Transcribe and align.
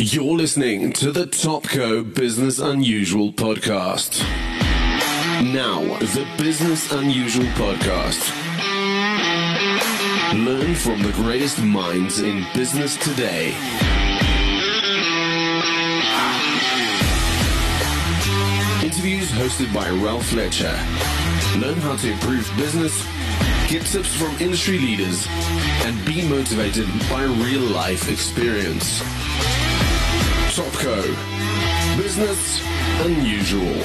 You're 0.00 0.36
listening 0.36 0.92
to 0.92 1.10
the 1.10 1.24
Topco 1.24 2.14
Business 2.14 2.60
Unusual 2.60 3.32
podcast. 3.32 4.22
Now, 5.52 5.80
the 5.98 6.24
Business 6.38 6.92
Unusual 6.92 7.46
podcast. 7.56 8.22
Learn 10.34 10.76
from 10.76 11.02
the 11.02 11.10
greatest 11.14 11.60
minds 11.60 12.20
in 12.20 12.46
business 12.54 12.96
today. 12.98 13.48
Interviews 18.84 19.32
hosted 19.32 19.74
by 19.74 19.90
Ralph 19.90 20.26
Fletcher. 20.26 20.78
Learn 21.58 21.78
how 21.78 21.96
to 21.96 22.12
improve 22.12 22.48
business, 22.56 23.04
get 23.68 23.84
tips 23.84 24.14
from 24.14 24.30
industry 24.40 24.78
leaders, 24.78 25.26
and 25.82 26.06
be 26.06 26.22
motivated 26.28 26.86
by 27.10 27.24
real 27.24 27.62
life 27.62 28.08
experience. 28.08 29.02
Topco. 30.58 31.96
Business 31.96 32.60
Unusual. 33.02 33.80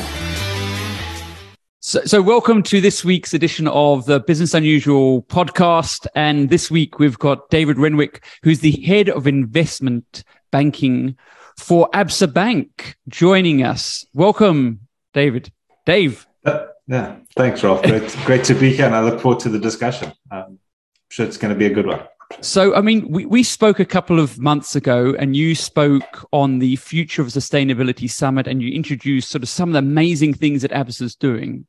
So, 1.81 2.03
so, 2.03 2.19
welcome 2.19 2.63
to 2.63 2.81
this 2.81 3.05
week's 3.05 3.35
edition 3.35 3.67
of 3.67 4.07
the 4.07 4.21
Business 4.21 4.55
Unusual 4.55 5.21
podcast. 5.21 6.07
And 6.15 6.49
this 6.49 6.71
week 6.71 6.97
we've 6.97 7.19
got 7.19 7.51
David 7.51 7.77
Renwick, 7.77 8.25
who's 8.41 8.61
the 8.61 8.71
head 8.71 9.07
of 9.07 9.27
investment 9.27 10.23
banking 10.49 11.15
for 11.59 11.91
Absa 11.91 12.33
Bank, 12.33 12.95
joining 13.07 13.61
us. 13.61 14.03
Welcome, 14.15 14.79
David. 15.13 15.51
Dave. 15.85 16.25
Uh, 16.43 16.65
yeah, 16.87 17.17
thanks, 17.35 17.63
Ralph. 17.63 17.83
Great, 17.83 18.17
great 18.25 18.43
to 18.45 18.55
be 18.55 18.73
here, 18.73 18.87
and 18.87 18.95
I 18.95 19.03
look 19.03 19.19
forward 19.21 19.41
to 19.41 19.49
the 19.49 19.59
discussion. 19.59 20.11
Um, 20.31 20.43
I'm 20.47 20.59
sure 21.09 21.27
it's 21.27 21.37
going 21.37 21.53
to 21.53 21.59
be 21.59 21.67
a 21.67 21.71
good 21.71 21.85
one. 21.85 22.01
So, 22.41 22.75
I 22.75 22.81
mean, 22.81 23.07
we, 23.09 23.25
we 23.25 23.43
spoke 23.43 23.79
a 23.79 23.85
couple 23.85 24.19
of 24.19 24.39
months 24.39 24.75
ago, 24.75 25.15
and 25.17 25.35
you 25.35 25.55
spoke 25.55 26.27
on 26.31 26.59
the 26.59 26.75
Future 26.75 27.21
of 27.21 27.29
Sustainability 27.29 28.09
Summit, 28.09 28.47
and 28.47 28.61
you 28.61 28.73
introduced 28.73 29.29
sort 29.29 29.43
of 29.43 29.49
some 29.49 29.69
of 29.69 29.73
the 29.73 29.79
amazing 29.79 30.33
things 30.33 30.61
that 30.61 30.71
Absa 30.71 31.03
is 31.03 31.15
doing. 31.15 31.65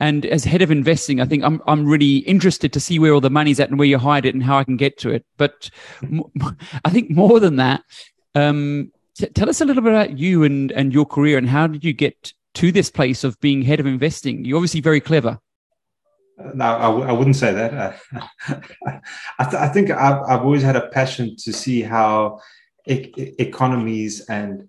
And 0.00 0.26
as 0.26 0.44
head 0.44 0.62
of 0.62 0.70
investing, 0.70 1.20
I 1.20 1.24
think 1.24 1.42
I'm 1.42 1.62
I'm 1.66 1.86
really 1.86 2.18
interested 2.18 2.72
to 2.74 2.80
see 2.80 2.98
where 2.98 3.14
all 3.14 3.22
the 3.22 3.30
money's 3.30 3.58
at 3.58 3.70
and 3.70 3.78
where 3.78 3.88
you 3.88 3.98
hide 3.98 4.26
it 4.26 4.34
and 4.34 4.44
how 4.44 4.58
I 4.58 4.64
can 4.64 4.76
get 4.76 4.98
to 4.98 5.10
it. 5.10 5.24
But 5.38 5.70
I 6.84 6.90
think 6.90 7.10
more 7.10 7.40
than 7.40 7.56
that, 7.56 7.82
um, 8.34 8.92
t- 9.16 9.28
tell 9.28 9.48
us 9.48 9.62
a 9.62 9.64
little 9.64 9.82
bit 9.82 9.92
about 9.92 10.18
you 10.18 10.44
and 10.44 10.70
and 10.72 10.92
your 10.92 11.06
career 11.06 11.38
and 11.38 11.48
how 11.48 11.66
did 11.66 11.84
you 11.84 11.94
get 11.94 12.34
to 12.54 12.70
this 12.70 12.90
place 12.90 13.24
of 13.24 13.40
being 13.40 13.62
head 13.62 13.80
of 13.80 13.86
investing? 13.86 14.44
You're 14.44 14.58
obviously 14.58 14.80
very 14.80 15.00
clever. 15.00 15.38
No, 16.38 16.64
I 16.64 16.82
w- 16.82 17.06
I 17.06 17.12
wouldn't 17.12 17.36
say 17.36 17.52
that. 17.52 17.98
I, 19.38 19.44
th- 19.44 19.54
I, 19.54 19.68
think 19.68 19.90
I've, 19.90 20.22
I've, 20.28 20.42
always 20.42 20.62
had 20.62 20.76
a 20.76 20.88
passion 20.88 21.34
to 21.36 21.52
see 21.52 21.80
how 21.80 22.40
e- 22.86 23.12
economies 23.38 24.20
and 24.28 24.68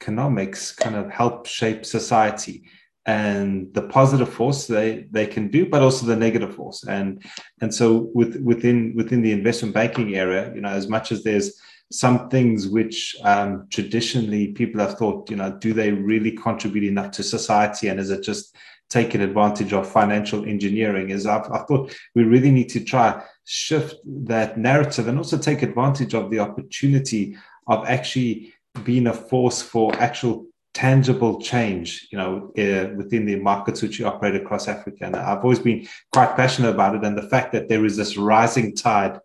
economics 0.00 0.72
kind 0.72 0.94
of 0.94 1.10
help 1.10 1.46
shape 1.46 1.86
society 1.86 2.64
and 3.06 3.72
the 3.72 3.82
positive 3.82 4.28
force 4.28 4.66
they, 4.66 5.06
they 5.10 5.26
can 5.26 5.48
do, 5.48 5.64
but 5.64 5.80
also 5.80 6.04
the 6.04 6.14
negative 6.14 6.54
force. 6.54 6.84
And 6.84 7.24
and 7.62 7.74
so 7.74 8.10
with, 8.14 8.36
within 8.42 8.92
within 8.94 9.22
the 9.22 9.32
investment 9.32 9.74
banking 9.74 10.16
area, 10.16 10.52
you 10.54 10.60
know, 10.60 10.68
as 10.68 10.88
much 10.88 11.10
as 11.10 11.24
there's 11.24 11.58
some 11.90 12.28
things 12.28 12.68
which 12.68 13.16
um, 13.24 13.66
traditionally 13.70 14.48
people 14.48 14.78
have 14.78 14.98
thought, 14.98 15.30
you 15.30 15.36
know, 15.36 15.56
do 15.58 15.72
they 15.72 15.90
really 15.90 16.32
contribute 16.32 16.84
enough 16.84 17.10
to 17.12 17.22
society, 17.22 17.88
and 17.88 17.98
is 17.98 18.10
it 18.10 18.22
just 18.22 18.54
taking 18.90 19.20
advantage 19.20 19.72
of 19.72 19.90
financial 19.90 20.44
engineering 20.44 21.10
is 21.10 21.26
I've, 21.26 21.50
I 21.50 21.58
thought 21.64 21.94
we 22.14 22.24
really 22.24 22.50
need 22.50 22.70
to 22.70 22.80
try 22.84 23.22
shift 23.44 23.96
that 24.04 24.58
narrative 24.58 25.08
and 25.08 25.18
also 25.18 25.38
take 25.38 25.62
advantage 25.62 26.14
of 26.14 26.30
the 26.30 26.40
opportunity 26.40 27.36
of 27.66 27.86
actually 27.86 28.54
being 28.84 29.06
a 29.06 29.12
force 29.12 29.60
for 29.60 29.94
actual 29.96 30.46
tangible 30.74 31.40
change, 31.40 32.08
you 32.12 32.18
know, 32.18 32.52
uh, 32.56 32.94
within 32.96 33.26
the 33.26 33.36
markets 33.36 33.82
which 33.82 33.98
you 33.98 34.06
operate 34.06 34.36
across 34.36 34.68
Africa. 34.68 35.06
And 35.06 35.16
I've 35.16 35.42
always 35.42 35.58
been 35.58 35.88
quite 36.12 36.36
passionate 36.36 36.70
about 36.70 36.94
it. 36.94 37.04
And 37.04 37.18
the 37.18 37.28
fact 37.28 37.52
that 37.52 37.68
there 37.68 37.84
is 37.84 37.96
this 37.96 38.16
rising 38.16 38.76
tide 38.76 39.18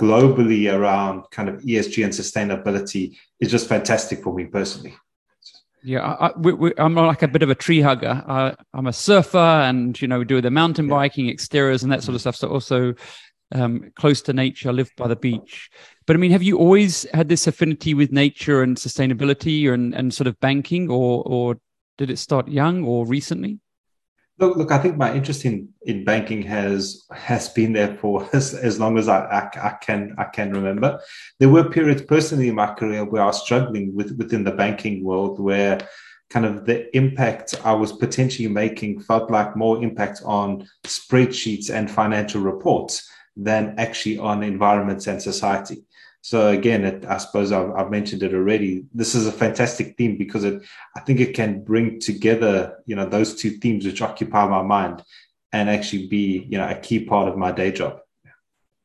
globally 0.00 0.72
around 0.72 1.24
kind 1.30 1.48
of 1.48 1.56
ESG 1.62 2.04
and 2.04 2.12
sustainability 2.12 3.16
is 3.40 3.50
just 3.50 3.68
fantastic 3.68 4.22
for 4.22 4.34
me 4.34 4.46
personally. 4.46 4.94
Yeah, 5.86 6.00
I, 6.00 6.32
am 6.78 6.96
like 6.96 7.22
a 7.22 7.28
bit 7.28 7.44
of 7.44 7.50
a 7.50 7.54
tree 7.54 7.80
hugger. 7.80 8.24
I, 8.26 8.56
am 8.74 8.88
a 8.88 8.92
surfer, 8.92 9.38
and 9.38 10.00
you 10.02 10.08
know, 10.08 10.18
we 10.18 10.24
do 10.24 10.40
the 10.40 10.50
mountain 10.50 10.88
biking, 10.88 11.28
exteriors, 11.30 11.84
and 11.84 11.92
that 11.92 12.02
sort 12.02 12.16
of 12.16 12.20
stuff. 12.20 12.34
So 12.34 12.48
also 12.48 12.94
um, 13.52 13.92
close 13.94 14.20
to 14.22 14.32
nature. 14.32 14.70
I 14.70 14.72
live 14.72 14.90
by 14.96 15.06
the 15.06 15.14
beach. 15.14 15.70
But 16.04 16.16
I 16.16 16.18
mean, 16.18 16.32
have 16.32 16.42
you 16.42 16.58
always 16.58 17.06
had 17.14 17.28
this 17.28 17.46
affinity 17.46 17.94
with 17.94 18.10
nature 18.10 18.64
and 18.64 18.76
sustainability, 18.76 19.72
and 19.72 19.94
and 19.94 20.12
sort 20.12 20.26
of 20.26 20.40
banking, 20.40 20.90
or 20.90 21.22
or 21.24 21.60
did 21.98 22.10
it 22.10 22.18
start 22.18 22.48
young 22.48 22.84
or 22.84 23.06
recently? 23.06 23.60
Look, 24.38 24.56
look. 24.56 24.70
I 24.70 24.78
think 24.78 24.98
my 24.98 25.14
interest 25.14 25.46
in, 25.46 25.70
in 25.86 26.04
banking 26.04 26.42
has 26.42 27.06
has 27.10 27.48
been 27.48 27.72
there 27.72 27.94
for 27.96 28.28
as, 28.34 28.54
as 28.54 28.78
long 28.78 28.98
as 28.98 29.08
I, 29.08 29.20
I, 29.24 29.68
I 29.68 29.70
can 29.80 30.14
I 30.18 30.24
can 30.24 30.52
remember. 30.52 31.00
There 31.38 31.48
were 31.48 31.70
periods 31.70 32.02
personally 32.02 32.48
in 32.48 32.54
my 32.54 32.74
career 32.74 33.04
where 33.04 33.22
I 33.22 33.26
was 33.26 33.42
struggling 33.42 33.94
with 33.94 34.16
within 34.18 34.44
the 34.44 34.52
banking 34.52 35.02
world, 35.02 35.40
where 35.40 35.78
kind 36.28 36.44
of 36.44 36.66
the 36.66 36.94
impact 36.96 37.54
I 37.64 37.72
was 37.72 37.92
potentially 37.92 38.48
making 38.48 39.00
felt 39.00 39.30
like 39.30 39.56
more 39.56 39.82
impact 39.82 40.22
on 40.24 40.68
spreadsheets 40.84 41.70
and 41.70 41.90
financial 41.90 42.42
reports 42.42 43.08
than 43.36 43.74
actually 43.78 44.18
on 44.18 44.42
environments 44.42 45.06
and 45.06 45.22
society. 45.22 45.84
So 46.26 46.48
again, 46.48 47.06
I 47.08 47.18
suppose 47.18 47.52
I've, 47.52 47.70
I've, 47.76 47.90
mentioned 47.92 48.24
it 48.24 48.34
already. 48.34 48.84
This 48.92 49.14
is 49.14 49.28
a 49.28 49.32
fantastic 49.32 49.96
theme 49.96 50.18
because 50.18 50.42
it, 50.42 50.60
I 50.96 50.98
think 50.98 51.20
it 51.20 51.36
can 51.36 51.62
bring 51.62 52.00
together, 52.00 52.82
you 52.84 52.96
know, 52.96 53.06
those 53.08 53.36
two 53.36 53.50
themes 53.50 53.86
which 53.86 54.02
occupy 54.02 54.48
my 54.48 54.62
mind, 54.62 55.04
and 55.52 55.70
actually 55.70 56.08
be, 56.08 56.44
you 56.50 56.58
know, 56.58 56.68
a 56.68 56.74
key 56.74 57.04
part 57.04 57.28
of 57.28 57.36
my 57.36 57.52
day 57.52 57.70
job. 57.70 58.00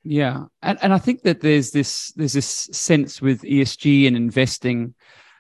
Yeah, 0.03 0.43
and 0.61 0.77
and 0.83 0.93
I 0.93 0.99
think 0.99 1.23
that 1.23 1.41
there's 1.41 1.71
this 1.71 2.11
there's 2.11 2.33
this 2.33 2.45
sense 2.45 3.23
with 3.23 3.41
ESG 3.41 4.05
and 4.05 4.15
investing, 4.15 4.93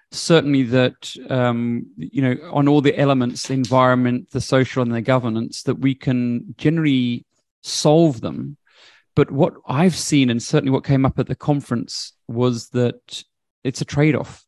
certainly 0.09 0.63
that 0.63 1.15
um, 1.29 1.85
you 1.97 2.23
know 2.23 2.35
on 2.51 2.67
all 2.67 2.81
the 2.81 2.97
elements, 2.97 3.47
the 3.47 3.53
environment, 3.53 4.31
the 4.31 4.41
social, 4.41 4.81
and 4.81 4.91
the 4.91 5.01
governance, 5.03 5.61
that 5.63 5.77
we 5.77 5.93
can 5.93 6.55
generally 6.57 7.27
solve 7.61 8.21
them 8.21 8.57
but 9.15 9.31
what 9.31 9.53
I've 9.67 9.95
seen, 9.95 10.29
and 10.29 10.41
certainly 10.41 10.71
what 10.71 10.85
came 10.85 11.05
up 11.05 11.19
at 11.19 11.27
the 11.27 11.35
conference, 11.35 12.13
was 12.27 12.69
that 12.69 13.23
it's 13.63 13.81
a 13.81 13.85
trade 13.85 14.15
off. 14.15 14.45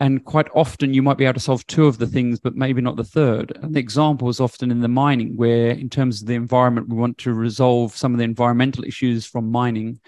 And 0.00 0.24
quite 0.24 0.48
often 0.54 0.94
you 0.94 1.02
might 1.02 1.16
be 1.16 1.24
able 1.24 1.34
to 1.34 1.40
solve 1.40 1.66
two 1.66 1.86
of 1.86 1.98
the 1.98 2.08
things, 2.08 2.40
but 2.40 2.56
maybe 2.56 2.80
not 2.80 2.96
the 2.96 3.04
third. 3.04 3.56
And 3.62 3.74
the 3.74 3.80
example 3.80 4.28
is 4.28 4.40
often 4.40 4.70
in 4.70 4.80
the 4.80 4.88
mining, 4.88 5.36
where 5.36 5.70
in 5.70 5.88
terms 5.88 6.20
of 6.20 6.26
the 6.26 6.34
environment, 6.34 6.88
we 6.88 6.96
want 6.96 7.18
to 7.18 7.32
resolve 7.32 7.96
some 7.96 8.12
of 8.12 8.18
the 8.18 8.24
environmental 8.24 8.84
issues 8.84 9.26
from 9.26 9.50
mining. 9.50 10.00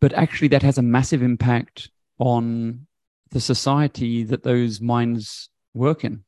But 0.00 0.12
actually, 0.14 0.48
that 0.48 0.62
has 0.62 0.78
a 0.78 0.82
massive 0.82 1.22
impact 1.22 1.90
on 2.18 2.86
the 3.30 3.40
society 3.40 4.24
that 4.24 4.42
those 4.42 4.80
mines 4.80 5.48
work 5.74 6.04
in. 6.04 6.24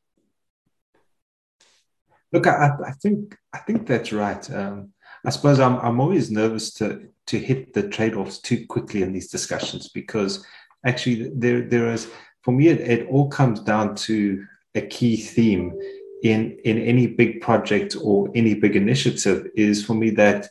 Look, 2.33 2.47
I, 2.47 2.71
I 2.87 2.93
think 3.03 3.37
I 3.53 3.59
think 3.59 3.87
that's 3.87 4.13
right. 4.13 4.49
Um, 4.53 4.93
I 5.25 5.31
suppose 5.31 5.61
I'm 5.61 5.77
I'm 5.79 6.01
always 6.01 6.31
nervous 6.31 6.73
to 6.75 7.09
to 7.27 7.39
hit 7.39 7.75
the 7.75 7.89
trade 7.89 8.15
offs 8.15 8.39
too 8.39 8.67
quickly 8.67 9.03
in 9.03 9.13
these 9.13 9.29
discussions 9.29 9.89
because 9.89 10.45
actually 10.85 11.31
there 11.35 11.63
there 11.63 11.89
is 11.93 12.11
for 12.43 12.53
me 12.53 12.69
it, 12.69 12.81
it 12.81 13.09
all 13.09 13.29
comes 13.29 13.61
down 13.61 13.95
to 13.95 14.45
a 14.75 14.81
key 14.81 15.17
theme 15.17 15.79
in 16.23 16.59
in 16.65 16.79
any 16.79 17.07
big 17.07 17.41
project 17.41 17.97
or 18.01 18.31
any 18.35 18.55
big 18.55 18.77
initiative 18.77 19.47
is 19.55 19.85
for 19.85 19.95
me 19.95 20.11
that 20.11 20.49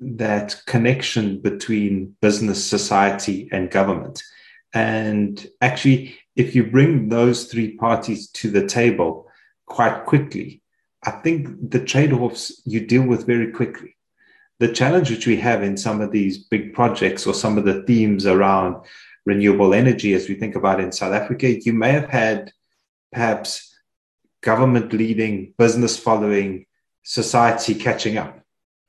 that 0.00 0.60
connection 0.66 1.40
between 1.40 2.14
business 2.20 2.64
society 2.64 3.48
and 3.50 3.70
government. 3.70 4.22
And 4.74 5.44
actually 5.60 6.16
if 6.36 6.54
you 6.54 6.70
bring 6.70 7.08
those 7.08 7.46
three 7.46 7.76
parties 7.76 8.28
to 8.30 8.50
the 8.50 8.66
table 8.66 9.26
quite 9.66 10.04
quickly 10.06 10.62
I 11.08 11.12
think 11.22 11.70
the 11.70 11.82
trade 11.82 12.12
offs 12.12 12.60
you 12.66 12.80
deal 12.86 13.06
with 13.06 13.26
very 13.26 13.50
quickly. 13.50 13.96
The 14.58 14.74
challenge 14.80 15.08
which 15.08 15.26
we 15.26 15.36
have 15.36 15.62
in 15.62 15.78
some 15.78 16.02
of 16.02 16.12
these 16.12 16.36
big 16.36 16.74
projects 16.74 17.26
or 17.26 17.32
some 17.32 17.56
of 17.56 17.64
the 17.64 17.82
themes 17.84 18.26
around 18.26 18.84
renewable 19.24 19.72
energy, 19.72 20.12
as 20.12 20.28
we 20.28 20.34
think 20.34 20.54
about 20.54 20.80
in 20.80 20.92
South 20.92 21.14
Africa, 21.14 21.48
you 21.64 21.72
may 21.72 21.92
have 21.92 22.10
had 22.10 22.52
perhaps 23.10 23.74
government 24.42 24.92
leading, 24.92 25.54
business 25.56 25.98
following, 25.98 26.66
society 27.04 27.74
catching 27.74 28.18
up. 28.18 28.34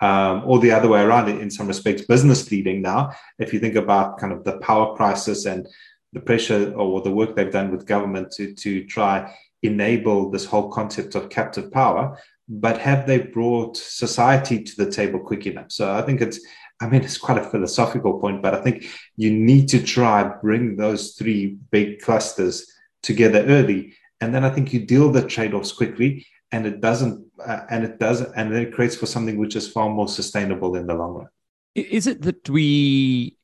Um, 0.02 0.44
or 0.46 0.60
the 0.60 0.72
other 0.72 0.90
way 0.90 1.02
around 1.02 1.30
in 1.30 1.50
some 1.50 1.68
respects, 1.68 2.02
business 2.02 2.52
leading 2.52 2.82
now. 2.82 3.14
If 3.38 3.54
you 3.54 3.60
think 3.62 3.76
about 3.76 4.18
kind 4.18 4.34
of 4.34 4.44
the 4.44 4.58
power 4.58 4.94
crisis 4.98 5.46
and 5.46 5.66
the 6.12 6.20
pressure 6.20 6.74
or 6.74 7.02
the 7.02 7.12
work 7.12 7.36
they've 7.36 7.52
done 7.60 7.72
with 7.72 7.86
government 7.86 8.32
to, 8.32 8.54
to 8.56 8.86
try 8.88 9.34
enable 9.64 10.30
this 10.30 10.46
whole 10.46 10.70
concept 10.70 11.16
of 11.16 11.30
captive 11.30 11.72
power, 11.72 12.18
but 12.48 12.80
have 12.80 13.06
they 13.06 13.20
brought 13.20 13.78
society 13.78 14.64
to 14.64 14.76
the 14.76 14.90
table 14.90 15.20
quick 15.20 15.46
enough? 15.46 15.72
So 15.72 15.94
I 15.94 16.02
think 16.02 16.22
it's 16.22 16.40
I 16.82 16.88
mean, 16.88 17.04
it's 17.04 17.18
quite 17.18 17.38
a 17.38 17.44
philosophical 17.44 18.20
point, 18.20 18.42
but 18.42 18.54
I 18.54 18.62
think 18.62 18.86
you 19.18 19.32
need 19.32 19.68
to 19.70 19.84
try 19.84 20.24
bring 20.24 20.78
those 20.78 21.12
three 21.14 21.58
big 21.72 22.00
clusters 22.00 22.66
together 23.04 23.46
early, 23.48 23.96
and 24.22 24.34
then 24.34 24.46
I 24.46 24.50
think 24.50 24.72
you 24.74 24.86
deal 24.86 25.12
the 25.12 25.26
trade-offs 25.28 25.74
quickly, 25.74 26.26
and 26.52 26.66
it 26.66 26.80
doesn't, 26.80 27.26
uh, 27.46 27.62
and 27.70 27.84
it 27.84 28.00
does, 28.00 28.22
and 28.22 28.52
then 28.52 28.62
it 28.62 28.74
creates 28.74 28.96
for 28.96 29.06
something 29.06 29.38
which 29.38 29.56
is 29.56 29.68
far 29.68 29.90
more 29.90 30.08
sustainable 30.08 30.76
in 30.76 30.88
the 30.88 30.94
long 30.94 31.14
run. 31.16 31.28
Is 31.76 32.08
it 32.08 32.22
that 32.24 32.50
we, 32.50 33.38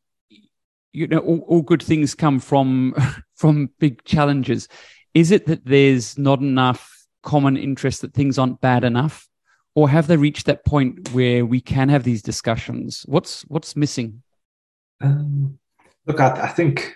you 0.94 1.08
know, 1.08 1.20
all, 1.20 1.40
all 1.48 1.62
good 1.62 1.84
things 1.84 2.16
come 2.16 2.40
from 2.40 2.96
from 3.36 3.70
big 3.80 4.04
challenges? 4.06 4.70
Is 5.16 5.32
it 5.32 5.48
that 5.48 5.66
there's 5.66 6.18
not 6.18 6.40
enough 6.40 7.08
common 7.24 7.58
interest 7.58 8.02
that 8.02 8.14
things 8.14 8.38
aren't 8.38 8.62
bad 8.62 8.84
enough? 8.84 9.28
or 9.76 9.90
have 9.90 10.08
they 10.08 10.18
reached 10.18 10.46
that 10.46 10.66
point 10.66 11.12
where 11.12 11.46
we 11.46 11.60
can 11.60 11.90
have 11.90 12.04
these 12.04 12.22
discussions? 12.22 13.04
What's 13.08 13.44
what's 13.44 13.76
missing? 13.76 14.24
Um, 15.02 15.60
look, 16.08 16.22
I, 16.22 16.32
I 16.44 16.48
think 16.48 16.96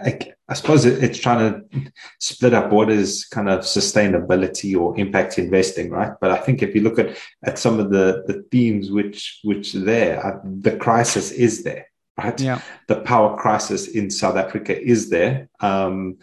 I, 0.00 0.18
I 0.48 0.54
suppose 0.54 0.84
it, 0.84 1.02
it's 1.02 1.20
trying 1.20 1.38
to 1.70 1.92
split 2.18 2.52
up 2.52 2.72
what 2.72 2.90
is 2.90 3.24
kind 3.26 3.48
of 3.48 3.60
sustainability 3.60 4.76
or 4.78 4.98
impact 4.98 5.38
investing, 5.38 5.90
right? 5.90 6.12
But 6.20 6.32
I 6.32 6.38
think 6.38 6.62
if 6.62 6.74
you 6.74 6.82
look 6.82 6.98
at 6.98 7.16
at 7.44 7.58
some 7.58 7.78
of 7.78 7.90
the 7.90 8.24
the 8.26 8.44
themes 8.50 8.90
which 8.90 9.38
which 9.44 9.72
there, 9.72 10.24
uh, 10.26 10.40
the 10.44 10.76
crisis 10.76 11.30
is 11.30 11.62
there, 11.62 11.86
right? 12.18 12.38
Yeah. 12.40 12.60
The 12.88 13.02
power 13.02 13.36
crisis 13.36 13.86
in 13.86 14.10
South 14.10 14.36
Africa 14.36 14.78
is 14.78 15.10
there. 15.10 15.48
Um, 15.60 16.18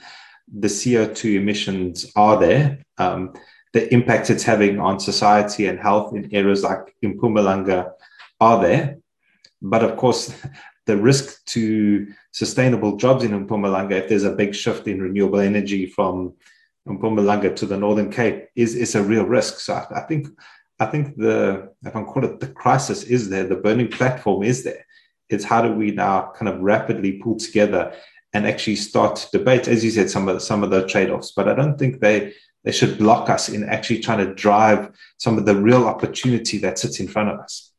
the 0.53 0.69
CO 0.69 1.11
two 1.11 1.37
emissions 1.37 2.11
are 2.15 2.39
there. 2.39 2.79
Um, 2.97 3.33
the 3.73 3.91
impact 3.91 4.29
it's 4.29 4.43
having 4.43 4.79
on 4.79 4.99
society 4.99 5.65
and 5.65 5.79
health 5.79 6.15
in 6.15 6.33
areas 6.33 6.63
like 6.63 6.95
Mpumalanga 7.03 7.91
are 8.39 8.61
there. 8.61 8.97
But 9.61 9.83
of 9.83 9.97
course, 9.97 10.33
the 10.85 10.97
risk 10.97 11.43
to 11.45 12.07
sustainable 12.31 12.97
jobs 12.97 13.23
in 13.23 13.47
Mpumalanga, 13.47 13.93
if 13.93 14.09
there's 14.09 14.25
a 14.25 14.35
big 14.35 14.53
shift 14.53 14.87
in 14.87 15.01
renewable 15.01 15.39
energy 15.39 15.85
from 15.85 16.33
Mpumalanga 16.87 17.55
to 17.55 17.65
the 17.65 17.77
Northern 17.77 18.11
Cape, 18.11 18.49
is, 18.55 18.75
is 18.75 18.95
a 18.95 19.03
real 19.03 19.25
risk. 19.25 19.59
So 19.59 19.73
I, 19.73 20.01
I 20.01 20.01
think 20.01 20.27
I 20.79 20.85
think 20.87 21.15
the 21.17 21.71
if 21.83 21.95
I 21.95 22.03
call 22.03 22.25
it 22.25 22.39
the 22.39 22.47
crisis 22.47 23.03
is 23.03 23.29
there, 23.29 23.45
the 23.45 23.55
burning 23.55 23.89
platform 23.89 24.43
is 24.43 24.63
there. 24.63 24.85
It's 25.29 25.45
how 25.45 25.61
do 25.61 25.71
we 25.71 25.91
now 25.91 26.33
kind 26.35 26.49
of 26.49 26.59
rapidly 26.59 27.13
pull 27.13 27.37
together 27.37 27.93
and 28.33 28.47
actually 28.47 28.75
start 28.75 29.29
debate, 29.31 29.67
as 29.67 29.83
you 29.83 29.91
said, 29.91 30.09
some 30.09 30.27
of 30.27 30.41
some 30.41 30.63
of 30.63 30.71
the 30.71 30.87
trade-offs. 30.87 31.31
But 31.31 31.47
I 31.47 31.55
don't 31.55 31.77
think 31.77 31.99
they 31.99 32.33
they 32.63 32.71
should 32.71 32.97
block 32.97 33.29
us 33.29 33.49
in 33.49 33.67
actually 33.67 33.99
trying 33.99 34.25
to 34.25 34.33
drive 34.33 34.91
some 35.17 35.37
of 35.37 35.45
the 35.45 35.55
real 35.55 35.85
opportunity 35.85 36.57
that 36.59 36.79
sits 36.79 36.99
in 36.99 37.07
front 37.07 37.29
of 37.29 37.39
us. 37.39 37.71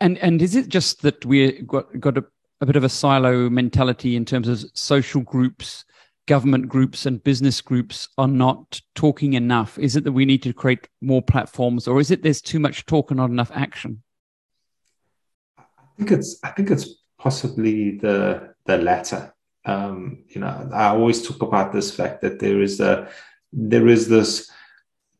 And 0.00 0.18
and 0.18 0.40
is 0.40 0.54
it 0.54 0.68
just 0.68 1.02
that 1.02 1.24
we 1.24 1.62
got 1.62 1.98
got 1.98 2.18
a, 2.18 2.24
a 2.60 2.66
bit 2.66 2.76
of 2.76 2.84
a 2.84 2.88
silo 2.88 3.50
mentality 3.50 4.14
in 4.14 4.24
terms 4.24 4.48
of 4.48 4.64
social 4.74 5.22
groups, 5.22 5.84
government 6.28 6.68
groups, 6.68 7.04
and 7.06 7.22
business 7.24 7.60
groups 7.60 8.08
are 8.18 8.28
not 8.28 8.80
talking 8.94 9.32
enough? 9.32 9.78
Is 9.78 9.96
it 9.96 10.04
that 10.04 10.12
we 10.12 10.24
need 10.24 10.42
to 10.44 10.52
create 10.52 10.88
more 11.00 11.22
platforms, 11.22 11.88
or 11.88 11.98
is 11.98 12.10
it 12.12 12.22
there's 12.22 12.40
too 12.40 12.60
much 12.60 12.86
talk 12.86 13.10
and 13.10 13.18
not 13.18 13.30
enough 13.30 13.50
action? 13.52 14.02
I 15.58 15.64
think 15.96 16.12
it's 16.12 16.38
I 16.44 16.50
think 16.50 16.70
it's 16.70 16.88
possibly 17.18 17.98
the 17.98 18.54
the 18.66 18.78
latter. 18.78 19.34
Um, 19.64 20.24
you 20.28 20.40
know, 20.40 20.70
I 20.72 20.88
always 20.88 21.26
talk 21.26 21.42
about 21.42 21.72
this 21.72 21.94
fact 21.94 22.22
that 22.22 22.38
there 22.40 22.60
is 22.60 22.80
a 22.80 23.08
there 23.52 23.88
is 23.88 24.08
this 24.08 24.50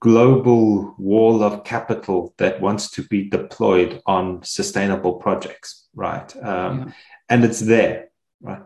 global 0.01 0.95
wall 0.99 1.45
of 1.45 1.63
capital 1.63 2.35
that 2.39 2.61
wants 2.61 2.91
to 2.91 3.03
be 3.05 3.29
deployed 3.29 4.03
on 4.05 4.43
sustainable 4.43 5.15
projects, 5.15 5.87
right? 5.95 6.35
Um, 6.43 6.79
yeah. 6.79 6.93
And 7.29 7.45
it's 7.45 7.61
there, 7.61 8.09
right? 8.41 8.63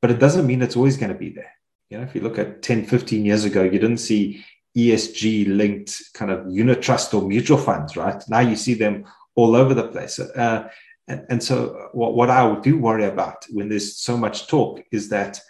But 0.00 0.12
it 0.12 0.18
doesn't 0.18 0.46
mean 0.46 0.62
it's 0.62 0.76
always 0.76 0.96
going 0.96 1.12
to 1.12 1.18
be 1.18 1.30
there. 1.30 1.52
You 1.90 1.98
know, 1.98 2.04
if 2.04 2.14
you 2.14 2.22
look 2.22 2.38
at 2.38 2.62
10, 2.62 2.86
15 2.86 3.24
years 3.24 3.44
ago, 3.44 3.62
you 3.62 3.78
didn't 3.78 3.98
see 3.98 4.44
ESG 4.76 5.54
linked 5.54 6.00
kind 6.14 6.30
of 6.30 6.50
unit 6.50 6.80
trust 6.80 7.12
or 7.12 7.20
mutual 7.20 7.58
funds, 7.58 7.96
right? 7.96 8.22
Now 8.28 8.40
you 8.40 8.56
see 8.56 8.74
them 8.74 9.04
all 9.34 9.56
over 9.56 9.74
the 9.74 9.88
place. 9.88 10.18
Uh, 10.18 10.70
and, 11.08 11.26
and 11.28 11.42
so, 11.42 11.70
uh, 11.70 11.88
what, 11.92 12.14
what 12.14 12.30
I 12.30 12.58
do 12.60 12.78
worry 12.78 13.04
about 13.04 13.46
when 13.50 13.68
there's 13.68 13.96
so 13.96 14.16
much 14.16 14.46
talk 14.46 14.82
is 14.92 15.08
that 15.08 15.40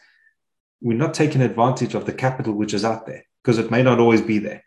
we're 0.81 0.97
not 0.97 1.15
taking 1.15 1.43
advantage 1.43 1.95
of 1.95 2.07
the 2.07 2.13
capital 2.13 2.55
which 2.55 2.73
is 2.73 2.85
out 2.85 3.07
there 3.07 3.25
because 3.43 3.59
it 3.59 3.71
may 3.71 3.83
not 3.83 3.99
always 3.99 4.23
be 4.23 4.39
there. 4.39 4.63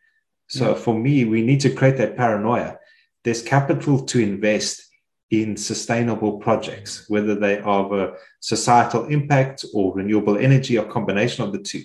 So 0.50 0.70
yeah. 0.70 0.76
for 0.76 0.94
me, 0.94 1.24
we 1.24 1.42
need 1.42 1.62
to 1.62 1.74
create 1.74 1.98
that 1.98 2.18
paranoia. 2.18 2.78
There's 3.24 3.42
capital 3.42 4.06
to 4.08 4.20
invest 4.20 4.82
in 5.30 5.56
sustainable 5.56 6.40
projects, 6.40 7.06
whether 7.08 7.36
they 7.36 7.60
are 7.60 7.86
of 7.86 7.94
a 7.94 8.14
societal 8.42 9.06
impact 9.06 9.64
or 9.74 9.94
renewable 9.96 10.38
energy 10.38 10.78
or 10.78 10.84
combination 10.84 11.46
of 11.46 11.54
the 11.54 11.60
two. 11.60 11.84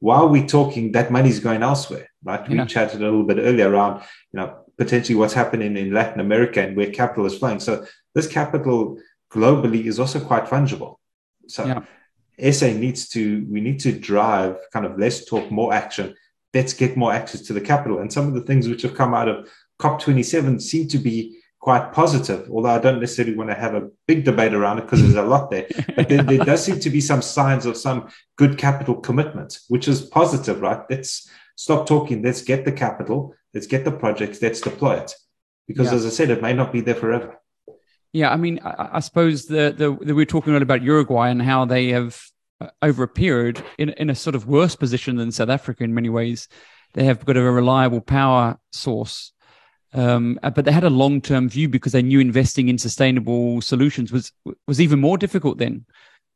While 0.00 0.28
we're 0.28 0.46
talking, 0.46 0.92
that 0.92 1.10
money 1.10 1.30
is 1.30 1.40
going 1.40 1.62
elsewhere, 1.62 2.10
right? 2.22 2.46
Yeah. 2.50 2.62
We 2.62 2.68
chatted 2.68 3.00
a 3.00 3.04
little 3.04 3.24
bit 3.24 3.38
earlier 3.38 3.70
around, 3.70 4.02
you 4.32 4.40
know, 4.40 4.58
potentially 4.76 5.16
what's 5.16 5.32
happening 5.32 5.76
in 5.76 5.92
Latin 5.92 6.20
America 6.20 6.60
and 6.60 6.76
where 6.76 6.90
capital 6.90 7.24
is 7.24 7.38
flowing. 7.38 7.60
So 7.60 7.86
this 8.14 8.26
capital 8.26 8.98
globally 9.30 9.84
is 9.86 9.98
also 9.98 10.20
quite 10.20 10.44
fungible. 10.44 10.96
So 11.48 11.64
yeah. 11.64 12.50
SA 12.50 12.68
needs 12.68 13.08
to, 13.10 13.46
we 13.50 13.60
need 13.60 13.80
to 13.80 13.92
drive 13.92 14.56
kind 14.72 14.86
of 14.86 14.98
less 14.98 15.24
talk, 15.24 15.50
more 15.50 15.72
action, 15.72 16.14
let's 16.54 16.72
get 16.72 16.96
more 16.96 17.12
access 17.12 17.40
to 17.42 17.52
the 17.52 17.60
capital. 17.60 17.98
And 18.00 18.12
some 18.12 18.26
of 18.26 18.34
the 18.34 18.42
things 18.42 18.68
which 18.68 18.82
have 18.82 18.94
come 18.94 19.14
out 19.14 19.28
of 19.28 19.48
COP27 19.80 20.60
seem 20.60 20.88
to 20.88 20.98
be 20.98 21.38
quite 21.62 21.92
positive, 21.92 22.50
although 22.50 22.70
I 22.70 22.78
don't 22.78 23.00
necessarily 23.00 23.36
want 23.36 23.50
to 23.50 23.54
have 23.54 23.74
a 23.74 23.88
big 24.08 24.24
debate 24.24 24.52
around 24.52 24.78
it 24.78 24.82
because 24.82 25.00
there's 25.00 25.14
a 25.14 25.22
lot 25.22 25.50
there. 25.50 25.66
But 25.96 26.08
there, 26.08 26.22
there, 26.22 26.44
does 26.44 26.64
seem 26.64 26.80
to 26.80 26.90
be 26.90 27.00
some 27.00 27.22
signs 27.22 27.66
of 27.66 27.76
some 27.76 28.08
good 28.36 28.58
capital 28.58 28.96
commitment, 28.96 29.58
which 29.68 29.86
is 29.86 30.02
positive, 30.02 30.60
right? 30.60 30.80
Let's 30.90 31.30
stop 31.54 31.86
talking. 31.86 32.22
Let's 32.22 32.42
get 32.42 32.64
the 32.64 32.72
capital. 32.72 33.34
Let's 33.54 33.68
get 33.68 33.84
the 33.84 33.92
projects. 33.92 34.42
Let's 34.42 34.60
deploy 34.60 34.94
it. 34.96 35.14
Because 35.68 35.92
yeah. 35.92 35.98
as 35.98 36.06
I 36.06 36.08
said, 36.08 36.30
it 36.30 36.42
may 36.42 36.52
not 36.52 36.72
be 36.72 36.80
there 36.80 36.96
forever. 36.96 37.38
Yeah, 38.12 38.30
I 38.30 38.36
mean, 38.36 38.60
I, 38.62 38.90
I 38.94 39.00
suppose 39.00 39.46
the, 39.46 39.74
the, 39.76 39.96
the 40.04 40.14
we 40.14 40.22
are 40.22 40.26
talking 40.26 40.52
a 40.52 40.56
lot 40.56 40.62
about 40.62 40.82
Uruguay 40.82 41.30
and 41.30 41.40
how 41.40 41.64
they 41.64 41.88
have 41.88 42.20
uh, 42.60 42.68
over 42.82 43.04
a 43.04 43.08
period 43.08 43.62
in, 43.78 43.90
in 43.90 44.10
a 44.10 44.14
sort 44.14 44.34
of 44.34 44.46
worse 44.46 44.76
position 44.76 45.16
than 45.16 45.32
South 45.32 45.48
Africa 45.48 45.84
in 45.84 45.94
many 45.94 46.10
ways. 46.10 46.48
They 46.94 47.04
have 47.04 47.24
got 47.24 47.38
a 47.38 47.42
reliable 47.42 48.02
power 48.02 48.58
source, 48.70 49.32
um, 49.94 50.38
uh, 50.42 50.50
but 50.50 50.66
they 50.66 50.72
had 50.72 50.84
a 50.84 50.90
long 50.90 51.22
term 51.22 51.48
view 51.48 51.68
because 51.68 51.92
they 51.92 52.02
knew 52.02 52.20
investing 52.20 52.68
in 52.68 52.76
sustainable 52.76 53.62
solutions 53.62 54.12
was 54.12 54.30
was 54.66 54.80
even 54.80 55.00
more 55.00 55.16
difficult 55.16 55.58
then. 55.58 55.86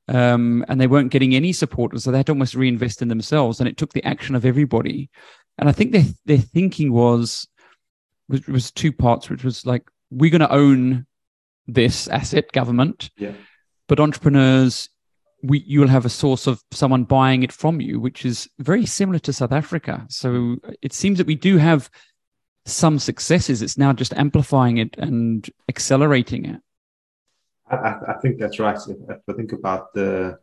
Um, 0.08 0.64
and 0.68 0.80
they 0.80 0.86
weren't 0.86 1.10
getting 1.10 1.34
any 1.34 1.52
support, 1.52 1.98
so 2.00 2.10
they 2.10 2.18
had 2.18 2.26
to 2.26 2.32
almost 2.32 2.54
reinvest 2.54 3.02
in 3.02 3.08
themselves. 3.08 3.58
And 3.58 3.68
it 3.68 3.76
took 3.76 3.92
the 3.92 4.04
action 4.04 4.34
of 4.34 4.46
everybody. 4.46 5.10
And 5.58 5.68
I 5.68 5.72
think 5.72 5.92
their 5.92 6.04
their 6.24 6.38
thinking 6.38 6.90
was 6.90 7.46
was, 8.28 8.46
was 8.46 8.70
two 8.70 8.92
parts, 8.92 9.28
which 9.28 9.44
was 9.44 9.66
like 9.66 9.82
we're 10.10 10.30
going 10.30 10.40
to 10.40 10.52
own 10.52 11.06
this 11.66 12.08
asset, 12.08 12.52
government, 12.52 13.10
yeah. 13.16 13.32
but 13.88 14.00
entrepreneurs 14.00 14.88
we, 15.42 15.62
you'll 15.66 15.88
have 15.88 16.04
a 16.04 16.10
source 16.10 16.46
of 16.46 16.62
someone 16.70 17.04
buying 17.04 17.42
it 17.42 17.52
from 17.52 17.80
you, 17.80 18.00
which 18.00 18.24
is 18.24 18.48
very 18.58 18.86
similar 18.86 19.18
to 19.20 19.32
South 19.32 19.52
Africa. 19.52 20.06
So 20.08 20.56
it 20.82 20.92
seems 20.92 21.18
that 21.18 21.26
we 21.26 21.34
do 21.34 21.58
have 21.58 21.90
some 22.64 22.98
successes. 22.98 23.62
It's 23.62 23.78
now 23.78 23.92
just 23.92 24.12
amplifying 24.14 24.78
it 24.78 24.96
and 24.98 25.48
accelerating 25.68 26.46
it. 26.46 26.60
I, 27.70 27.94
I 28.08 28.14
think 28.22 28.38
that's 28.38 28.58
right. 28.58 28.76
If, 28.76 28.96
if 29.08 29.20
I 29.28 29.32
think 29.32 29.52
about 29.52 29.92
the 29.92 30.38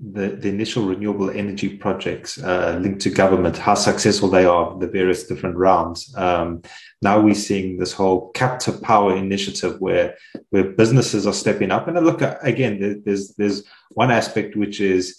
the, 0.00 0.28
the 0.28 0.48
initial 0.48 0.86
renewable 0.86 1.30
energy 1.30 1.76
projects 1.76 2.38
uh, 2.42 2.78
linked 2.80 3.02
to 3.02 3.10
government, 3.10 3.58
how 3.58 3.74
successful 3.74 4.30
they 4.30 4.46
are, 4.46 4.78
the 4.78 4.86
various 4.86 5.24
different 5.26 5.56
rounds. 5.56 6.14
Um, 6.16 6.62
now 7.02 7.20
we're 7.20 7.34
seeing 7.34 7.76
this 7.76 7.92
whole 7.92 8.30
captive 8.30 8.80
power 8.80 9.14
initiative 9.14 9.80
where 9.80 10.16
where 10.50 10.64
businesses 10.64 11.26
are 11.26 11.34
stepping 11.34 11.70
up. 11.70 11.86
And 11.86 12.02
look 12.04 12.22
at, 12.22 12.38
again, 12.42 13.02
there's 13.04 13.34
there's 13.34 13.64
one 13.90 14.10
aspect 14.10 14.56
which 14.56 14.80
is 14.80 15.18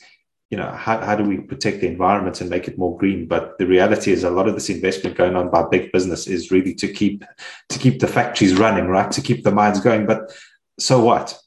you 0.49 0.57
know 0.57 0.69
how, 0.71 0.99
how 0.99 1.15
do 1.15 1.23
we 1.23 1.37
protect 1.37 1.81
the 1.81 1.87
environment 1.87 2.41
and 2.41 2.49
make 2.49 2.67
it 2.67 2.77
more 2.77 2.97
green 2.97 3.25
but 3.25 3.57
the 3.57 3.65
reality 3.65 4.11
is 4.11 4.25
a 4.25 4.29
lot 4.29 4.49
of 4.49 4.53
this 4.53 4.69
investment 4.69 5.15
going 5.15 5.35
on 5.35 5.49
by 5.49 5.63
big 5.71 5.91
business 5.93 6.27
is 6.27 6.51
really 6.51 6.73
to 6.75 6.91
keep 6.91 7.23
to 7.69 7.79
keep 7.79 8.01
the 8.01 8.07
factories 8.07 8.57
running 8.57 8.87
right 8.87 9.11
to 9.13 9.21
keep 9.21 9.45
the 9.45 9.51
mines 9.51 9.79
going 9.79 10.05
but 10.05 10.29
so 10.77 10.99
what 10.99 11.40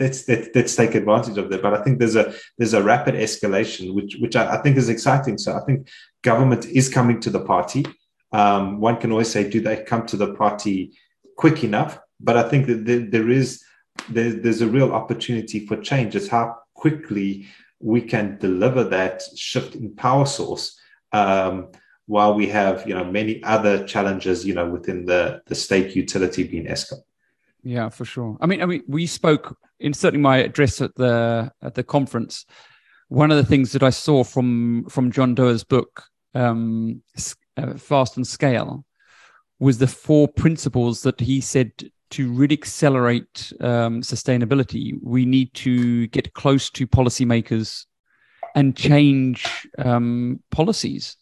let's 0.00 0.26
let, 0.28 0.38
us 0.40 0.48
let 0.54 0.64
us 0.64 0.76
take 0.76 0.94
advantage 0.94 1.38
of 1.38 1.50
that. 1.50 1.62
But 1.62 1.74
i 1.74 1.82
think 1.82 1.98
there's 1.98 2.16
a 2.16 2.32
there's 2.58 2.74
a 2.74 2.82
rapid 2.82 3.14
escalation 3.14 3.94
which 3.94 4.16
which 4.20 4.36
I, 4.36 4.56
I 4.56 4.62
think 4.62 4.76
is 4.76 4.88
exciting. 4.88 5.38
So 5.38 5.56
i 5.56 5.60
think 5.60 5.88
government 6.22 6.66
is 6.66 6.88
coming 6.88 7.20
to 7.20 7.30
the 7.30 7.40
party. 7.40 7.84
Um, 8.32 8.80
one 8.80 8.96
can 8.96 9.10
always 9.12 9.30
say 9.30 9.48
do 9.48 9.60
they 9.60 9.82
come 9.82 10.06
to 10.06 10.16
the 10.16 10.34
party 10.34 10.92
quick 11.36 11.62
enough? 11.64 11.98
But 12.18 12.36
i 12.36 12.48
think 12.48 12.66
that 12.66 12.84
there, 12.84 13.00
there 13.00 13.30
is 13.30 13.62
there, 14.08 14.32
there's 14.32 14.62
a 14.62 14.66
real 14.66 14.92
opportunity 14.92 15.66
for 15.66 15.76
change. 15.76 16.16
It's 16.16 16.28
how 16.28 16.56
quickly 16.74 17.46
we 17.80 18.00
can 18.00 18.38
deliver 18.38 18.84
that 18.84 19.22
shift 19.36 19.74
in 19.74 19.94
power 19.94 20.26
source 20.26 20.78
um, 21.12 21.68
while 22.06 22.34
we 22.34 22.46
have 22.48 22.86
you 22.86 22.94
know 22.94 23.04
many 23.04 23.42
other 23.44 23.84
challenges 23.86 24.44
you 24.44 24.54
know 24.54 24.68
within 24.68 25.04
the 25.04 25.40
the 25.46 25.54
state 25.54 25.96
utility 25.96 26.42
being 26.44 26.66
Eskom 26.66 27.00
Yeah, 27.62 27.88
for 27.88 28.04
sure. 28.04 28.36
I 28.40 28.46
mean, 28.46 28.62
I 28.62 28.66
mean, 28.66 28.82
we 28.88 29.06
spoke 29.06 29.56
in 29.78 29.92
certainly 29.92 30.22
my 30.22 30.38
address 30.38 30.80
at 30.80 30.94
the 30.96 31.52
at 31.62 31.74
the 31.74 31.82
conference. 31.82 32.46
One 33.08 33.30
of 33.30 33.36
the 33.36 33.44
things 33.44 33.72
that 33.72 33.82
I 33.82 33.90
saw 33.90 34.24
from 34.24 34.86
from 34.88 35.10
John 35.10 35.34
Doerr's 35.34 35.64
book, 35.64 36.04
um, 36.34 37.02
uh, 37.56 37.74
Fast 37.74 38.16
and 38.16 38.26
Scale, 38.26 38.84
was 39.58 39.78
the 39.78 39.86
four 39.86 40.28
principles 40.28 41.02
that 41.02 41.20
he 41.20 41.40
said 41.40 41.72
to 42.10 42.32
really 42.32 42.54
accelerate 42.54 43.52
um, 43.60 44.02
sustainability, 44.02 44.98
we 45.02 45.24
need 45.24 45.52
to 45.54 46.08
get 46.08 46.34
close 46.34 46.68
to 46.70 46.86
policymakers 46.86 47.86
and 48.56 48.76
change 48.76 49.68
um, 49.78 50.40
policies. 50.50 51.16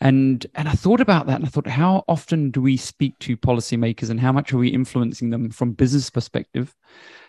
And 0.00 0.46
and 0.54 0.68
I 0.68 0.72
thought 0.72 1.00
about 1.00 1.26
that, 1.26 1.36
and 1.36 1.46
I 1.46 1.48
thought, 1.48 1.66
how 1.66 2.04
often 2.06 2.50
do 2.50 2.60
we 2.60 2.76
speak 2.76 3.18
to 3.20 3.36
policymakers, 3.36 4.10
and 4.10 4.20
how 4.20 4.30
much 4.30 4.52
are 4.52 4.58
we 4.58 4.68
influencing 4.68 5.30
them 5.30 5.50
from 5.50 5.72
business 5.72 6.10
perspective? 6.10 6.74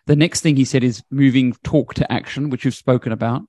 The 0.05 0.17
next 0.17 0.41
thing 0.41 0.57
he 0.57 0.65
said 0.65 0.83
is 0.83 1.03
moving 1.09 1.53
talk 1.63 1.93
to 1.95 2.12
action, 2.12 2.50
which 2.50 2.65
we've 2.65 2.75
spoken 2.75 3.13
about. 3.13 3.43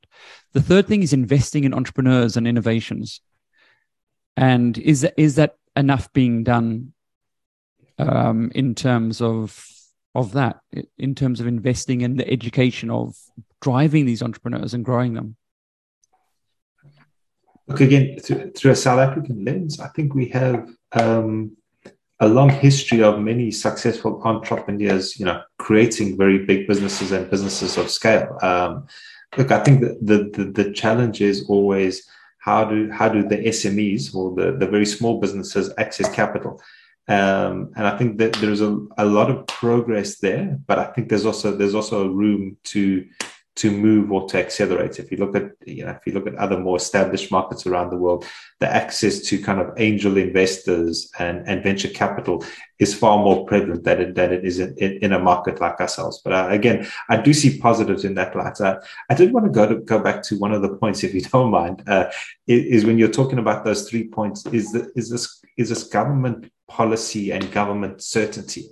The 0.53 0.63
third 0.63 0.87
thing 0.87 1.03
is 1.03 1.13
investing 1.13 1.65
in 1.65 1.75
entrepreneurs 1.75 2.37
and 2.37 2.47
innovations. 2.47 3.21
And 4.37 4.79
is 4.79 5.01
that 5.01 5.15
is 5.17 5.35
that 5.35 5.57
enough 5.75 6.13
being 6.13 6.45
done 6.45 6.93
um, 7.99 8.53
in 8.55 8.77
terms 8.77 9.21
of 9.21 9.67
of 10.15 10.33
that, 10.33 10.61
in 10.97 11.17
terms 11.17 11.41
of 11.41 11.49
investing 11.49 12.03
in 12.03 12.17
the 12.17 12.31
education 12.31 12.89
of 12.89 13.17
driving 13.61 14.07
these 14.07 14.23
entrepreneurs 14.23 14.75
and 14.75 14.85
growing 14.85 15.15
them? 15.15 15.37
Look 17.69 17.81
again 17.81 18.19
through, 18.19 18.53
through 18.53 18.71
a 18.73 18.77
South 18.77 18.99
African 18.99 19.45
lens. 19.45 19.79
I 19.79 19.89
think 19.89 20.15
we 20.15 20.29
have 20.31 20.69
um, 20.93 21.57
a 22.21 22.29
long 22.29 22.49
history 22.49 23.03
of 23.03 23.21
many 23.21 23.51
successful 23.51 24.21
entrepreneurs, 24.25 25.19
you 25.19 25.27
know, 25.27 25.43
creating 25.59 26.17
very 26.17 26.45
big 26.45 26.67
businesses 26.67 27.13
and 27.13 27.31
businesses 27.31 27.77
of 27.77 27.91
scale. 27.91 28.39
Um, 28.43 28.87
look, 29.37 29.53
I 29.53 29.63
think 29.63 29.81
the, 29.81 30.31
the 30.35 30.45
the 30.45 30.73
challenge 30.73 31.21
is 31.21 31.47
always 31.49 32.09
how 32.39 32.65
do 32.65 32.91
how 32.91 33.09
do 33.09 33.23
the 33.23 33.37
SMEs 33.37 34.15
or 34.15 34.35
the, 34.35 34.57
the 34.57 34.67
very 34.67 34.87
small 34.87 35.21
businesses 35.21 35.73
access 35.79 36.13
capital? 36.13 36.61
Um, 37.09 37.73
and 37.77 37.87
I 37.87 37.97
think 37.97 38.19
that 38.19 38.35
there's 38.35 38.61
a, 38.61 38.79
a 38.99 39.05
lot 39.05 39.31
of 39.31 39.47
progress 39.47 40.19
there, 40.19 40.59
but 40.67 40.79
I 40.79 40.87
think 40.93 41.09
there's 41.09 41.25
also 41.25 41.57
there's 41.57 41.75
also 41.75 42.09
room 42.09 42.57
to 42.65 43.07
to 43.59 43.73
move 43.73 44.13
or 44.13 44.29
to 44.29 44.39
accelerate. 44.39 44.99
If 44.99 45.11
you 45.11 45.19
look 45.19 45.35
at 45.35 45.51
you 45.67 45.85
know 45.85 45.91
if 45.91 46.07
you 46.07 46.13
look 46.13 46.27
at 46.27 46.37
other 46.37 46.59
more 46.59 46.77
established 46.77 47.31
markets 47.33 47.67
around 47.67 47.91
the 47.91 47.97
world, 47.97 48.25
the 48.61 48.73
access 48.73 49.21
to 49.23 49.43
kind 49.43 49.61
of 49.61 49.73
angel 49.79 50.17
investors 50.17 51.11
and, 51.19 51.47
and 51.49 51.63
venture 51.63 51.89
capital 51.89 52.45
is 52.79 52.95
far 52.95 53.19
more 53.19 53.45
prevalent 53.47 53.83
than 53.83 54.01
it, 54.01 54.15
than 54.15 54.33
it 54.33 54.45
is 54.45 54.61
in, 54.61 54.77
in, 54.79 55.13
a 55.13 55.19
market 55.19 55.61
like 55.61 55.81
ourselves. 55.81 56.21
But 56.23 56.33
uh, 56.33 56.49
again, 56.51 56.87
I 57.09 57.17
do 57.17 57.35
see 57.35 57.59
positives 57.59 58.05
in 58.05 58.15
that 58.15 58.37
light. 58.37 58.61
Uh, 58.61 58.79
I 59.11 59.15
did 59.15 59.33
want 59.33 59.47
to 59.47 59.53
go 59.53 59.67
to 59.69 59.81
go 59.81 59.99
back 59.99 60.23
to 60.25 60.39
one 60.39 60.53
of 60.53 60.63
the 60.63 60.77
points, 60.77 61.03
if 61.03 61.13
you 61.15 61.21
don't 61.33 61.51
mind, 61.51 61.83
uh, 61.89 62.11
is, 62.47 62.65
is 62.65 62.85
when 62.85 62.99
you're 62.99 63.09
talking 63.09 63.41
about 63.41 63.65
those 63.65 63.91
three 63.91 64.07
points. 64.09 64.47
Is 64.47 64.73
the, 64.73 64.91
is 64.95 65.11
this 65.11 65.43
is 65.57 65.69
this 65.71 65.85
government 65.85 66.53
policy 66.69 67.33
and 67.33 67.51
government 67.51 68.03
certainty. 68.03 68.71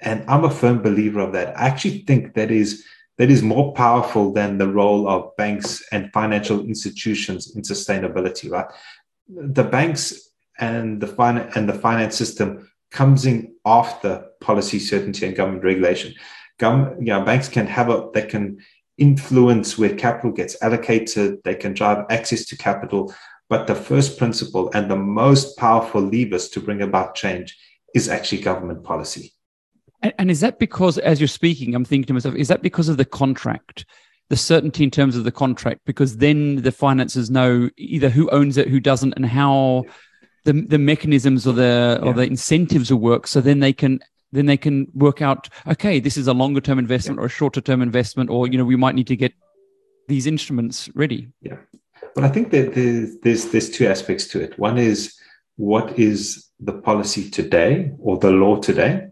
And 0.00 0.24
I'm 0.28 0.44
a 0.44 0.50
firm 0.50 0.82
believer 0.82 1.20
of 1.20 1.32
that. 1.32 1.56
I 1.58 1.66
actually 1.66 1.98
think 2.06 2.34
that 2.34 2.50
is 2.50 2.84
that 3.22 3.30
is 3.30 3.40
more 3.40 3.72
powerful 3.74 4.32
than 4.32 4.58
the 4.58 4.66
role 4.66 5.08
of 5.08 5.36
banks 5.36 5.80
and 5.92 6.12
financial 6.12 6.58
institutions 6.66 7.54
in 7.54 7.62
sustainability, 7.62 8.50
right? 8.50 8.66
The 9.28 9.62
banks 9.62 10.30
and 10.58 11.00
the 11.00 11.06
finance 11.06 11.54
and 11.54 11.68
the 11.68 11.74
finance 11.74 12.16
system 12.16 12.68
comes 12.90 13.24
in 13.24 13.54
after 13.64 14.24
policy 14.40 14.80
certainty 14.80 15.24
and 15.24 15.36
government 15.36 15.62
regulation. 15.62 16.14
Government, 16.58 16.98
you 16.98 17.12
know, 17.12 17.24
banks 17.24 17.48
can 17.48 17.68
have 17.68 17.90
a 17.90 18.10
they 18.12 18.26
can 18.26 18.58
influence 18.98 19.78
where 19.78 19.94
capital 19.94 20.32
gets 20.32 20.60
allocated, 20.60 21.38
they 21.44 21.54
can 21.54 21.74
drive 21.74 22.04
access 22.10 22.44
to 22.46 22.56
capital, 22.56 23.14
but 23.48 23.68
the 23.68 23.76
first 23.76 24.18
principle 24.18 24.68
and 24.74 24.90
the 24.90 24.96
most 24.96 25.56
powerful 25.56 26.02
levers 26.02 26.48
to 26.48 26.58
bring 26.58 26.82
about 26.82 27.14
change 27.14 27.56
is 27.94 28.08
actually 28.08 28.42
government 28.42 28.82
policy. 28.82 29.32
And, 30.02 30.12
and, 30.18 30.30
is 30.30 30.40
that 30.40 30.58
because, 30.58 30.98
as 30.98 31.20
you're 31.20 31.28
speaking, 31.28 31.74
I'm 31.74 31.84
thinking 31.84 32.06
to 32.08 32.12
myself, 32.12 32.34
is 32.34 32.48
that 32.48 32.62
because 32.62 32.88
of 32.88 32.96
the 32.96 33.04
contract, 33.04 33.84
the 34.30 34.36
certainty 34.36 34.84
in 34.84 34.90
terms 34.90 35.16
of 35.16 35.24
the 35.24 35.32
contract? 35.32 35.80
Because 35.86 36.16
then 36.16 36.62
the 36.62 36.72
finances 36.72 37.30
know 37.30 37.70
either 37.76 38.08
who 38.08 38.28
owns 38.30 38.56
it, 38.56 38.68
who 38.68 38.80
doesn't, 38.80 39.14
and 39.14 39.26
how 39.26 39.84
the 40.44 40.52
the 40.52 40.78
mechanisms 40.78 41.46
or 41.46 41.52
the 41.52 42.00
yeah. 42.02 42.08
or 42.08 42.14
the 42.14 42.22
incentives 42.22 42.90
will 42.90 42.98
work. 42.98 43.26
So 43.26 43.40
then 43.40 43.60
they 43.60 43.72
can 43.72 44.00
then 44.32 44.46
they 44.46 44.56
can 44.56 44.88
work 44.94 45.22
out, 45.22 45.48
okay, 45.66 46.00
this 46.00 46.16
is 46.16 46.26
a 46.26 46.32
longer 46.32 46.60
term 46.60 46.78
investment 46.78 47.18
yeah. 47.18 47.22
or 47.22 47.26
a 47.26 47.30
shorter 47.30 47.60
term 47.60 47.82
investment, 47.82 48.30
or 48.30 48.48
you 48.48 48.58
know, 48.58 48.64
we 48.64 48.76
might 48.76 48.94
need 48.94 49.06
to 49.08 49.16
get 49.16 49.32
these 50.08 50.26
instruments 50.26 50.88
ready. 50.94 51.28
Yeah. 51.42 51.58
But 52.14 52.24
I 52.24 52.28
think 52.28 52.50
that 52.50 52.74
there's, 52.74 53.16
there's, 53.18 53.44
there's 53.46 53.70
two 53.70 53.86
aspects 53.86 54.26
to 54.28 54.40
it. 54.40 54.58
One 54.58 54.76
is 54.78 55.16
what 55.56 55.98
is 55.98 56.48
the 56.60 56.72
policy 56.72 57.30
today 57.30 57.92
or 57.98 58.18
the 58.18 58.30
law 58.30 58.56
today? 58.56 59.08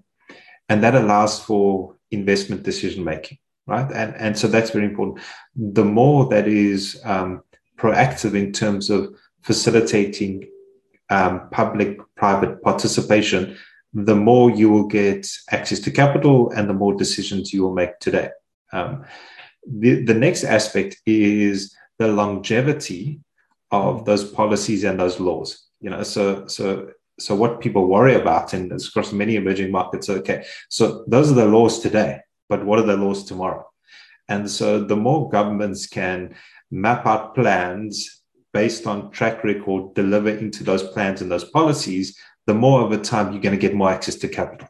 And 0.71 0.83
that 0.83 0.95
allows 0.95 1.41
for 1.41 1.97
investment 2.11 2.63
decision 2.63 3.05
making, 3.05 3.39
right? 3.67 3.91
And, 3.93 4.15
and 4.15 4.39
so 4.39 4.49
that's 4.49 4.71
very 4.71 4.87
important. 4.87 5.23
The 5.55 5.85
more 5.85 6.27
that 6.29 6.49
is 6.49 7.01
um, 7.05 7.43
proactive 7.77 8.35
in 8.35 8.53
terms 8.53 8.89
of 8.89 9.15
facilitating 9.43 10.49
um, 11.11 11.51
public 11.51 11.99
private 12.17 12.63
participation, 12.63 13.59
the 13.93 14.15
more 14.15 14.51
you 14.51 14.71
will 14.71 14.87
get 14.87 15.29
access 15.51 15.81
to 15.81 15.91
capital 15.91 16.51
and 16.53 16.69
the 16.69 16.75
more 16.75 16.95
decisions 16.95 17.53
you 17.53 17.65
will 17.65 17.75
make 17.75 17.99
today. 17.99 18.31
Um, 18.73 19.05
the, 19.67 20.05
the 20.05 20.15
next 20.15 20.45
aspect 20.45 20.97
is 21.05 21.75
the 21.99 22.09
longevity 22.09 23.21
of 23.73 24.05
those 24.05 24.25
policies 24.25 24.85
and 24.85 24.99
those 24.99 25.19
laws. 25.21 25.67
You 25.81 25.91
know, 25.91 26.03
so 26.03 26.47
so 26.47 26.91
so 27.21 27.35
what 27.35 27.61
people 27.61 27.87
worry 27.87 28.15
about, 28.15 28.53
and 28.53 28.73
it's 28.73 28.89
across 28.89 29.13
many 29.13 29.37
emerging 29.37 29.71
markets. 29.71 30.09
Okay, 30.09 30.45
so 30.69 31.05
those 31.07 31.31
are 31.31 31.35
the 31.35 31.47
laws 31.47 31.81
today, 31.81 32.21
but 32.49 32.65
what 32.65 32.79
are 32.79 32.87
the 32.87 32.97
laws 32.97 33.25
tomorrow? 33.25 33.67
And 34.29 34.51
so 34.51 34.83
the 34.83 34.97
more 34.97 35.29
governments 35.29 35.87
can 35.87 36.35
map 36.71 37.07
out 37.07 37.35
plans 37.35 38.23
based 38.53 38.87
on 38.87 39.11
track 39.11 39.45
record, 39.45 39.95
deliver 39.95 40.31
into 40.31 40.65
those 40.65 40.83
plans 40.83 41.21
and 41.21 41.31
those 41.31 41.45
policies, 41.45 42.19
the 42.47 42.55
more 42.55 42.81
over 42.81 42.97
time 42.97 43.33
you're 43.33 43.43
going 43.43 43.55
to 43.55 43.61
get 43.61 43.75
more 43.75 43.91
access 43.91 44.17
to 44.17 44.29
capital. 44.29 44.69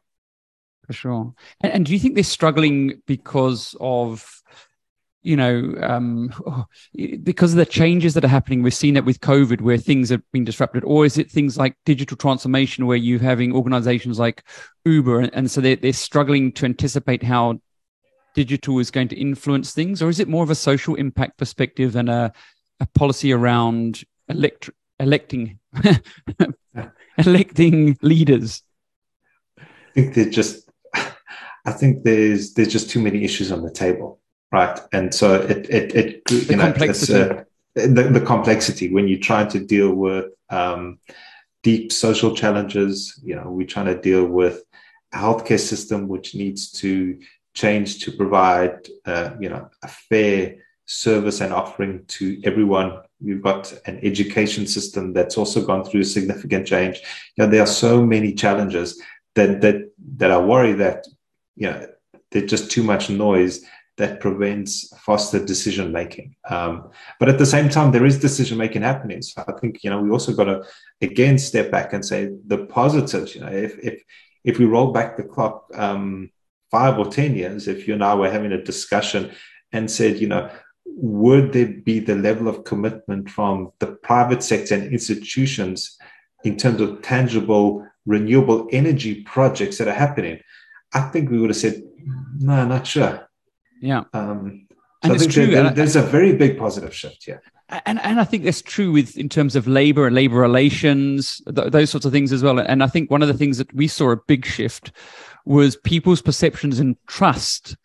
For 0.87 0.92
sure. 0.92 1.35
And, 1.61 1.73
and 1.73 1.87
do 1.87 1.92
you 1.92 1.99
think 1.99 2.14
they're 2.14 2.25
struggling 2.25 3.00
because 3.07 3.76
of 3.80 4.42
you 5.23 5.37
know, 5.37 5.75
um, 5.83 6.33
because 7.23 7.53
of 7.53 7.59
the 7.59 7.67
changes 7.67 8.15
that 8.15 8.25
are 8.25 8.29
happening, 8.29 8.62
we've 8.62 8.75
seen 8.75 8.97
it 8.97 9.05
with 9.05 9.21
COVID 9.21 9.61
where 9.61 9.79
things 9.79 10.09
have 10.11 10.23
been 10.33 10.45
disrupted, 10.45 10.85
or 10.85 11.05
is 11.05 11.19
it 11.19 11.31
things 11.31 11.57
like 11.57 11.77
digital 11.85 12.17
transformation 12.17 12.87
where 12.87 12.97
you're 12.97 13.19
having 13.19 13.55
organizations 13.55 14.19
like 14.19 14.45
Uber, 14.85 15.21
and, 15.21 15.35
and 15.35 15.50
so 15.50 15.61
they're, 15.61 15.77
they're 15.77 15.93
struggling 15.93 16.53
to 16.53 16.65
anticipate 16.65 17.23
how 17.23 17.61
digital 18.35 18.79
is 18.79 18.91
going 18.91 19.09
to 19.09 19.17
influence 19.17 19.73
things, 19.73 20.03
or 20.03 20.09
is 20.09 20.21
it 20.21 20.29
more 20.29 20.45
of 20.45 20.50
a 20.50 20.55
social 20.55 20.95
impact 20.95 21.37
perspective 21.39 21.97
and 21.97 22.09
a, 22.09 22.33
a 22.81 22.87
policy 22.95 23.33
around 23.33 24.05
elect- 24.29 24.71
electing 24.99 25.59
electing 27.19 27.97
leaders? 28.03 28.62
I 29.59 29.93
think 29.95 30.15
they're 30.15 30.31
just. 30.31 30.67
I 31.67 31.73
think 31.73 32.05
there's 32.05 32.55
there's 32.55 32.73
just 32.73 32.89
too 32.89 33.03
many 33.03 33.23
issues 33.23 33.53
on 33.53 33.62
the 33.62 33.71
table 33.71 34.20
right? 34.52 34.78
And 34.92 35.14
so 35.14 35.35
it 35.35 35.69
it, 35.71 35.95
it 35.95 36.23
you 36.30 36.40
the 36.42 36.57
know 36.57 36.64
complexity. 36.64 37.21
Uh, 37.21 37.45
the, 37.75 38.11
the 38.12 38.21
complexity 38.21 38.92
when 38.92 39.07
you're 39.07 39.21
trying 39.21 39.49
to 39.49 39.61
deal 39.61 39.95
with 39.95 40.26
um, 40.50 40.99
deep 41.62 41.92
social 41.92 42.35
challenges. 42.35 43.19
You 43.23 43.37
know, 43.37 43.50
we're 43.50 43.66
trying 43.66 43.87
to 43.87 44.00
deal 44.00 44.26
with 44.26 44.62
a 45.12 45.19
healthcare 45.19 45.61
system 45.61 46.09
which 46.09 46.35
needs 46.35 46.71
to 46.73 47.19
change 47.54 48.04
to 48.04 48.12
provide 48.12 48.88
uh, 49.07 49.30
you 49.40 49.49
know 49.49 49.69
a 49.83 49.88
fair 49.88 50.57
service 50.87 51.40
and 51.40 51.52
offering 51.52 52.04
to 52.09 52.40
everyone. 52.45 53.00
We've 53.21 53.42
got 53.42 53.73
an 53.87 54.00
education 54.02 54.66
system 54.66 55.12
that's 55.12 55.38
also 55.38 55.64
gone 55.64 55.85
through 55.85 56.04
significant 56.04 56.66
change. 56.66 57.00
You 57.37 57.45
know, 57.45 57.50
there 57.50 57.62
are 57.62 57.66
so 57.66 58.04
many 58.04 58.33
challenges 58.33 59.00
that 59.35 59.61
that 59.61 59.90
that 60.16 60.30
I 60.30 60.38
worry 60.38 60.73
that 60.75 61.07
you 61.57 61.71
know 61.71 61.87
there's 62.30 62.50
just 62.50 62.71
too 62.71 62.83
much 62.83 63.11
noise 63.11 63.64
that 64.00 64.19
prevents 64.19 64.88
faster 64.97 65.45
decision 65.45 65.92
making. 65.92 66.35
Um, 66.49 66.90
but 67.19 67.28
at 67.28 67.37
the 67.37 67.45
same 67.45 67.69
time, 67.69 67.92
there 67.92 68.07
is 68.07 68.19
decision 68.19 68.57
making 68.57 68.80
happening. 68.80 69.21
So 69.21 69.45
I 69.47 69.52
think 69.61 69.85
you 69.85 69.90
know 69.90 70.00
we 70.00 70.11
also 70.11 70.33
got 70.33 70.45
to 70.45 70.64
again 71.02 71.37
step 71.38 71.71
back 71.71 71.92
and 71.92 72.02
say 72.04 72.30
the 72.47 72.64
positives. 72.64 73.35
You 73.35 73.42
know, 73.42 73.52
if 73.52 73.78
if 73.78 74.02
if 74.42 74.59
we 74.59 74.64
roll 74.64 74.90
back 74.90 75.16
the 75.16 75.23
clock 75.23 75.66
um, 75.75 76.30
five 76.71 76.99
or 76.99 77.07
ten 77.07 77.37
years, 77.37 77.69
if 77.69 77.87
you 77.87 77.92
and 77.92 78.02
I 78.02 78.14
were 78.14 78.30
having 78.30 78.52
a 78.52 78.64
discussion 78.64 79.33
and 79.71 79.90
said, 79.90 80.19
you 80.19 80.28
know, 80.28 80.50
would 80.87 81.52
there 81.52 81.69
be 81.69 82.00
the 82.00 82.16
level 82.16 82.49
of 82.49 82.64
commitment 82.64 83.28
from 83.28 83.71
the 83.80 83.88
private 84.09 84.42
sector 84.42 84.75
and 84.76 84.92
institutions 84.92 85.99
in 86.42 86.57
terms 86.57 86.80
of 86.80 87.02
tangible 87.02 87.87
renewable 88.07 88.66
energy 88.73 89.23
projects 89.25 89.76
that 89.76 89.88
are 89.88 90.02
happening? 90.07 90.40
I 90.95 91.02
think 91.11 91.30
we 91.30 91.38
would 91.38 91.50
have 91.50 91.57
said, 91.57 91.83
no, 92.38 92.66
not 92.66 92.87
sure. 92.87 93.30
Yeah. 93.81 94.05
Um, 94.13 94.67
so 94.71 94.77
And 95.03 95.13
I 95.13 95.15
it's 95.15 95.23
think 95.25 95.33
true, 95.33 95.47
there- 95.47 95.71
there's 95.71 95.97
a 95.97 96.03
very 96.03 96.35
big 96.37 96.59
positive 96.59 96.95
shift 96.95 97.25
here. 97.25 97.43
and 97.87 97.99
and 98.01 98.21
I 98.21 98.25
think 98.25 98.45
that's 98.45 98.61
true 98.63 98.93
with 98.93 99.17
in 99.17 99.29
terms 99.29 99.57
of 99.57 99.67
labor 99.67 100.07
and 100.07 100.15
labor 100.15 100.37
relations, 100.37 101.41
th- 101.55 101.71
those 101.73 101.89
sorts 101.91 102.05
of 102.07 102.13
things 102.13 102.33
as 102.33 102.43
well. 102.43 102.59
And 102.59 102.83
I 102.83 102.87
think 102.87 103.11
one 103.11 103.23
of 103.23 103.29
the 103.29 103.35
things 103.39 103.59
that 103.59 103.73
we 103.75 103.89
saw 103.89 104.11
a 104.11 104.17
big 104.17 104.45
shift 104.45 104.93
was 105.47 105.77
people's 105.77 106.21
perceptions 106.21 106.79
and 106.81 106.97
trust. 107.07 107.77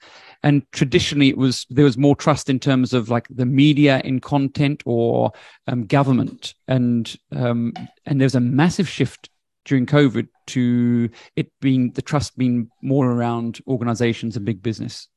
And 0.44 0.62
traditionally, 0.74 1.30
it 1.30 1.38
was 1.38 1.66
there 1.70 1.86
was 1.86 1.98
more 1.98 2.16
trust 2.16 2.50
in 2.50 2.60
terms 2.60 2.94
of 2.94 3.10
like 3.10 3.28
the 3.30 3.46
media 3.46 4.02
in 4.04 4.20
content 4.20 4.84
or 4.86 5.32
um, 5.68 5.86
government, 5.86 6.54
and 6.68 7.16
um, 7.32 7.74
and 8.06 8.20
there's 8.20 8.36
a 8.36 8.40
massive 8.42 8.88
shift 8.90 9.30
during 9.64 9.86
COVID 9.88 10.28
to 10.48 11.10
it 11.36 11.52
being 11.62 11.92
the 11.94 12.02
trust 12.04 12.38
being 12.38 12.70
more 12.84 13.10
around 13.12 13.60
organizations 13.68 14.36
and 14.36 14.46
big 14.46 14.62
business 14.62 15.08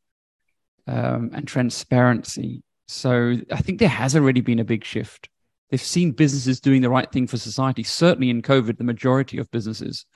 um, 0.89 1.31
and 1.35 1.47
transparency. 1.47 2.63
So 2.89 3.37
I 3.53 3.59
think 3.59 3.79
there 3.79 3.89
has 3.89 4.17
already 4.17 4.41
been 4.41 4.59
a 4.59 4.65
big 4.65 4.85
shift. 4.85 5.29
They've 5.71 5.81
seen 5.81 6.13
businesses 6.13 6.61
doing 6.61 6.81
the 6.81 6.89
right 6.89 7.11
thing 7.13 7.27
for 7.27 7.37
society. 7.37 7.83
Certainly 7.83 8.31
in 8.31 8.41
COVID, 8.41 8.79
the 8.79 8.85
majority 8.85 9.37
of 9.37 9.51
businesses. 9.51 10.07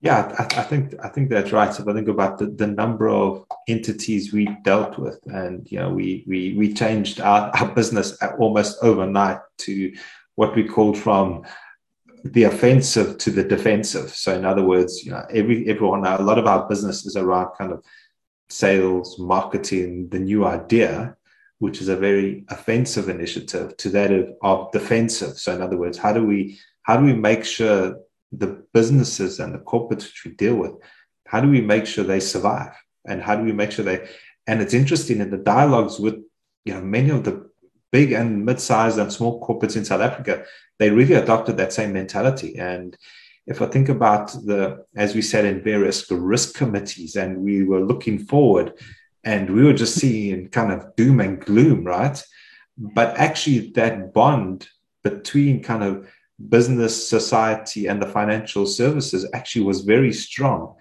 Yeah, 0.00 0.34
I, 0.38 0.60
I 0.60 0.62
think 0.64 0.94
I 1.02 1.08
think 1.08 1.30
that's 1.30 1.52
right. 1.52 1.72
So 1.72 1.82
if 1.82 1.88
I 1.88 1.92
think 1.92 2.08
about 2.08 2.38
the, 2.38 2.46
the 2.46 2.66
number 2.66 3.08
of 3.08 3.44
entities 3.68 4.32
we 4.32 4.48
dealt 4.62 4.98
with, 4.98 5.18
and 5.26 5.70
you 5.70 5.78
know, 5.78 5.90
we 5.90 6.24
we 6.26 6.54
we 6.54 6.74
changed 6.74 7.20
our, 7.20 7.50
our 7.56 7.74
business 7.74 8.16
almost 8.38 8.78
overnight 8.82 9.38
to 9.58 9.94
what 10.34 10.56
we 10.56 10.64
called 10.64 10.98
from 10.98 11.44
the 12.24 12.44
offensive 12.44 13.18
to 13.18 13.30
the 13.30 13.44
defensive. 13.44 14.10
So 14.10 14.34
in 14.34 14.44
other 14.44 14.62
words, 14.62 15.04
you 15.04 15.12
know, 15.12 15.24
every 15.30 15.68
everyone 15.68 16.06
a 16.06 16.22
lot 16.22 16.38
of 16.38 16.46
our 16.46 16.66
business 16.68 17.04
is 17.04 17.16
around 17.16 17.50
kind 17.56 17.72
of 17.72 17.84
sales, 18.48 19.18
marketing, 19.18 20.08
the 20.10 20.18
new 20.18 20.44
idea, 20.44 21.16
which 21.58 21.80
is 21.80 21.88
a 21.88 21.96
very 21.96 22.44
offensive 22.48 23.08
initiative, 23.08 23.76
to 23.78 23.88
that 23.90 24.10
of, 24.10 24.28
of 24.42 24.72
defensive. 24.72 25.38
So 25.38 25.54
in 25.54 25.62
other 25.62 25.76
words, 25.76 25.98
how 25.98 26.12
do 26.12 26.24
we 26.24 26.58
how 26.82 26.96
do 26.98 27.04
we 27.04 27.14
make 27.14 27.44
sure 27.44 27.96
the 28.30 28.64
businesses 28.74 29.40
and 29.40 29.54
the 29.54 29.58
corporates 29.58 30.04
which 30.04 30.22
we 30.24 30.32
deal 30.32 30.56
with, 30.56 30.72
how 31.26 31.40
do 31.40 31.48
we 31.48 31.60
make 31.60 31.86
sure 31.86 32.04
they 32.04 32.20
survive? 32.20 32.72
And 33.06 33.22
how 33.22 33.36
do 33.36 33.44
we 33.44 33.52
make 33.52 33.70
sure 33.70 33.84
they 33.84 34.08
and 34.46 34.60
it's 34.60 34.74
interesting 34.74 35.20
in 35.20 35.30
the 35.30 35.38
dialogues 35.38 35.98
with 35.98 36.16
you 36.64 36.74
know 36.74 36.82
many 36.82 37.10
of 37.10 37.24
the 37.24 37.50
big 37.94 38.10
and 38.10 38.44
mid-sized 38.44 38.98
and 38.98 39.12
small 39.12 39.40
corporates 39.40 39.76
in 39.76 39.84
South 39.84 40.00
Africa, 40.00 40.44
they 40.80 40.90
really 40.90 41.14
adopted 41.14 41.56
that 41.56 41.72
same 41.72 41.92
mentality. 41.92 42.58
And 42.58 42.96
if 43.46 43.60
I 43.60 43.66
think 43.66 43.88
about 43.88 44.32
the, 44.32 44.84
as 44.96 45.14
we 45.14 45.22
said 45.22 45.44
in 45.44 45.62
various 45.62 46.10
risk 46.10 46.54
committees, 46.54 47.16
and 47.16 47.38
we 47.38 47.62
were 47.62 47.84
looking 47.84 48.18
forward, 48.18 48.72
and 49.22 49.50
we 49.50 49.64
were 49.64 49.74
just 49.74 49.94
seeing 49.94 50.48
kind 50.48 50.72
of 50.72 50.94
doom 50.96 51.20
and 51.20 51.40
gloom, 51.40 51.84
right? 51.84 52.22
But 52.76 53.16
actually, 53.16 53.70
that 53.72 54.12
bond 54.12 54.68
between 55.02 55.62
kind 55.62 55.82
of 55.82 56.08
business, 56.48 57.08
society, 57.08 57.86
and 57.86 58.00
the 58.00 58.06
financial 58.06 58.66
services 58.66 59.28
actually 59.32 59.64
was 59.64 59.82
very 59.82 60.12
strong. 60.12 60.74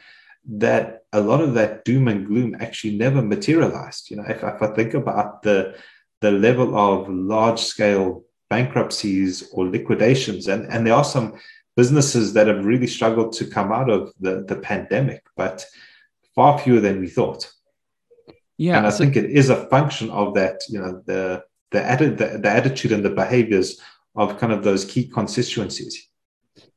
That 0.46 1.04
a 1.14 1.22
lot 1.22 1.42
of 1.42 1.54
that 1.54 1.86
doom 1.86 2.08
and 2.08 2.28
gloom 2.28 2.56
actually 2.60 2.98
never 2.98 3.22
materialized. 3.22 4.10
You 4.10 4.18
know, 4.18 4.26
if, 4.28 4.44
if 4.44 4.62
I 4.62 4.68
think 4.68 4.94
about 4.94 5.44
the 5.44 5.76
the 6.22 6.32
level 6.32 6.78
of 6.78 7.10
large 7.10 7.60
scale 7.60 8.24
bankruptcies 8.50 9.50
or 9.52 9.68
liquidations, 9.68 10.48
and, 10.48 10.66
and 10.72 10.88
there 10.88 10.94
are 10.94 11.04
some 11.04 11.34
businesses 11.76 12.34
that 12.34 12.48
have 12.48 12.66
really 12.66 12.88
struggled 12.88 13.34
to 13.34 13.46
come 13.46 13.72
out 13.72 13.90
of 13.90 14.12
the, 14.20 14.44
the 14.48 14.56
pandemic, 14.56 15.24
but 15.36 15.66
far 16.36 16.60
fewer 16.60 16.80
than 16.80 17.00
we 17.00 17.08
thought. 17.08 17.52
Yeah, 18.58 18.78
and 18.78 18.88
I 18.88 18.90
so- 18.92 19.00
think 19.00 19.16
it 19.16 19.30
is 19.32 19.50
a 19.50 19.68
function 19.68 20.10
of 20.12 20.36
that, 20.36 20.62
you 20.70 20.80
know, 20.80 21.02
the 21.06 21.44
the, 21.72 21.80
atti- 21.80 22.18
the 22.18 22.40
the 22.40 22.50
attitude 22.50 22.92
and 22.92 23.04
the 23.04 23.10
behaviors 23.10 23.80
of 24.16 24.38
kind 24.40 24.54
of 24.54 24.64
those 24.64 24.86
key 24.86 25.08
constituencies. 25.08 26.08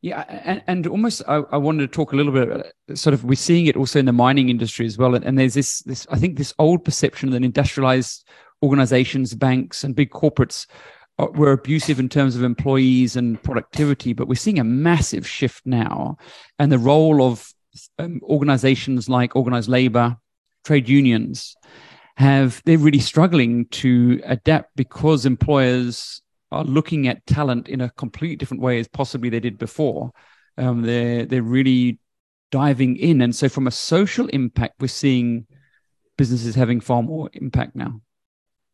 Yeah, 0.00 0.24
and, 0.28 0.62
and 0.66 0.86
almost 0.86 1.22
I, 1.28 1.42
I 1.50 1.56
wanted 1.58 1.80
to 1.80 1.88
talk 1.88 2.12
a 2.12 2.16
little 2.16 2.32
bit 2.32 2.48
about 2.48 2.66
sort 2.94 3.12
of 3.12 3.24
we're 3.24 3.34
seeing 3.34 3.66
it 3.66 3.76
also 3.76 3.98
in 3.98 4.06
the 4.06 4.12
mining 4.12 4.48
industry 4.48 4.86
as 4.86 4.96
well. 4.96 5.14
And, 5.14 5.24
and 5.24 5.38
there's 5.38 5.54
this 5.54 5.80
this 5.80 6.06
I 6.10 6.18
think 6.18 6.38
this 6.38 6.54
old 6.58 6.84
perception 6.84 7.30
that 7.30 7.44
industrialized 7.44 8.26
organizations, 8.62 9.34
banks, 9.34 9.84
and 9.84 9.94
big 9.94 10.10
corporates 10.10 10.66
were 11.18 11.52
abusive 11.52 11.98
in 11.98 12.08
terms 12.08 12.36
of 12.36 12.42
employees 12.42 13.16
and 13.16 13.42
productivity, 13.42 14.12
but 14.12 14.28
we're 14.28 14.34
seeing 14.34 14.58
a 14.58 14.64
massive 14.64 15.26
shift 15.26 15.64
now, 15.64 16.16
and 16.58 16.70
the 16.70 16.78
role 16.78 17.22
of 17.22 17.52
um, 17.98 18.20
organizations 18.22 19.08
like 19.08 19.34
organized 19.36 19.68
labor, 19.68 20.16
trade 20.64 20.88
unions, 20.88 21.56
have 22.16 22.62
they're 22.64 22.78
really 22.78 23.00
struggling 23.00 23.66
to 23.66 24.20
adapt 24.24 24.74
because 24.76 25.26
employers 25.26 26.22
are 26.50 26.64
looking 26.64 27.08
at 27.08 27.26
talent 27.26 27.68
in 27.68 27.80
a 27.80 27.90
completely 27.90 28.36
different 28.36 28.62
way 28.62 28.78
as 28.78 28.88
possibly 28.88 29.28
they 29.28 29.40
did 29.40 29.58
before. 29.58 30.12
Um, 30.58 30.82
they're 30.82 31.24
they're 31.26 31.42
really 31.42 31.98
diving 32.50 32.96
in, 32.96 33.22
and 33.22 33.34
so 33.34 33.48
from 33.48 33.66
a 33.66 33.70
social 33.70 34.28
impact, 34.28 34.80
we're 34.80 34.88
seeing 34.88 35.46
businesses 36.16 36.54
having 36.54 36.80
far 36.80 37.02
more 37.02 37.30
impact 37.34 37.74
now. 37.76 38.00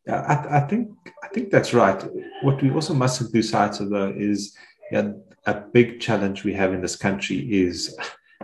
Yeah, 0.05 0.21
I, 0.21 0.57
I 0.57 0.59
think 0.67 0.89
I 1.23 1.27
think 1.29 1.49
that's 1.49 1.73
right. 1.73 2.03
What 2.41 2.61
we 2.61 2.71
also 2.71 2.93
mustn't 2.93 3.33
lose 3.33 3.49
sight 3.49 3.79
of 3.79 3.89
though 3.89 4.13
is 4.15 4.55
yeah, 4.91 5.11
a 5.45 5.55
big 5.55 5.99
challenge 6.01 6.43
we 6.43 6.53
have 6.53 6.73
in 6.73 6.81
this 6.81 6.95
country 6.95 7.37
is 7.51 7.97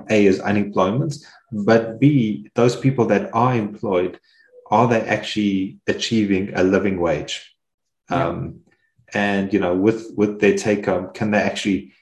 a 0.09 0.25
is 0.25 0.39
unemployment, 0.39 1.15
but 1.51 1.99
b 1.99 2.49
those 2.55 2.75
people 2.75 3.05
that 3.07 3.29
are 3.33 3.55
employed 3.55 4.19
are 4.71 4.87
they 4.87 5.01
actually 5.01 5.77
achieving 5.87 6.53
a 6.55 6.63
living 6.63 6.99
wage? 6.99 7.55
Yeah. 8.09 8.27
Um, 8.27 8.61
and 9.13 9.51
you 9.51 9.59
know, 9.59 9.75
with 9.75 10.11
with 10.15 10.39
their 10.39 10.55
take 10.55 10.85
home, 10.85 11.09
can 11.13 11.31
they 11.31 11.39
actually 11.39 11.93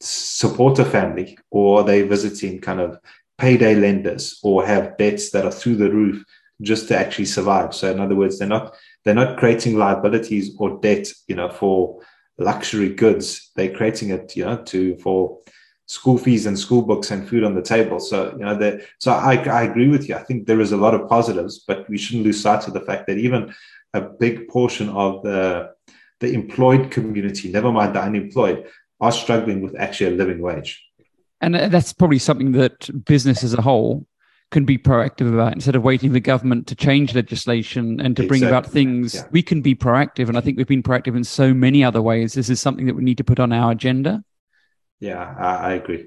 support 0.00 0.78
a 0.78 0.84
family, 0.84 1.38
or 1.50 1.80
are 1.80 1.84
they 1.84 2.02
visiting 2.02 2.60
kind 2.60 2.80
of 2.80 2.98
payday 3.38 3.74
lenders, 3.74 4.38
or 4.42 4.66
have 4.66 4.96
debts 4.98 5.30
that 5.30 5.44
are 5.44 5.50
through 5.52 5.76
the 5.76 5.90
roof 5.90 6.24
just 6.60 6.88
to 6.88 6.96
actually 6.96 7.24
survive? 7.24 7.74
So, 7.74 7.90
in 7.90 8.00
other 8.00 8.14
words, 8.14 8.38
they're 8.38 8.48
not 8.48 8.74
they're 9.04 9.14
not 9.14 9.38
creating 9.38 9.76
liabilities 9.76 10.54
or 10.58 10.80
debt, 10.80 11.08
you 11.28 11.34
know, 11.34 11.48
for 11.48 12.00
luxury 12.38 12.94
goods. 12.94 13.50
They're 13.56 13.74
creating 13.74 14.10
it, 14.10 14.36
you 14.36 14.44
know, 14.44 14.62
to 14.64 14.96
for 14.98 15.38
school 15.86 16.16
fees 16.16 16.46
and 16.46 16.58
school 16.58 16.82
books 16.82 17.10
and 17.10 17.28
food 17.28 17.44
on 17.44 17.54
the 17.54 17.62
table. 17.62 18.00
So, 18.00 18.32
you 18.32 18.44
know, 18.44 18.56
that 18.56 18.82
so 18.98 19.12
I, 19.12 19.34
I 19.34 19.62
agree 19.64 19.88
with 19.88 20.08
you. 20.08 20.14
I 20.14 20.22
think 20.22 20.46
there 20.46 20.60
is 20.60 20.72
a 20.72 20.76
lot 20.76 20.94
of 20.94 21.08
positives, 21.08 21.64
but 21.66 21.88
we 21.88 21.98
shouldn't 21.98 22.24
lose 22.24 22.40
sight 22.40 22.66
of 22.66 22.74
the 22.74 22.80
fact 22.80 23.06
that 23.08 23.18
even 23.18 23.54
a 23.94 24.00
big 24.00 24.48
portion 24.48 24.88
of 24.88 25.22
the 25.22 25.70
the 26.20 26.32
employed 26.32 26.90
community, 26.92 27.50
never 27.50 27.72
mind 27.72 27.96
the 27.96 28.00
unemployed, 28.00 28.64
are 29.00 29.10
struggling 29.10 29.60
with 29.60 29.74
actually 29.76 30.14
a 30.14 30.16
living 30.16 30.40
wage. 30.40 30.82
And 31.40 31.56
that's 31.56 31.92
probably 31.92 32.20
something 32.20 32.52
that 32.52 33.04
business 33.04 33.42
as 33.42 33.54
a 33.54 33.60
whole 33.60 34.06
can 34.52 34.64
be 34.64 34.78
proactive 34.78 35.32
about 35.32 35.54
instead 35.54 35.74
of 35.74 35.82
waiting 35.82 36.12
for 36.12 36.20
government 36.20 36.68
to 36.68 36.76
change 36.76 37.14
legislation 37.14 38.00
and 38.00 38.16
to 38.16 38.28
bring 38.28 38.44
about 38.44 38.66
things. 38.66 39.14
Yeah. 39.14 39.24
We 39.32 39.42
can 39.42 39.62
be 39.62 39.74
proactive, 39.74 40.28
and 40.28 40.38
I 40.38 40.40
think 40.40 40.56
we've 40.56 40.68
been 40.68 40.82
proactive 40.82 41.16
in 41.16 41.24
so 41.24 41.52
many 41.52 41.82
other 41.82 42.00
ways. 42.00 42.34
This 42.34 42.48
is 42.48 42.60
something 42.60 42.86
that 42.86 42.94
we 42.94 43.02
need 43.02 43.18
to 43.18 43.24
put 43.24 43.40
on 43.40 43.52
our 43.52 43.72
agenda. 43.72 44.22
Yeah, 45.00 45.34
I, 45.36 45.70
I 45.70 45.72
agree. 45.72 46.06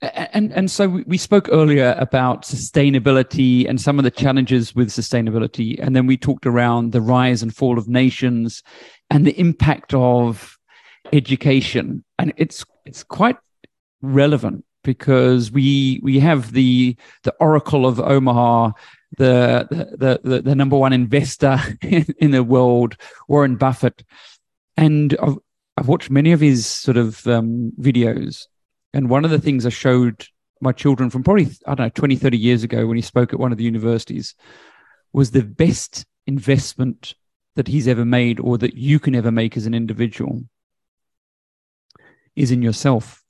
And 0.00 0.52
and 0.52 0.70
so 0.70 0.88
we- 0.88 1.04
we 1.06 1.18
spoke 1.18 1.48
earlier 1.50 1.94
about 1.98 2.42
sustainability 2.42 3.68
and 3.68 3.80
some 3.80 3.98
of 3.98 4.04
the 4.04 4.10
challenges 4.10 4.74
with 4.74 4.88
sustainability, 4.88 5.78
and 5.78 5.94
then 5.94 6.06
we 6.06 6.16
talked 6.16 6.46
around 6.46 6.92
the 6.92 7.00
rise 7.00 7.42
and 7.42 7.54
fall 7.54 7.78
of 7.78 7.88
nations 7.88 8.62
and 9.10 9.26
the 9.26 9.38
impact 9.38 9.92
of 9.92 10.56
education, 11.12 12.04
and 12.18 12.32
it's 12.36 12.64
it's 12.84 13.02
quite 13.02 13.36
relevant 14.02 14.64
because 14.86 15.52
we 15.52 16.00
we 16.02 16.18
have 16.20 16.52
the 16.52 16.96
the 17.24 17.34
Oracle 17.40 17.84
of 17.84 18.00
Omaha, 18.00 18.70
the 19.18 19.66
the 19.70 20.20
the, 20.24 20.40
the 20.40 20.54
number 20.54 20.78
one 20.78 20.94
investor 20.94 21.60
in, 21.82 22.06
in 22.18 22.30
the 22.30 22.42
world, 22.42 22.96
Warren 23.28 23.56
Buffett, 23.56 24.02
and 24.78 25.14
I've, 25.20 25.36
I've 25.76 25.88
watched 25.88 26.10
many 26.10 26.32
of 26.32 26.40
his 26.40 26.66
sort 26.66 26.96
of 26.96 27.26
um, 27.26 27.72
videos 27.78 28.46
and 28.96 29.10
one 29.10 29.26
of 29.26 29.30
the 29.30 29.38
things 29.38 29.66
I 29.66 29.68
showed 29.68 30.26
my 30.62 30.72
children 30.72 31.10
from 31.10 31.22
probably, 31.22 31.48
I 31.66 31.74
don't 31.74 31.84
know, 31.84 31.90
20, 31.90 32.16
30 32.16 32.38
years 32.38 32.62
ago 32.62 32.86
when 32.86 32.96
he 32.96 33.02
spoke 33.02 33.34
at 33.34 33.38
one 33.38 33.52
of 33.52 33.58
the 33.58 33.64
universities 33.64 34.34
was 35.12 35.30
the 35.30 35.42
best 35.42 36.06
investment 36.26 37.14
that 37.56 37.68
he's 37.68 37.86
ever 37.86 38.06
made 38.06 38.40
or 38.40 38.56
that 38.56 38.74
you 38.74 38.98
can 38.98 39.14
ever 39.14 39.30
make 39.30 39.54
as 39.54 39.66
an 39.66 39.74
individual 39.74 40.44
is 42.34 42.50
in 42.50 42.62
yourself. 42.62 43.22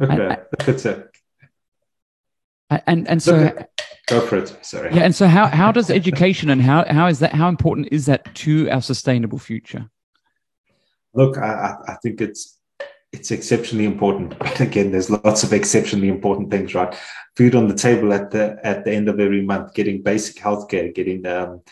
Okay, 0.00 0.26
I- 0.26 0.38
that's 0.64 0.84
it. 0.84 1.10
And 2.86 3.08
and 3.08 3.22
so 3.22 3.52
Go 4.08 4.20
for 4.20 4.36
it. 4.36 4.56
Sorry. 4.62 4.94
yeah, 4.94 5.02
and 5.02 5.14
so 5.14 5.26
how 5.28 5.46
how 5.46 5.70
does 5.72 5.90
education 5.90 6.50
and 6.50 6.60
how 6.62 6.84
how 6.92 7.06
is 7.08 7.18
that 7.20 7.32
how 7.32 7.48
important 7.48 7.88
is 7.92 8.06
that 8.06 8.34
to 8.36 8.68
our 8.70 8.82
sustainable 8.82 9.38
future? 9.38 9.88
Look, 11.14 11.38
I, 11.38 11.48
I- 11.86 11.92
I 11.92 11.96
think 12.02 12.20
it's 12.20 12.58
it's 13.12 13.30
exceptionally 13.30 13.84
important. 13.84 14.38
But 14.38 14.60
again, 14.60 14.90
there's 14.92 15.10
lots 15.10 15.42
of 15.44 15.52
exceptionally 15.52 16.08
important 16.08 16.50
things, 16.50 16.74
right? 16.74 16.94
Food 17.36 17.54
on 17.54 17.68
the 17.68 17.74
table 17.74 18.12
at 18.12 18.30
the 18.30 18.58
at 18.64 18.84
the 18.84 18.92
end 18.92 19.08
of 19.08 19.20
every 19.20 19.42
month, 19.42 19.74
getting 19.74 20.02
basic 20.02 20.36
healthcare, 20.36 20.92
getting 20.94 21.24
um, 21.26 21.62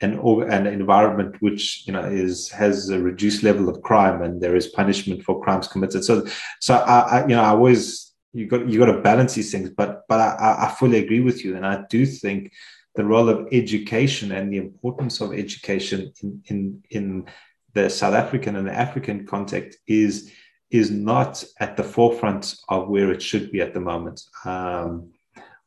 an 0.00 0.18
an 0.50 0.66
environment 0.66 1.36
which 1.40 1.86
you 1.86 1.92
know 1.92 2.02
is 2.02 2.50
has 2.50 2.90
a 2.90 3.00
reduced 3.00 3.42
level 3.42 3.68
of 3.68 3.82
crime 3.82 4.22
and 4.22 4.40
there 4.40 4.56
is 4.56 4.66
punishment 4.66 5.22
for 5.22 5.42
crimes 5.42 5.68
committed. 5.68 6.04
So, 6.04 6.26
so 6.60 6.74
I, 6.74 7.00
I 7.00 7.20
you 7.22 7.34
know 7.34 7.42
I 7.42 7.48
always 7.48 8.12
you 8.32 8.46
got 8.46 8.68
you 8.68 8.78
got 8.78 8.92
to 8.92 9.00
balance 9.00 9.34
these 9.34 9.50
things, 9.50 9.70
but 9.70 10.02
but 10.08 10.20
I, 10.20 10.66
I 10.66 10.74
fully 10.78 10.98
agree 10.98 11.20
with 11.20 11.44
you, 11.44 11.56
and 11.56 11.66
I 11.66 11.84
do 11.88 12.04
think 12.04 12.52
the 12.94 13.04
role 13.04 13.28
of 13.28 13.48
education 13.52 14.32
and 14.32 14.52
the 14.52 14.58
importance 14.58 15.20
of 15.20 15.32
education 15.32 16.12
in 16.22 16.42
in 16.46 16.82
in 16.90 17.26
the 17.72 17.88
South 17.88 18.14
African 18.14 18.56
and 18.56 18.66
the 18.66 18.72
African 18.72 19.26
context 19.26 19.78
is 19.86 20.30
is 20.70 20.90
not 20.90 21.44
at 21.60 21.76
the 21.76 21.84
forefront 21.84 22.56
of 22.68 22.88
where 22.88 23.12
it 23.12 23.22
should 23.22 23.52
be 23.52 23.60
at 23.60 23.72
the 23.72 23.80
moment. 23.80 24.22
Um, 24.44 25.12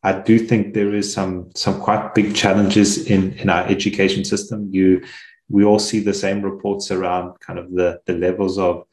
I 0.03 0.13
do 0.13 0.39
think 0.39 0.73
there 0.73 0.93
is 0.93 1.11
some 1.13 1.49
some 1.55 1.79
quite 1.79 2.15
big 2.15 2.35
challenges 2.35 3.05
in 3.07 3.33
in 3.33 3.49
our 3.49 3.65
education 3.67 4.23
system. 4.23 4.69
You 4.71 5.03
we 5.49 5.65
all 5.65 5.79
see 5.79 5.99
the 5.99 6.13
same 6.13 6.41
reports 6.41 6.91
around 6.91 7.39
kind 7.39 7.59
of 7.59 7.71
the 7.71 8.01
the 8.05 8.13
levels 8.13 8.57
of 8.57 8.85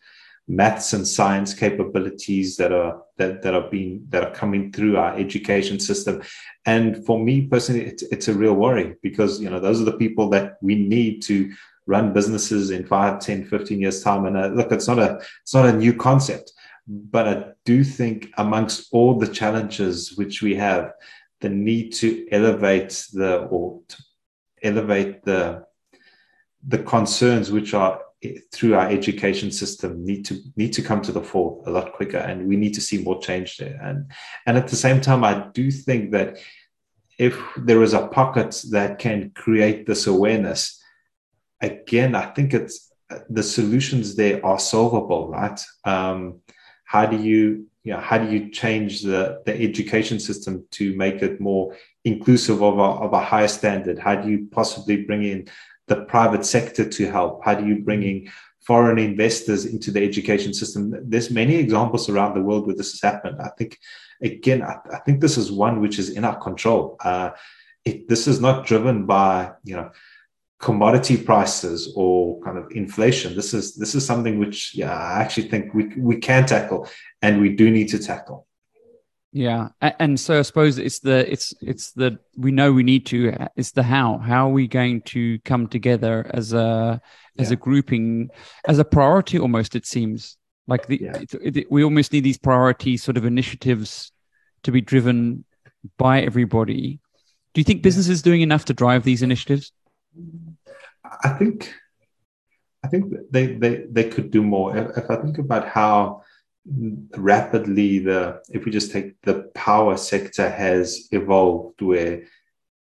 maths 0.49 0.92
and 0.92 1.07
science 1.07 1.53
capabilities 1.55 2.57
that 2.57 2.73
are 2.73 3.03
that, 3.19 3.42
that 3.42 3.55
are 3.55 3.69
being 3.69 4.05
that 4.11 4.25
are 4.25 4.35
coming 4.35 4.73
through 4.73 4.97
our 4.97 5.16
education 5.16 5.79
system. 5.79 6.23
And 6.64 7.05
for 7.05 7.19
me 7.19 7.47
personally 7.47 7.87
it's, 7.87 8.03
it's 8.05 8.29
a 8.29 8.35
real 8.35 8.55
worry 8.55 8.97
because 9.03 9.40
you 9.40 9.51
know 9.51 9.61
those 9.61 9.81
are 9.81 9.85
the 9.85 9.97
people 9.97 10.29
that 10.31 10.59
we 10.61 10.75
need 10.75 11.23
to 11.23 11.53
run 11.87 12.12
businesses 12.12 12.71
in 12.71 12.85
5 12.85 13.21
10 13.21 13.45
15 13.45 13.81
years 13.81 14.03
time. 14.03 14.27
And 14.27 14.37
uh, 14.37 14.49
look 14.49 14.73
it's 14.73 14.88
not 14.88 14.99
a 14.99 15.21
it's 15.42 15.55
not 15.55 15.66
a 15.66 15.73
new 15.73 15.95
concept 15.95 16.53
but 16.87 17.29
i 17.29 17.44
do 17.64 17.83
think 17.83 18.29
amongst 18.38 18.88
all 18.92 19.18
the 19.18 19.27
challenges 19.27 20.16
which 20.16 20.42
we 20.42 20.55
have 20.55 20.92
the 21.40 21.49
need 21.49 21.92
to 21.92 22.27
elevate 22.31 23.07
the 23.12 23.38
or 23.46 23.81
elevate 24.62 25.22
the 25.25 25.64
the 26.66 26.79
concerns 26.79 27.51
which 27.53 27.75
are 27.75 28.01
through 28.53 28.75
our 28.75 28.88
education 28.88 29.51
system 29.51 30.05
need 30.05 30.25
to 30.25 30.40
need 30.57 30.72
to 30.72 30.83
come 30.83 31.01
to 31.03 31.12
the 31.12 31.22
fore 31.22 31.62
a 31.66 31.70
lot 31.70 31.92
quicker 31.92 32.16
and 32.16 32.46
we 32.46 32.57
need 32.57 32.75
to 32.75 32.81
see 32.81 33.03
more 33.03 33.20
change 33.20 33.57
there. 33.59 33.79
And 33.83 34.11
and 34.46 34.57
at 34.57 34.68
the 34.68 34.77
same 34.77 35.01
time 35.01 35.22
i 35.22 35.49
do 35.53 35.70
think 35.70 36.12
that 36.12 36.38
if 37.18 37.38
there 37.57 37.83
is 37.83 37.94
a 37.94 38.09
pocket 38.09 38.62
that 38.70 38.99
can 38.99 39.31
create 39.35 39.87
this 39.87 40.07
awareness 40.07 40.83
again 41.61 42.14
i 42.14 42.27
think 42.27 42.55
it's 42.55 42.92
the 43.31 43.42
solutions 43.42 44.16
there 44.16 44.44
are 44.44 44.59
solvable 44.59 45.29
right? 45.29 45.61
Um, 45.85 46.40
how 46.87 47.05
do 47.05 47.16
you 47.16 47.66
you 47.87 47.92
know, 47.92 48.01
how 48.01 48.18
do 48.18 48.29
you 48.29 48.51
change 48.51 49.03
the, 49.03 49.40
the 49.46 49.55
education 49.62 50.18
system 50.18 50.64
to 50.72 50.96
make 50.96 51.22
it 51.22 51.40
more 51.40 51.77
inclusive 52.05 52.61
of 52.61 52.79
a, 52.79 52.83
of 53.05 53.12
a 53.12 53.20
higher 53.20 53.46
standard? 53.46 53.96
How 53.96 54.16
do 54.16 54.29
you 54.29 54.49
possibly 54.51 55.05
bring 55.05 55.22
in 55.22 55.46
the 55.87 56.05
private 56.07 56.44
sector 56.44 56.88
to 56.88 57.07
help? 57.09 57.44
How 57.44 57.55
do 57.55 57.64
you 57.64 57.85
bring 57.85 58.03
in 58.03 58.29
foreign 58.66 58.99
investors 58.99 59.66
into 59.66 59.92
the 59.92 60.03
education 60.03 60.53
system? 60.53 60.94
There's 61.09 61.31
many 61.31 61.55
examples 61.55 62.09
around 62.09 62.35
the 62.35 62.42
world 62.42 62.66
where 62.66 62.75
this 62.75 62.90
has 62.90 63.03
happened. 63.12 63.40
I 63.40 63.51
think, 63.57 63.79
again, 64.20 64.62
I, 64.62 64.79
I 64.92 64.99
think 65.05 65.20
this 65.20 65.38
is 65.38 65.53
one 65.53 65.81
which 65.81 66.01
is 66.01 66.11
in 66.11 66.25
our 66.25 66.40
control. 66.40 66.96
Uh, 67.05 67.31
it, 67.85 68.09
this 68.09 68.27
is 68.27 68.40
not 68.40 68.66
driven 68.66 69.07
by, 69.07 69.53
you 69.62 69.77
know, 69.77 69.92
commodity 70.59 71.16
prices 71.16 71.92
or 71.97 72.40
kind 72.40 72.59
of 72.59 72.71
inflation. 72.73 73.37
This 73.37 73.53
is 73.53 73.75
this 73.77 73.95
is 73.95 74.07
something 74.07 74.38
which, 74.38 74.75
yeah, 74.75 74.92
I 74.92 75.21
actually 75.21 75.49
think 75.49 75.75
we 75.75 75.87
we 75.97 76.16
can 76.16 76.47
tackle, 76.47 76.88
and 77.23 77.40
we 77.40 77.51
do 77.51 77.71
need 77.71 77.88
to 77.88 77.99
tackle. 77.99 78.47
Yeah, 79.33 79.69
and 79.83 80.19
so 80.19 80.38
I 80.38 80.42
suppose 80.42 80.79
it's 80.79 81.01
the 81.01 81.31
it's 81.31 81.53
it's 81.61 81.92
the 81.92 82.19
we 82.38 82.53
know 82.53 82.73
we 82.73 82.83
need 82.83 83.05
to 83.07 83.37
it's 83.55 83.73
the 83.73 83.83
how 83.83 84.16
how 84.16 84.49
are 84.49 84.53
we 84.53 84.66
going 84.66 85.03
to 85.03 85.38
come 85.40 85.66
together 85.66 86.31
as 86.33 86.55
a 86.55 87.03
as 87.38 87.51
yeah. 87.51 87.55
a 87.55 87.57
grouping 87.57 88.31
as 88.66 88.79
a 88.79 88.85
priority 88.85 89.38
almost 89.38 89.77
it 89.77 89.85
seems 89.85 90.38
like 90.66 90.87
the 90.87 91.01
yeah. 91.03 91.19
it, 91.19 91.57
it, 91.57 91.71
we 91.71 91.85
almost 91.85 92.14
need 92.14 92.25
these 92.25 92.38
priority 92.38 92.97
sort 92.97 93.19
of 93.19 93.27
initiatives 93.27 94.11
to 94.62 94.73
be 94.73 94.81
driven 94.81 95.45
by 95.99 96.23
everybody. 96.23 97.01
Do 97.53 97.61
you 97.61 97.64
think 97.64 97.83
business 97.83 98.09
is 98.09 98.23
doing 98.23 98.40
enough 98.40 98.64
to 98.66 98.75
drive 98.75 99.05
these 99.05 99.23
initiatives? 99.23 99.71
I 101.22 101.31
think 101.31 101.72
I 102.85 102.88
think 102.88 103.12
they 103.31 103.55
they 103.55 103.87
they 103.90 104.09
could 104.09 104.31
do 104.31 104.42
more. 104.42 104.76
If, 104.76 104.96
if 104.96 105.11
I 105.11 105.16
think 105.16 105.38
about 105.38 105.68
how 105.68 106.22
rapidly 107.16 108.00
the 108.00 108.40
if 108.50 108.64
we 108.64 108.72
just 108.72 108.92
take 108.92 109.20
the 109.22 109.50
power 109.55 109.96
sector 109.96 110.48
has 110.48 111.09
evolved 111.12 111.81
where 111.81 112.24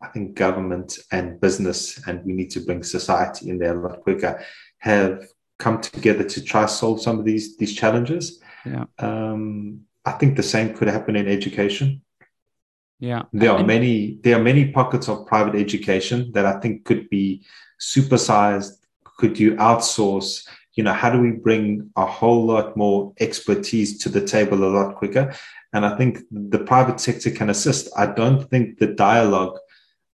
I 0.01 0.07
think 0.07 0.35
government 0.35 0.99
and 1.11 1.39
business 1.39 2.05
and 2.07 2.23
we 2.25 2.33
need 2.33 2.51
to 2.51 2.61
bring 2.61 2.83
society 2.83 3.49
in 3.49 3.59
there 3.59 3.77
a 3.77 3.81
lot 3.87 4.01
quicker 4.01 4.43
have 4.79 5.27
come 5.57 5.81
together 5.81 6.23
to 6.23 6.43
try 6.43 6.65
solve 6.65 7.01
some 7.01 7.19
of 7.19 7.25
these 7.25 7.57
these 7.57 7.75
challenges. 7.75 8.41
Yeah. 8.65 8.85
Um, 8.99 9.81
I 10.03 10.11
think 10.11 10.35
the 10.35 10.43
same 10.43 10.75
could 10.75 10.87
happen 10.87 11.15
in 11.15 11.27
education. 11.27 12.01
Yeah. 12.99 13.23
There 13.33 13.51
are 13.51 13.63
many 13.63 14.19
there 14.23 14.37
are 14.39 14.43
many 14.43 14.71
pockets 14.71 15.09
of 15.09 15.27
private 15.27 15.55
education 15.55 16.31
that 16.33 16.45
I 16.45 16.59
think 16.59 16.85
could 16.85 17.09
be 17.09 17.43
supersized, 17.79 18.71
could 19.17 19.37
you 19.37 19.55
outsource 19.55 20.47
you 20.75 20.83
know, 20.83 20.93
how 20.93 21.09
do 21.09 21.19
we 21.19 21.31
bring 21.31 21.89
a 21.95 22.05
whole 22.05 22.45
lot 22.45 22.75
more 22.75 23.13
expertise 23.19 23.97
to 23.99 24.09
the 24.09 24.25
table 24.25 24.63
a 24.63 24.71
lot 24.77 24.95
quicker? 24.95 25.33
And 25.73 25.85
I 25.85 25.95
think 25.97 26.19
the 26.31 26.59
private 26.59 26.99
sector 26.99 27.31
can 27.31 27.49
assist. 27.49 27.89
I 27.97 28.07
don't 28.07 28.49
think 28.49 28.77
the 28.77 28.87
dialogue 28.87 29.57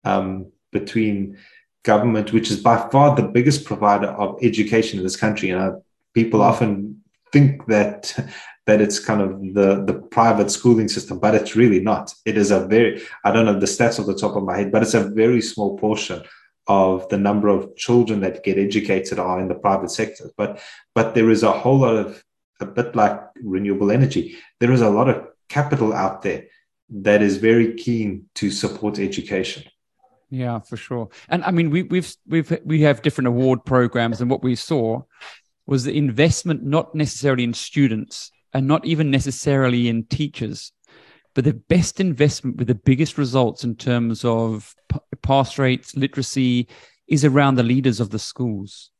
um, 0.03 0.51
between 0.71 1.37
government, 1.83 2.33
which 2.33 2.51
is 2.51 2.61
by 2.61 2.89
far 2.89 3.15
the 3.15 3.27
biggest 3.27 3.63
provider 3.63 4.07
of 4.07 4.37
education 4.41 4.99
in 4.99 5.03
this 5.03 5.15
country, 5.15 5.49
and 5.49 5.61
uh, 5.61 5.75
people 6.13 6.41
often 6.41 7.01
think 7.31 7.65
that 7.67 8.13
that 8.69 8.81
it's 8.81 8.99
kind 8.99 9.21
of 9.21 9.31
the 9.55 9.83
the 9.83 9.95
private 10.17 10.51
schooling 10.51 10.87
system, 10.87 11.17
but 11.17 11.33
it's 11.33 11.55
really 11.55 11.79
not. 11.79 12.13
It 12.23 12.37
is 12.37 12.51
a 12.51 12.67
very 12.67 13.01
I 13.25 13.31
don't 13.31 13.45
know 13.45 13.59
the 13.59 13.65
stats 13.65 13.99
off 13.99 14.05
the 14.05 14.21
top 14.23 14.35
of 14.35 14.43
my 14.43 14.57
head, 14.57 14.71
but 14.71 14.83
it's 14.83 14.93
a 14.93 15.09
very 15.09 15.41
small 15.41 15.77
portion 15.77 16.21
of 16.67 17.09
the 17.09 17.17
number 17.17 17.47
of 17.47 17.75
children 17.75 18.19
that 18.21 18.43
get 18.43 18.59
educated 18.59 19.17
are 19.17 19.39
in 19.41 19.47
the 19.47 19.55
private 19.55 19.89
sector. 19.89 20.29
But 20.37 20.61
but 20.93 21.15
there 21.15 21.31
is 21.31 21.41
a 21.41 21.51
whole 21.51 21.79
lot 21.79 21.95
of 21.95 22.23
a 22.61 22.65
bit 22.65 22.95
like 22.95 23.19
renewable 23.41 23.91
energy. 23.91 24.37
There 24.59 24.71
is 24.71 24.81
a 24.81 24.89
lot 24.89 25.09
of 25.09 25.27
capital 25.47 25.91
out 25.91 26.21
there 26.21 26.43
that 26.89 27.23
is 27.23 27.37
very 27.37 27.73
keen 27.73 28.29
to 28.35 28.51
support 28.51 28.99
education. 28.99 29.63
Yeah, 30.29 30.59
for 30.59 30.77
sure. 30.77 31.09
And 31.27 31.43
I 31.43 31.49
mean, 31.49 31.71
we, 31.71 31.83
we've 31.83 32.15
we've 32.27 32.51
we 32.63 32.81
have 32.81 33.01
different 33.01 33.29
award 33.29 33.65
programs, 33.65 34.21
and 34.21 34.29
what 34.29 34.43
we 34.43 34.55
saw 34.55 35.01
was 35.65 35.85
the 35.85 35.97
investment 35.97 36.61
not 36.63 36.93
necessarily 36.93 37.43
in 37.43 37.53
students 37.53 38.31
and 38.53 38.67
not 38.67 38.85
even 38.85 39.11
necessarily 39.11 39.87
in 39.87 40.03
teachers, 40.05 40.71
but 41.35 41.43
the 41.43 41.53
best 41.53 41.99
investment 41.99 42.57
with 42.57 42.67
the 42.67 42.75
biggest 42.75 43.17
results 43.17 43.63
in 43.63 43.75
terms 43.75 44.25
of 44.25 44.75
pass 45.21 45.57
rates, 45.57 45.95
literacy, 45.95 46.67
is 47.07 47.23
around 47.25 47.55
the 47.55 47.63
leaders 47.63 47.99
of 47.99 48.09
the 48.09 48.19
schools, 48.19 48.91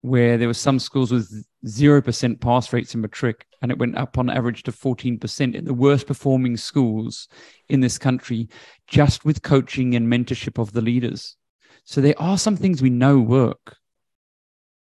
where 0.00 0.36
there 0.36 0.48
were 0.48 0.54
some 0.54 0.78
schools 0.78 1.10
with 1.10 1.46
0% 1.66 2.40
pass 2.40 2.72
rates 2.72 2.94
in 2.94 3.00
matric, 3.00 3.46
and 3.62 3.70
it 3.70 3.78
went 3.78 3.96
up 3.96 4.18
on 4.18 4.28
average 4.28 4.62
to 4.64 4.72
14% 4.72 5.54
in 5.54 5.64
the 5.64 5.74
worst 5.74 6.06
performing 6.06 6.56
schools 6.56 7.28
in 7.68 7.80
this 7.80 7.98
country, 7.98 8.48
just 8.86 9.24
with 9.24 9.42
coaching 9.42 9.94
and 9.94 10.12
mentorship 10.12 10.60
of 10.60 10.72
the 10.72 10.82
leaders. 10.82 11.36
So 11.84 12.00
there 12.00 12.20
are 12.20 12.38
some 12.38 12.56
things 12.56 12.82
we 12.82 12.90
know 12.90 13.18
work. 13.18 13.76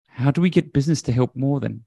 How 0.07 0.31
do 0.31 0.41
we 0.41 0.49
get 0.49 0.73
business 0.73 1.01
to 1.03 1.11
help 1.11 1.35
more 1.35 1.59
then? 1.59 1.85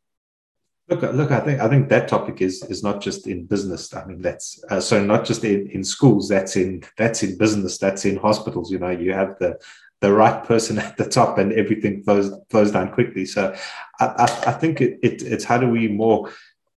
Look, 0.92 1.14
look. 1.14 1.30
I 1.30 1.40
think 1.40 1.58
I 1.60 1.68
think 1.68 1.88
that 1.88 2.06
topic 2.06 2.42
is 2.42 2.62
is 2.64 2.82
not 2.82 3.00
just 3.00 3.26
in 3.26 3.46
business. 3.46 3.94
I 3.94 4.04
mean, 4.04 4.20
that's 4.20 4.62
uh, 4.68 4.78
so 4.78 5.02
not 5.02 5.24
just 5.24 5.42
in, 5.42 5.70
in 5.70 5.84
schools. 5.84 6.28
That's 6.28 6.54
in 6.54 6.84
that's 6.98 7.22
in 7.22 7.38
business. 7.38 7.78
That's 7.78 8.04
in 8.04 8.16
hospitals. 8.16 8.70
You 8.70 8.78
know, 8.78 8.90
you 8.90 9.14
have 9.14 9.38
the 9.38 9.58
the 10.00 10.12
right 10.12 10.44
person 10.44 10.78
at 10.86 10.98
the 10.98 11.08
top, 11.08 11.38
and 11.38 11.50
everything 11.54 12.02
flows 12.02 12.30
flows 12.50 12.72
down 12.72 12.92
quickly. 12.92 13.24
So, 13.24 13.54
I, 14.00 14.06
I, 14.06 14.24
I 14.48 14.52
think 14.52 14.82
it, 14.82 14.98
it, 15.02 15.22
it's 15.22 15.44
how 15.44 15.56
do 15.56 15.66
we 15.66 15.88
more 15.88 16.30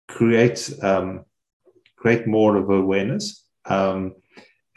create 0.07 0.73
um, 0.81 1.25
create 1.97 2.25
more 2.25 2.55
of 2.55 2.69
awareness, 2.69 3.43
um, 3.65 4.15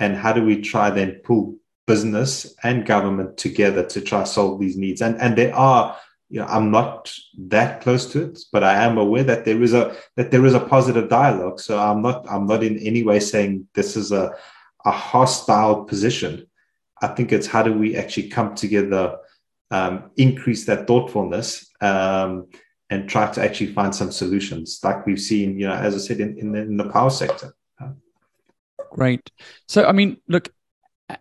and 0.01 0.17
how 0.17 0.33
do 0.33 0.45
we 0.45 0.63
try 0.63 0.91
then 0.91 1.21
pull 1.23 1.59
business 1.87 2.55
and 2.65 2.85
government 2.85 3.37
together 3.37 3.85
to 3.87 4.01
try 4.01 4.25
solve 4.25 4.59
these 4.59 4.77
needs? 4.77 5.01
And 5.01 5.17
and 5.21 5.39
there 5.39 5.55
are 5.55 5.97
you 6.31 6.41
know, 6.41 6.47
I'm 6.47 6.71
not 6.71 7.13
that 7.39 7.81
close 7.81 8.11
to 8.13 8.25
it, 8.25 8.39
but 8.53 8.63
I 8.63 8.85
am 8.85 8.99
aware 8.99 9.25
that 9.25 9.45
there 9.45 9.63
is 9.63 9.73
a 9.73 9.97
that 10.17 10.31
there 10.31 10.45
is 10.45 10.55
a 10.55 10.61
positive 10.61 11.09
dialogue. 11.09 11.61
So 11.61 11.79
I'm 11.79 12.03
not 12.03 12.27
I'm 12.31 12.47
not 12.47 12.63
in 12.63 12.79
any 12.79 13.03
way 13.03 13.21
saying 13.21 13.67
this 13.75 13.97
is 13.97 14.13
a 14.13 14.35
a 14.85 14.91
hostile 14.91 15.85
position. 15.85 16.47
I 17.01 17.09
think 17.09 17.33
it's 17.33 17.47
how 17.47 17.63
do 17.63 17.73
we 17.73 17.97
actually 17.97 18.29
come 18.29 18.55
together, 18.55 19.17
um, 19.71 20.11
increase 20.17 20.67
that 20.67 20.87
thoughtfulness, 20.87 21.71
um, 21.81 22.49
and 22.91 23.09
try 23.09 23.31
to 23.31 23.43
actually 23.43 23.73
find 23.73 23.95
some 23.95 24.11
solutions, 24.11 24.81
like 24.83 25.07
we've 25.07 25.21
seen, 25.21 25.59
you 25.59 25.67
know, 25.69 25.75
as 25.75 25.95
I 25.95 25.99
said, 25.99 26.21
in, 26.21 26.39
in, 26.39 26.53
the, 26.53 26.61
in 26.61 26.77
the 26.77 26.89
power 26.89 27.11
sector. 27.11 27.55
Great. 28.91 29.31
So, 29.67 29.85
I 29.85 29.93
mean, 29.93 30.17
look, 30.29 30.49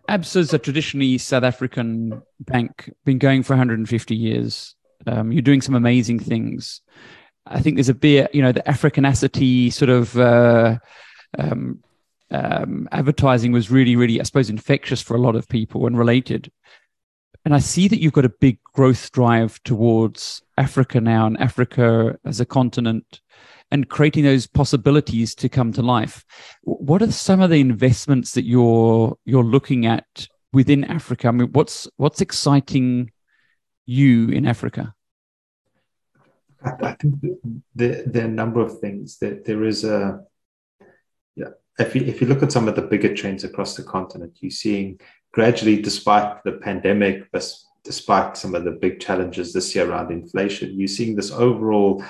ABSA 0.08 0.36
is 0.36 0.54
a 0.54 0.58
traditionally 0.58 1.18
South 1.18 1.44
African 1.44 2.22
bank, 2.40 2.90
been 3.04 3.18
going 3.18 3.42
for 3.42 3.52
150 3.52 4.16
years. 4.16 4.74
Um, 5.06 5.32
you're 5.32 5.42
doing 5.42 5.62
some 5.62 5.74
amazing 5.74 6.18
things. 6.18 6.80
I 7.46 7.60
think 7.60 7.76
there's 7.76 7.88
a 7.88 7.94
bit, 7.94 8.34
you 8.34 8.42
know, 8.42 8.52
the 8.52 8.68
Africanacity 8.68 9.72
sort 9.72 9.88
of 9.88 10.16
uh, 10.18 10.78
um, 11.38 11.82
um, 12.30 12.88
advertising 12.92 13.52
was 13.52 13.70
really, 13.70 13.96
really, 13.96 14.20
I 14.20 14.24
suppose, 14.24 14.50
infectious 14.50 15.00
for 15.00 15.16
a 15.16 15.20
lot 15.20 15.36
of 15.36 15.48
people 15.48 15.86
and 15.86 15.96
related. 15.96 16.52
And 17.44 17.54
I 17.54 17.60
see 17.60 17.88
that 17.88 18.00
you've 18.00 18.12
got 18.12 18.26
a 18.26 18.40
big 18.40 18.58
growth 18.74 19.10
drive 19.12 19.62
towards 19.62 20.42
Africa 20.58 21.00
now 21.00 21.26
and 21.26 21.40
Africa 21.40 22.18
as 22.24 22.40
a 22.40 22.44
continent 22.44 23.20
and 23.70 23.88
creating 23.88 24.24
those 24.24 24.46
possibilities 24.46 25.34
to 25.36 25.48
come 25.48 25.72
to 25.72 25.82
life. 25.82 26.24
What 26.62 27.02
are 27.02 27.12
some 27.12 27.40
of 27.40 27.50
the 27.50 27.60
investments 27.60 28.32
that 28.32 28.44
you're 28.44 29.16
you're 29.24 29.44
looking 29.44 29.86
at 29.86 30.28
within 30.52 30.84
Africa? 30.84 31.28
I 31.28 31.30
mean, 31.32 31.52
what's 31.52 31.88
what's 31.96 32.20
exciting 32.20 33.12
you 33.88 34.28
in 34.28 34.46
Africa? 34.46 34.94
I, 36.62 36.92
think 36.92 37.14
there, 37.74 38.04
are 38.14 38.26
a 38.26 38.28
number 38.28 38.60
of 38.60 38.80
things. 38.80 39.18
That 39.18 39.44
there 39.44 39.64
is 39.64 39.84
a 39.84 40.20
yeah. 41.34 41.50
If 41.78 41.94
you, 41.94 42.02
if 42.02 42.20
you 42.20 42.26
look 42.26 42.42
at 42.42 42.52
some 42.52 42.68
of 42.68 42.74
the 42.74 42.82
bigger 42.82 43.14
trends 43.14 43.44
across 43.44 43.76
the 43.76 43.84
continent, 43.84 44.36
you're 44.40 44.50
seeing 44.50 45.00
gradually, 45.32 45.80
despite 45.80 46.42
the 46.44 46.52
pandemic, 46.52 47.30
despite 47.84 48.36
some 48.36 48.54
of 48.54 48.64
the 48.64 48.72
big 48.72 49.00
challenges 49.00 49.52
this 49.52 49.74
year 49.74 49.88
around 49.88 50.10
inflation, 50.10 50.78
you're 50.78 50.88
seeing 50.88 51.14
this 51.14 51.30
overall 51.30 52.04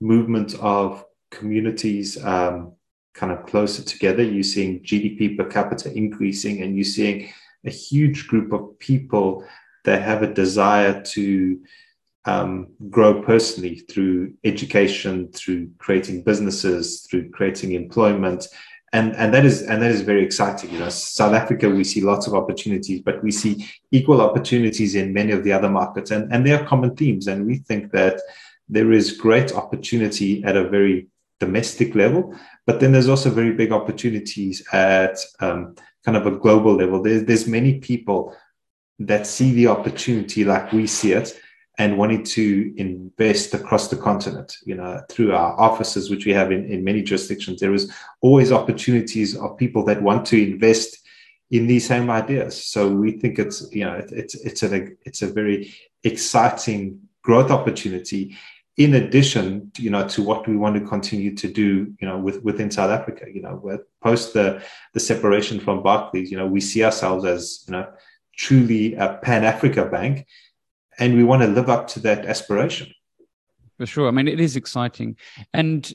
movement 0.00 0.54
of 0.60 1.04
communities 1.30 2.22
um, 2.24 2.72
kind 3.14 3.32
of 3.32 3.46
closer 3.46 3.82
together. 3.82 4.22
You're 4.22 4.42
seeing 4.42 4.80
GDP 4.80 5.36
per 5.36 5.44
capita 5.44 5.92
increasing, 5.96 6.62
and 6.62 6.76
you're 6.76 6.84
seeing 6.84 7.32
a 7.64 7.70
huge 7.70 8.26
group 8.26 8.52
of 8.52 8.76
people 8.80 9.46
that 9.84 10.02
have 10.02 10.22
a 10.22 10.32
desire 10.32 11.02
to 11.02 11.60
um, 12.24 12.68
grow 12.88 13.22
personally 13.22 13.80
through 13.90 14.34
education, 14.44 15.32
through 15.32 15.70
creating 15.78 16.22
businesses, 16.22 17.06
through 17.10 17.30
creating 17.30 17.72
employment. 17.72 18.46
And, 18.92 19.16
and 19.16 19.32
that 19.32 19.46
is 19.46 19.62
and 19.62 19.80
that 19.82 19.90
is 19.90 20.02
very 20.02 20.22
exciting. 20.22 20.70
You 20.70 20.80
know, 20.80 20.90
South 20.90 21.32
Africa, 21.32 21.68
we 21.68 21.82
see 21.82 22.02
lots 22.02 22.26
of 22.26 22.34
opportunities, 22.34 23.00
but 23.00 23.22
we 23.22 23.30
see 23.30 23.66
equal 23.90 24.20
opportunities 24.20 24.94
in 24.94 25.14
many 25.14 25.32
of 25.32 25.44
the 25.44 25.52
other 25.52 25.70
markets, 25.70 26.10
and, 26.10 26.30
and 26.32 26.46
there 26.46 26.60
are 26.60 26.66
common 26.66 26.94
themes. 26.94 27.26
And 27.26 27.46
we 27.46 27.56
think 27.56 27.90
that 27.92 28.20
there 28.68 28.92
is 28.92 29.12
great 29.12 29.52
opportunity 29.52 30.44
at 30.44 30.56
a 30.56 30.68
very 30.68 31.08
domestic 31.40 31.94
level, 31.94 32.38
but 32.66 32.80
then 32.80 32.92
there's 32.92 33.08
also 33.08 33.30
very 33.30 33.52
big 33.52 33.72
opportunities 33.72 34.62
at 34.72 35.18
um, 35.40 35.74
kind 36.04 36.16
of 36.16 36.26
a 36.26 36.38
global 36.38 36.74
level. 36.74 37.02
There's, 37.02 37.24
there's 37.24 37.48
many 37.48 37.80
people 37.80 38.36
that 38.98 39.26
see 39.26 39.52
the 39.52 39.66
opportunity 39.66 40.44
like 40.44 40.72
we 40.72 40.86
see 40.86 41.12
it 41.12 41.38
and 41.78 41.96
wanting 41.96 42.22
to 42.22 42.72
invest 42.76 43.54
across 43.54 43.88
the 43.88 43.96
continent, 43.96 44.56
you 44.66 44.74
know, 44.74 45.00
through 45.10 45.32
our 45.34 45.58
offices, 45.58 46.10
which 46.10 46.26
we 46.26 46.32
have 46.32 46.52
in, 46.52 46.70
in 46.70 46.84
many 46.84 47.02
jurisdictions, 47.02 47.60
there 47.60 47.72
is 47.72 47.92
always 48.20 48.52
opportunities 48.52 49.36
of 49.36 49.56
people 49.56 49.84
that 49.84 50.02
want 50.02 50.26
to 50.26 50.52
invest 50.52 50.98
in 51.50 51.66
these 51.66 51.86
same 51.86 52.10
ideas. 52.10 52.62
So 52.62 52.90
we 52.90 53.12
think 53.12 53.38
it's, 53.38 53.66
you 53.72 53.84
know, 53.84 53.94
it, 53.94 54.12
it's, 54.12 54.34
it's 54.34 54.62
a, 54.62 54.88
it's 55.02 55.22
a 55.22 55.26
very 55.26 55.74
exciting 56.04 57.00
growth 57.22 57.50
opportunity 57.50 58.36
in 58.78 58.94
addition 58.94 59.70
you 59.76 59.90
know 59.90 60.06
to 60.08 60.22
what 60.22 60.48
we 60.48 60.56
want 60.56 60.74
to 60.74 60.80
continue 60.80 61.34
to 61.36 61.46
do 61.46 61.94
you 62.00 62.08
know 62.08 62.18
with 62.18 62.42
within 62.42 62.70
south 62.70 62.90
africa 62.90 63.26
you 63.32 63.42
know 63.42 63.78
post 64.02 64.32
the 64.32 64.62
the 64.94 65.00
separation 65.00 65.60
from 65.60 65.82
barclays 65.82 66.30
you 66.30 66.38
know 66.38 66.46
we 66.46 66.60
see 66.60 66.82
ourselves 66.82 67.24
as 67.24 67.64
you 67.66 67.72
know 67.72 67.86
truly 68.36 68.94
a 68.94 69.18
pan 69.22 69.44
africa 69.44 69.84
bank 69.84 70.26
and 70.98 71.16
we 71.16 71.24
want 71.24 71.42
to 71.42 71.48
live 71.48 71.68
up 71.68 71.88
to 71.88 72.00
that 72.00 72.26
aspiration. 72.26 72.92
For 73.78 73.86
sure. 73.86 74.08
I 74.08 74.10
mean 74.10 74.28
it 74.28 74.40
is 74.40 74.56
exciting. 74.56 75.16
And 75.52 75.92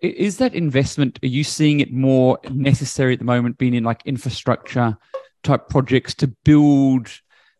is 0.00 0.38
that 0.38 0.54
investment 0.54 1.18
are 1.22 1.26
you 1.26 1.44
seeing 1.44 1.80
it 1.80 1.92
more 1.92 2.38
necessary 2.50 3.14
at 3.14 3.18
the 3.18 3.24
moment 3.24 3.58
being 3.58 3.74
in 3.74 3.84
like 3.84 4.02
infrastructure 4.06 4.96
type 5.42 5.68
projects 5.68 6.14
to 6.14 6.28
build 6.44 7.10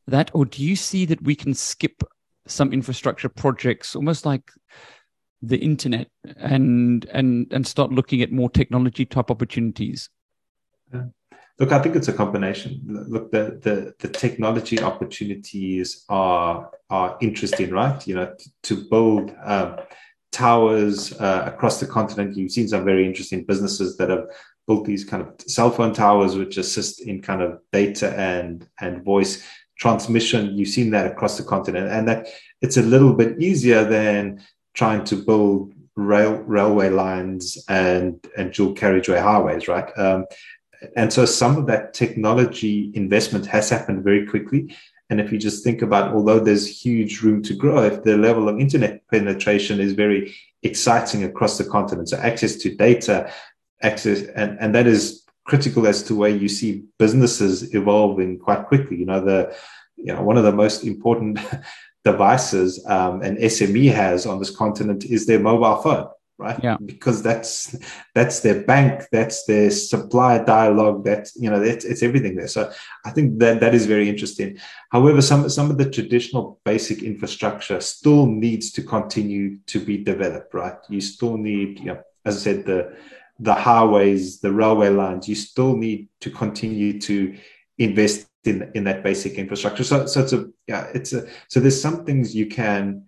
that? 0.07 0.31
Or 0.33 0.45
do 0.45 0.62
you 0.62 0.77
see 0.77 1.05
that 1.07 1.23
we 1.23 1.35
can 1.35 1.53
skip 1.55 2.03
some 2.47 2.73
infrastructure 2.73 3.29
projects, 3.29 3.97
almost 3.97 4.25
like 4.25 4.51
the 5.43 5.59
internet, 5.59 6.09
and 6.37 7.05
and 7.07 7.53
and 7.53 7.67
start 7.67 7.91
looking 7.91 8.23
at 8.23 8.33
more 8.33 8.49
technology 8.49 9.05
type 9.05 9.31
opportunities? 9.31 10.09
Look, 11.59 11.73
I 11.73 11.79
think 11.79 11.97
it's 11.97 12.09
a 12.09 12.12
combination. 12.12 12.83
Look, 13.09 13.31
the 13.31 13.59
the, 13.62 13.95
the 13.99 14.09
technology 14.09 14.81
opportunities 14.81 16.05
are 16.09 16.71
are 16.90 17.16
interesting, 17.21 17.71
right? 17.71 18.07
You 18.07 18.14
know, 18.16 18.35
to, 18.38 18.51
to 18.64 18.88
build 18.90 19.35
um, 19.42 19.77
towers 20.33 21.14
uh, 21.14 21.45
across 21.47 21.81
the 21.81 21.87
continent. 21.87 22.37
You've 22.37 22.53
seen 22.53 22.69
some 22.69 22.85
very 22.85 23.07
interesting 23.07 23.45
businesses 23.45 23.97
that 23.97 24.11
have 24.11 24.27
built 24.66 24.85
these 24.85 25.05
kind 25.05 25.23
of 25.23 25.33
cell 25.47 25.71
phone 25.71 25.95
towers, 25.95 26.37
which 26.37 26.59
assist 26.59 27.01
in 27.01 27.23
kind 27.23 27.40
of 27.40 27.61
data 27.73 28.14
and 28.19 28.69
and 28.81 29.03
voice 29.03 29.42
transmission. 29.79 30.59
You've 30.59 30.69
seen 30.69 30.90
that 30.90 31.11
across 31.11 31.38
the 31.38 31.45
continent, 31.45 31.88
and 31.88 32.07
that 32.07 32.29
it's 32.61 32.77
a 32.77 32.83
little 32.83 33.14
bit 33.14 33.40
easier 33.40 33.83
than 33.85 34.42
trying 34.75 35.05
to 35.05 35.16
build 35.16 35.73
rail 35.97 36.35
railway 36.42 36.90
lines 36.90 37.57
and 37.69 38.23
and 38.37 38.53
dual 38.53 38.75
carriageway 38.75 39.19
highways, 39.19 39.69
right? 39.69 39.90
Um, 39.97 40.27
and 40.97 41.12
so 41.12 41.25
some 41.25 41.57
of 41.57 41.67
that 41.67 41.95
technology 41.95 42.91
investment 42.95 43.47
has 43.47 43.71
happened 43.71 44.05
very 44.05 44.27
quickly. 44.27 44.75
And 45.09 45.21
if 45.21 45.31
you 45.31 45.39
just 45.39 45.62
think 45.62 45.83
about, 45.83 46.12
although 46.12 46.41
there's 46.41 46.67
huge 46.67 47.23
room 47.23 47.43
to 47.45 47.55
grow, 47.55 47.83
if 47.85 48.03
the 48.03 48.17
level 48.17 48.49
of 48.49 48.59
internet 48.59 49.07
penetration 49.09 49.81
is 49.81 49.93
very 49.93 50.35
exciting 50.62 51.25
across 51.25 51.59
the 51.59 51.65
continent, 51.65 52.09
so 52.09 52.19
access 52.19 52.57
to 52.57 52.75
data, 52.75 53.31
access, 53.83 54.23
and, 54.23 54.59
and 54.59 54.75
that 54.75 54.87
is 54.87 55.25
critical 55.45 55.87
as 55.87 56.03
to 56.03 56.15
where 56.17 56.31
you 56.31 56.49
see 56.49 56.85
businesses 56.99 57.75
evolving 57.75 58.39
quite 58.39 58.67
quickly. 58.67 58.97
You 58.97 59.07
know, 59.07 59.25
the 59.25 59.57
you 59.97 60.12
know 60.12 60.23
one 60.23 60.37
of 60.37 60.45
the 60.45 60.53
most 60.53 60.85
important 60.85 61.39
devices 62.05 62.85
um, 62.87 63.23
an 63.23 63.37
SME 63.37 63.93
has 63.93 64.27
on 64.27 64.39
this 64.39 64.55
continent 64.55 65.05
is 65.05 65.27
their 65.27 65.41
mobile 65.41 65.77
phone, 65.77 66.09
right? 66.38 66.59
Yeah. 66.62 66.77
Because 66.85 67.22
that's 67.22 67.77
that's 68.14 68.40
their 68.40 68.62
bank, 68.62 69.05
that's 69.11 69.44
their 69.46 69.70
supplier 69.70 70.44
dialogue, 70.44 71.05
that's 71.05 71.35
you 71.37 71.51
know 71.51 71.62
it's, 71.62 71.85
it's 71.85 72.03
everything 72.03 72.37
there. 72.37 72.49
So 72.49 72.70
I 73.05 73.11
think 73.11 73.38
that 73.38 73.61
that 73.61 73.75
is 73.75 73.87
very 73.87 74.09
interesting. 74.09 74.59
However, 74.90 75.22
some 75.22 75.49
some 75.49 75.70
of 75.70 75.79
the 75.79 75.90
traditional 75.90 76.61
basic 76.64 77.03
infrastructure 77.03 77.81
still 77.81 78.27
needs 78.27 78.70
to 78.72 78.83
continue 78.83 79.59
to 79.66 79.81
be 79.81 79.99
developed, 79.99 80.55
right? 80.55 80.77
You 80.88 81.01
still 81.01 81.37
need, 81.37 81.81
you 81.81 81.87
know, 81.87 82.01
as 82.25 82.37
I 82.37 82.40
said, 82.40 82.66
the 82.66 82.96
the 83.38 83.55
highways, 83.55 84.40
the 84.40 84.53
railway 84.53 84.88
lines, 84.88 85.29
you 85.29 85.35
still 85.35 85.77
need 85.77 86.09
to 86.20 86.31
continue 86.31 86.99
to 87.01 87.37
invest 87.79 88.27
in, 88.44 88.70
in 88.75 88.85
that 88.85 89.03
basic 89.03 89.35
infrastructure. 89.35 89.85
So, 89.85 90.07
so 90.07 90.20
it's 90.22 90.33
a 90.33 90.46
yeah, 90.66 90.88
it's 90.94 91.12
a 91.12 91.27
so 91.49 91.61
there's 91.61 91.81
some 91.81 92.05
things 92.05 92.35
you 92.35 92.46
can 92.46 93.05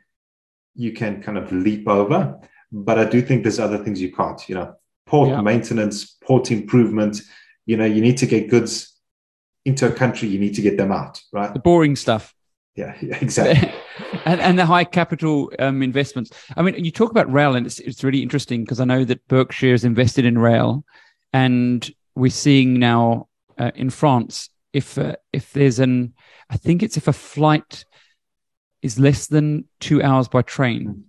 you 0.74 0.92
can 0.92 1.22
kind 1.22 1.38
of 1.38 1.50
leap 1.50 1.88
over, 1.88 2.38
but 2.72 2.98
I 2.98 3.04
do 3.04 3.22
think 3.22 3.42
there's 3.42 3.58
other 3.58 3.78
things 3.78 4.00
you 4.00 4.12
can't. 4.12 4.48
You 4.48 4.54
know, 4.56 4.74
port 5.06 5.30
yeah. 5.30 5.40
maintenance, 5.40 6.16
port 6.22 6.50
improvement. 6.50 7.22
You 7.66 7.76
know, 7.76 7.84
you 7.84 8.00
need 8.00 8.18
to 8.18 8.26
get 8.26 8.48
goods 8.48 8.94
into 9.64 9.86
a 9.86 9.92
country, 9.92 10.28
you 10.28 10.38
need 10.38 10.54
to 10.54 10.62
get 10.62 10.76
them 10.76 10.90
out, 10.90 11.20
right? 11.32 11.52
The 11.52 11.60
boring 11.60 11.96
stuff. 11.96 12.34
Yeah, 12.74 12.94
exactly. 13.02 13.70
and, 14.24 14.40
and 14.40 14.58
the 14.58 14.64
high 14.66 14.84
capital 14.84 15.52
um, 15.58 15.82
investments. 15.82 16.30
I 16.56 16.62
mean, 16.62 16.82
you 16.82 16.90
talk 16.90 17.10
about 17.10 17.30
rail, 17.30 17.54
and 17.54 17.66
it's, 17.66 17.78
it's 17.80 18.02
really 18.02 18.22
interesting 18.22 18.64
because 18.64 18.80
I 18.80 18.84
know 18.84 19.04
that 19.04 19.26
Berkshire 19.28 19.74
is 19.74 19.84
invested 19.84 20.24
in 20.24 20.38
rail, 20.38 20.84
and 21.32 21.88
we're 22.14 22.30
seeing 22.30 22.78
now 22.78 23.28
uh, 23.58 23.72
in 23.74 23.90
France 23.90 24.50
if 24.72 24.98
uh, 24.98 25.16
if 25.32 25.52
there's 25.52 25.78
an, 25.78 26.14
I 26.50 26.56
think 26.56 26.82
it's 26.82 26.96
if 26.96 27.08
a 27.08 27.12
flight 27.12 27.84
is 28.82 28.98
less 28.98 29.26
than 29.26 29.64
two 29.80 30.02
hours 30.02 30.28
by 30.28 30.42
train, 30.42 30.84
hmm. 30.84 31.00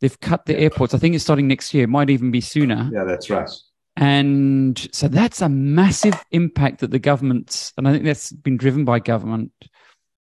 They've 0.00 0.20
cut 0.20 0.46
the 0.46 0.58
airports. 0.58 0.94
I 0.94 0.98
think 0.98 1.14
it's 1.14 1.24
starting 1.24 1.48
next 1.48 1.72
year. 1.74 1.84
It 1.84 1.88
might 1.88 2.10
even 2.10 2.30
be 2.30 2.40
sooner. 2.40 2.90
Yeah, 2.92 3.04
that's 3.04 3.30
right. 3.30 3.50
And 3.96 4.88
so 4.92 5.08
that's 5.08 5.42
a 5.42 5.48
massive 5.48 6.14
impact 6.30 6.80
that 6.80 6.92
the 6.92 7.00
governments, 7.00 7.72
and 7.76 7.88
I 7.88 7.92
think 7.92 8.04
that's 8.04 8.30
been 8.30 8.56
driven 8.56 8.84
by 8.84 9.00
government 9.00 9.52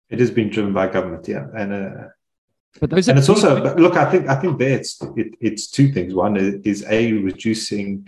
it 0.09 0.21
is 0.21 0.31
being 0.31 0.49
driven 0.49 0.73
by 0.73 0.87
government, 0.87 1.27
yeah, 1.27 1.47
and 1.55 1.73
uh, 1.73 2.07
but 2.79 2.89
those 2.89 3.09
and 3.09 3.19
it's 3.19 3.29
also 3.29 3.61
but 3.61 3.77
look. 3.77 3.95
I 3.95 4.09
think 4.09 4.27
I 4.27 4.35
think 4.35 4.57
there 4.57 4.77
it's 4.77 5.01
it, 5.17 5.35
it's 5.41 5.67
two 5.69 5.91
things. 5.91 6.13
One 6.13 6.37
is 6.37 6.85
a 6.89 7.13
reducing 7.13 8.07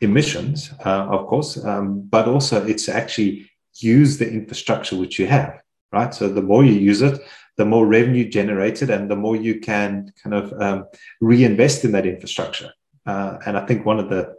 emissions, 0.00 0.72
uh, 0.84 1.06
of 1.10 1.26
course, 1.26 1.62
um, 1.64 2.02
but 2.08 2.28
also 2.28 2.64
it's 2.64 2.88
actually 2.88 3.50
use 3.76 4.18
the 4.18 4.30
infrastructure 4.30 4.96
which 4.96 5.18
you 5.18 5.26
have, 5.26 5.60
right? 5.92 6.14
So 6.14 6.28
the 6.28 6.42
more 6.42 6.64
you 6.64 6.72
use 6.72 7.02
it, 7.02 7.20
the 7.56 7.64
more 7.64 7.86
revenue 7.86 8.28
generated, 8.28 8.90
and 8.90 9.10
the 9.10 9.16
more 9.16 9.36
you 9.36 9.60
can 9.60 10.12
kind 10.22 10.34
of 10.34 10.52
um, 10.60 10.86
reinvest 11.20 11.84
in 11.84 11.92
that 11.92 12.06
infrastructure. 12.06 12.72
Uh, 13.06 13.38
and 13.46 13.56
I 13.56 13.66
think 13.66 13.84
one 13.84 13.98
of 13.98 14.08
the 14.08 14.34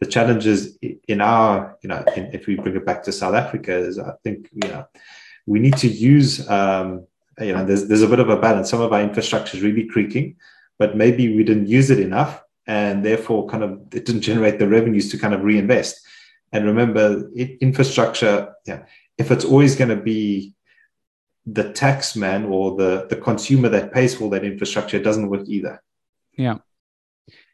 the 0.00 0.06
challenges 0.06 0.76
in 1.08 1.22
our, 1.22 1.78
you 1.82 1.88
know, 1.88 2.04
in, 2.14 2.26
if 2.34 2.46
we 2.46 2.54
bring 2.56 2.76
it 2.76 2.84
back 2.84 3.02
to 3.04 3.12
South 3.12 3.34
Africa, 3.34 3.74
is 3.74 3.98
I 3.98 4.12
think 4.22 4.48
you 4.52 4.68
know 4.68 4.86
we 5.46 5.58
need 5.58 5.76
to 5.78 5.88
use, 5.88 6.48
um, 6.50 7.06
you 7.40 7.52
know, 7.52 7.64
there's 7.64 7.88
there's 7.88 8.02
a 8.02 8.08
bit 8.08 8.18
of 8.20 8.28
a 8.28 8.36
balance. 8.36 8.70
Some 8.70 8.80
of 8.80 8.92
our 8.92 9.00
infrastructure 9.00 9.56
is 9.56 9.62
really 9.62 9.86
creaking, 9.86 10.36
but 10.78 10.96
maybe 10.96 11.34
we 11.36 11.44
didn't 11.44 11.68
use 11.68 11.90
it 11.90 12.00
enough, 12.00 12.42
and 12.66 13.04
therefore 13.04 13.46
kind 13.46 13.62
of 13.62 13.80
it 13.92 14.04
didn't 14.04 14.22
generate 14.22 14.58
the 14.58 14.68
revenues 14.68 15.10
to 15.10 15.18
kind 15.18 15.34
of 15.34 15.44
reinvest. 15.44 16.00
And 16.52 16.66
remember, 16.66 17.30
it, 17.34 17.58
infrastructure, 17.60 18.54
yeah, 18.66 18.84
if 19.18 19.30
it's 19.30 19.44
always 19.44 19.76
going 19.76 19.90
to 19.90 19.96
be 19.96 20.54
the 21.46 21.72
tax 21.72 22.16
man 22.16 22.44
or 22.44 22.76
the 22.76 23.06
the 23.08 23.16
consumer 23.16 23.68
that 23.68 23.92
pays 23.92 24.14
for 24.14 24.28
that 24.30 24.44
infrastructure, 24.44 24.98
doesn't 24.98 25.28
work 25.28 25.46
either. 25.46 25.82
Yeah, 26.36 26.58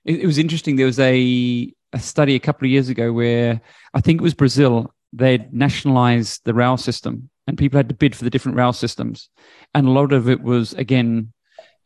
it, 0.04 0.20
it 0.20 0.26
was 0.26 0.38
interesting. 0.38 0.76
There 0.76 0.86
was 0.86 0.98
a 0.98 1.72
a 1.92 2.00
study 2.00 2.34
a 2.34 2.40
couple 2.40 2.66
of 2.66 2.70
years 2.70 2.88
ago 2.88 3.12
where 3.12 3.60
I 3.94 4.00
think 4.00 4.20
it 4.20 4.24
was 4.24 4.34
Brazil. 4.34 4.94
They'd 5.12 5.52
nationalized 5.52 6.42
the 6.44 6.54
rail 6.54 6.78
system, 6.78 7.28
and 7.46 7.58
people 7.58 7.76
had 7.76 7.88
to 7.90 7.94
bid 7.94 8.16
for 8.16 8.24
the 8.24 8.30
different 8.30 8.56
rail 8.56 8.72
systems, 8.72 9.28
and 9.74 9.86
a 9.86 9.90
lot 9.90 10.12
of 10.12 10.28
it 10.28 10.40
was 10.40 10.72
again 10.72 11.32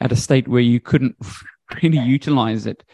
at 0.00 0.12
a 0.12 0.16
state 0.16 0.46
where 0.46 0.60
you 0.60 0.80
couldn't 0.80 1.16
really 1.82 1.98
utilize 1.98 2.66
it. 2.66 2.84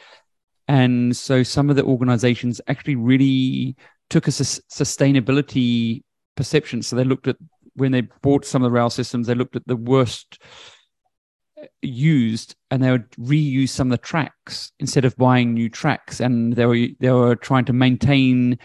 And 0.69 1.15
so 1.15 1.43
some 1.43 1.69
of 1.69 1.77
the 1.77 1.85
organizations 1.85 2.61
actually 2.69 2.97
really 2.97 3.77
took 4.09 4.29
a 4.29 4.31
sustainability 4.31 6.03
perception. 6.37 6.83
So 6.83 6.97
they 6.97 7.05
looked 7.05 7.27
at 7.27 7.37
when 7.75 7.93
they 7.93 8.03
bought 8.23 8.45
some 8.45 8.63
of 8.63 8.71
the 8.71 8.75
rail 8.75 8.91
systems, 8.91 9.27
they 9.27 9.35
looked 9.35 9.57
at 9.57 9.67
the 9.67 9.77
worst 9.77 10.39
used 11.81 12.57
and 12.71 12.83
they 12.83 12.91
would 12.91 13.11
reuse 13.13 13.71
some 13.71 13.89
of 13.89 13.99
the 13.99 14.05
tracks 14.05 14.73
instead 14.79 15.05
of 15.05 15.17
buying 15.17 15.55
new 15.55 15.69
tracks. 15.69 16.21
And 16.21 16.55
they 16.55 16.67
were 16.67 16.87
they 17.01 17.11
were 17.11 17.37
trying 17.37 17.65
to 17.67 17.73
maintain 17.73 18.59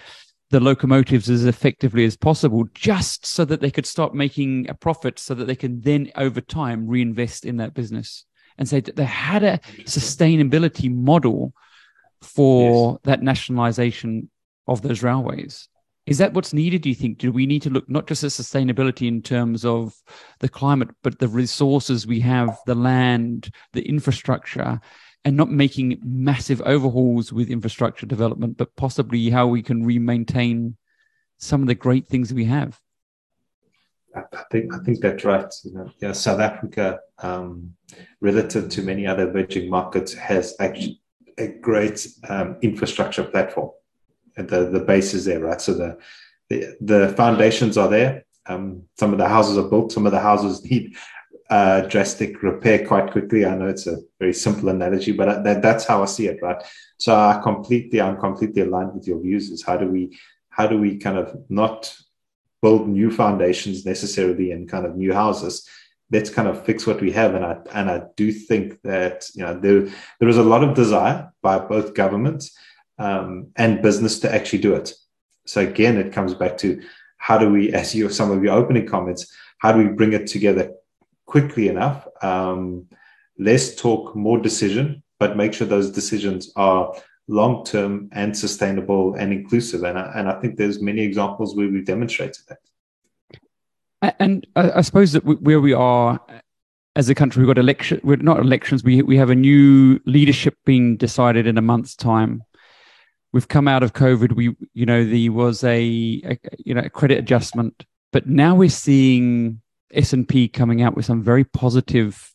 the 0.49 0.59
locomotives 0.59 1.29
as 1.29 1.45
effectively 1.45 2.05
as 2.05 2.15
possible 2.15 2.65
just 2.73 3.25
so 3.25 3.43
that 3.43 3.59
they 3.59 3.71
could 3.71 3.85
start 3.85 4.15
making 4.15 4.69
a 4.69 4.73
profit 4.73 5.19
so 5.19 5.33
that 5.35 5.45
they 5.45 5.55
can 5.55 5.81
then 5.81 6.09
over 6.15 6.39
time 6.39 6.87
reinvest 6.87 7.45
in 7.45 7.57
that 7.57 7.73
business. 7.73 8.25
And 8.59 8.67
say 8.67 8.79
that 8.79 8.95
they 8.95 9.05
had 9.05 9.43
a 9.43 9.59
sustainability 9.81 10.91
model 10.91 11.53
for 12.23 12.93
yes. 12.93 12.99
that 13.03 13.21
nationalization 13.21 14.31
of 14.67 14.81
those 14.81 15.03
railways 15.03 15.69
is 16.07 16.19
that 16.19 16.33
what's 16.33 16.53
needed, 16.53 16.81
do 16.83 16.89
you 16.89 16.95
think? 16.95 17.17
Do 17.17 17.33
we 17.33 17.45
need 17.45 17.61
to 17.63 17.69
look 17.69 17.89
not 17.89 18.07
just 18.07 18.23
at 18.23 18.31
sustainability 18.31 19.09
in 19.09 19.21
terms 19.21 19.65
of 19.65 19.93
the 20.39 20.47
climate, 20.47 20.89
but 21.03 21.19
the 21.19 21.27
resources 21.27 22.07
we 22.07 22.21
have, 22.21 22.57
the 22.65 22.75
land, 22.75 23.49
the 23.73 23.81
infrastructure, 23.81 24.79
and 25.25 25.35
not 25.35 25.51
making 25.51 25.99
massive 26.01 26.61
overhauls 26.61 27.33
with 27.33 27.49
infrastructure 27.49 28.05
development, 28.05 28.55
but 28.55 28.73
possibly 28.77 29.29
how 29.29 29.47
we 29.47 29.61
can 29.61 29.85
re-maintain 29.85 30.77
some 31.39 31.61
of 31.61 31.67
the 31.67 31.75
great 31.75 32.07
things 32.07 32.33
we 32.33 32.45
have? 32.45 32.79
I 34.15 34.43
think 34.49 34.73
I 34.73 34.79
think 34.85 35.01
that's 35.01 35.25
right. 35.25 35.53
You 35.65 35.73
know, 35.73 35.91
yeah, 36.01 36.13
South 36.13 36.39
Africa, 36.39 36.99
um, 37.19 37.73
relative 38.21 38.69
to 38.69 38.81
many 38.81 39.05
other 39.05 39.29
emerging 39.29 39.69
markets, 39.69 40.13
has 40.13 40.55
actually 40.61 41.01
a 41.37 41.47
great 41.49 42.07
um, 42.29 42.57
infrastructure 42.61 43.25
platform 43.25 43.71
the 44.37 44.69
the 44.69 44.79
base 44.79 45.13
is 45.13 45.25
there, 45.25 45.39
right? 45.39 45.61
So 45.61 45.73
the 45.73 45.97
the, 46.49 46.77
the 46.81 47.13
foundations 47.17 47.77
are 47.77 47.89
there. 47.89 48.25
Um, 48.47 48.83
some 48.97 49.11
of 49.11 49.17
the 49.17 49.27
houses 49.27 49.57
are 49.57 49.67
built. 49.67 49.91
Some 49.91 50.05
of 50.05 50.11
the 50.11 50.19
houses 50.19 50.63
need 50.63 50.95
uh, 51.49 51.81
drastic 51.81 52.41
repair 52.43 52.85
quite 52.85 53.11
quickly. 53.11 53.45
I 53.45 53.55
know 53.55 53.67
it's 53.67 53.87
a 53.87 53.97
very 54.19 54.33
simple 54.33 54.69
analogy, 54.69 55.11
but 55.11 55.43
that, 55.43 55.61
that's 55.61 55.85
how 55.85 56.01
I 56.01 56.05
see 56.05 56.27
it, 56.27 56.41
right? 56.41 56.61
So 56.97 57.15
I 57.15 57.39
completely, 57.43 58.01
I'm 58.01 58.17
completely 58.17 58.63
aligned 58.63 58.93
with 58.93 59.07
your 59.07 59.21
views. 59.21 59.49
Is 59.49 59.63
how 59.63 59.77
do 59.77 59.87
we, 59.87 60.17
how 60.49 60.67
do 60.67 60.77
we 60.77 60.97
kind 60.97 61.17
of 61.17 61.35
not 61.49 61.95
build 62.61 62.87
new 62.87 63.11
foundations 63.11 63.85
necessarily 63.85 64.51
in 64.51 64.67
kind 64.67 64.85
of 64.85 64.95
new 64.95 65.13
houses? 65.13 65.67
Let's 66.11 66.29
kind 66.29 66.47
of 66.47 66.65
fix 66.65 66.87
what 66.87 67.01
we 67.01 67.11
have, 67.11 67.35
and 67.35 67.43
I 67.43 67.57
and 67.73 67.91
I 67.91 68.03
do 68.15 68.31
think 68.31 68.81
that 68.83 69.27
you 69.35 69.43
know 69.43 69.59
there 69.59 69.89
there 70.21 70.29
is 70.29 70.37
a 70.37 70.43
lot 70.43 70.63
of 70.63 70.73
desire 70.73 71.33
by 71.41 71.59
both 71.59 71.93
governments 71.93 72.57
um, 72.97 73.47
and 73.55 73.81
business 73.81 74.19
to 74.19 74.33
actually 74.33 74.59
do 74.59 74.75
it. 74.75 74.93
So 75.45 75.61
again, 75.61 75.97
it 75.97 76.13
comes 76.13 76.33
back 76.33 76.57
to 76.59 76.81
how 77.17 77.37
do 77.37 77.49
we, 77.49 77.73
as 77.81 77.95
you 77.95 78.09
some 78.09 78.31
of 78.31 78.43
your 78.43 78.53
opening 78.53 78.87
comments, 78.87 79.31
how 79.59 79.71
do 79.71 79.79
we 79.79 79.89
bring 79.89 80.13
it 80.13 80.27
together 80.27 80.71
quickly 81.25 81.67
enough? 81.67 82.07
Um, 82.21 82.87
less 83.37 83.75
talk, 83.75 84.15
more 84.15 84.39
decision, 84.39 85.03
but 85.19 85.37
make 85.37 85.53
sure 85.53 85.67
those 85.67 85.91
decisions 85.91 86.51
are 86.55 86.93
long 87.27 87.65
term 87.65 88.09
and 88.13 88.37
sustainable 88.37 89.15
and 89.15 89.33
inclusive. 89.33 89.83
And 89.83 89.97
I, 89.97 90.11
and 90.15 90.29
I 90.29 90.39
think 90.39 90.57
there's 90.57 90.81
many 90.81 91.01
examples 91.01 91.55
where 91.55 91.67
we've 91.67 91.85
demonstrated 91.85 92.43
that. 92.47 92.59
And 94.19 94.45
I, 94.55 94.81
suppose 94.81 95.13
that 95.13 95.25
where 95.25 95.59
we 95.59 95.73
are 95.73 96.21
as 96.95 97.09
a 97.09 97.15
country, 97.15 97.41
we've 97.41 97.47
got 97.47 97.57
election. 97.57 97.99
We're 98.03 98.17
not 98.17 98.39
elections. 98.39 98.83
We 98.83 99.01
we 99.01 99.17
have 99.17 99.31
a 99.31 99.35
new 99.35 99.99
leadership 100.05 100.55
being 100.65 100.97
decided 100.97 101.47
in 101.47 101.57
a 101.57 101.63
month's 101.63 101.95
time 101.95 102.43
we've 103.37 103.47
come 103.47 103.67
out 103.67 103.83
of 103.83 103.93
COVID. 103.93 104.33
We, 104.33 104.55
you 104.73 104.87
know, 104.87 105.05
there 105.05 105.31
was 105.31 105.63
a, 105.63 105.77
a 106.25 106.39
you 106.57 106.73
know 106.73 106.81
a 106.81 106.89
credit 106.89 107.19
adjustment, 107.19 107.85
but 108.11 108.25
now 108.25 108.55
we're 108.55 108.67
seeing 108.67 109.61
S 109.93 110.11
and 110.11 110.27
P 110.27 110.47
coming 110.47 110.81
out 110.81 110.95
with 110.95 111.05
some 111.05 111.21
very 111.21 111.43
positive 111.43 112.33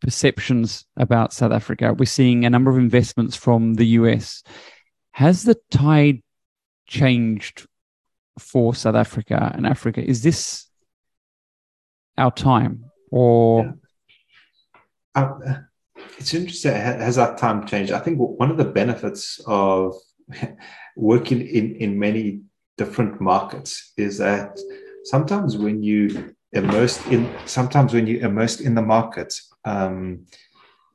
perceptions 0.00 0.86
about 0.96 1.34
South 1.34 1.52
Africa. 1.52 1.92
We're 1.92 2.06
seeing 2.06 2.46
a 2.46 2.50
number 2.50 2.70
of 2.70 2.78
investments 2.78 3.36
from 3.36 3.74
the 3.74 3.84
US. 3.98 4.42
Has 5.12 5.42
the 5.42 5.60
tide 5.70 6.22
changed 6.86 7.66
for 8.38 8.74
South 8.74 8.94
Africa 8.94 9.52
and 9.54 9.66
Africa? 9.66 10.02
Is 10.02 10.22
this 10.22 10.70
our 12.16 12.30
time, 12.30 12.86
or? 13.10 13.76
Yeah. 15.14 15.22
Uh, 15.22 15.54
it's 16.16 16.32
interesting. 16.32 16.72
Has 16.72 17.16
that 17.16 17.36
time 17.36 17.66
changed? 17.66 17.92
I 17.92 17.98
think 17.98 18.18
one 18.18 18.50
of 18.50 18.56
the 18.56 18.64
benefits 18.64 19.38
of 19.46 19.94
working 20.96 21.40
in, 21.40 21.76
in 21.76 21.98
many 21.98 22.40
different 22.76 23.20
markets 23.20 23.92
is 23.96 24.18
that 24.18 24.58
sometimes 25.04 25.56
when 25.56 25.82
you 25.82 26.34
immersed 26.52 27.04
in 27.08 27.32
sometimes 27.46 27.92
when 27.92 28.06
you 28.06 28.18
immersed 28.20 28.60
in 28.60 28.74
the 28.74 28.82
market, 28.82 29.34
um, 29.64 30.26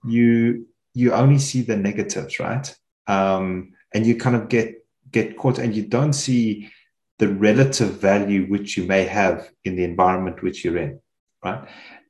you 0.06 0.66
you 0.94 1.14
only 1.14 1.38
see 1.38 1.62
the 1.62 1.78
negatives, 1.78 2.40
right? 2.40 2.76
Um, 3.08 3.74
and 3.94 4.06
you 4.06 4.16
kind 4.16 4.36
of 4.36 4.50
get 4.50 4.76
get 5.12 5.38
caught, 5.38 5.60
and 5.60 5.76
you 5.76 5.84
don't 5.84 6.14
see 6.14 6.70
the 7.18 7.28
relative 7.28 8.00
value 8.00 8.46
which 8.46 8.78
you 8.78 8.86
may 8.86 9.04
have 9.04 9.50
in 9.66 9.76
the 9.76 9.84
environment 9.84 10.42
which 10.42 10.64
you're 10.64 10.78
in, 10.78 11.00
right? 11.44 11.68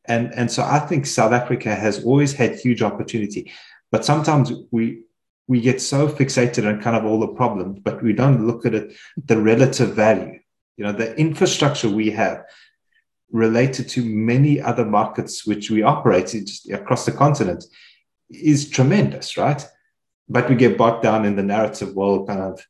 and 0.10 0.34
and 0.34 0.51
so 0.51 0.63
I 0.63 0.79
think 0.79 1.05
South 1.05 1.32
Africa 1.32 1.73
has 1.73 2.03
always 2.03 2.34
had 2.34 2.55
huge 2.55 2.82
opportunity, 2.82 3.51
but 3.91 4.03
sometimes 4.03 4.51
we 4.71 5.03
we 5.49 5.59
get 5.59 5.81
so 5.81 6.07
fixated 6.07 6.67
on 6.67 6.79
kind 6.79 6.95
of 6.95 7.03
all 7.05 7.19
the 7.19 7.27
problems, 7.27 7.79
but 7.83 8.03
we 8.03 8.13
don't 8.13 8.45
look 8.45 8.67
at 8.67 8.75
it 8.75 8.95
the 9.25 9.35
relative 9.35 9.95
value. 9.95 10.39
You 10.77 10.83
know, 10.85 10.91
the 10.91 11.15
infrastructure 11.17 11.89
we 11.89 12.12
have 12.12 12.45
related 13.31 13.89
to 13.89 14.05
many 14.05 14.62
other 14.62 14.85
markets 14.85 15.47
which 15.47 15.71
we 15.71 15.81
operate 15.81 16.35
across 16.71 17.05
the 17.05 17.12
continent 17.12 17.65
is 18.29 18.69
tremendous, 18.69 19.38
right? 19.38 19.67
But 20.29 20.47
we 20.49 20.55
get 20.55 20.77
bogged 20.77 21.01
down 21.01 21.25
in 21.25 21.35
the 21.35 21.43
narrative, 21.43 21.95
well, 21.95 22.27
kind 22.27 22.41
of 22.41 22.63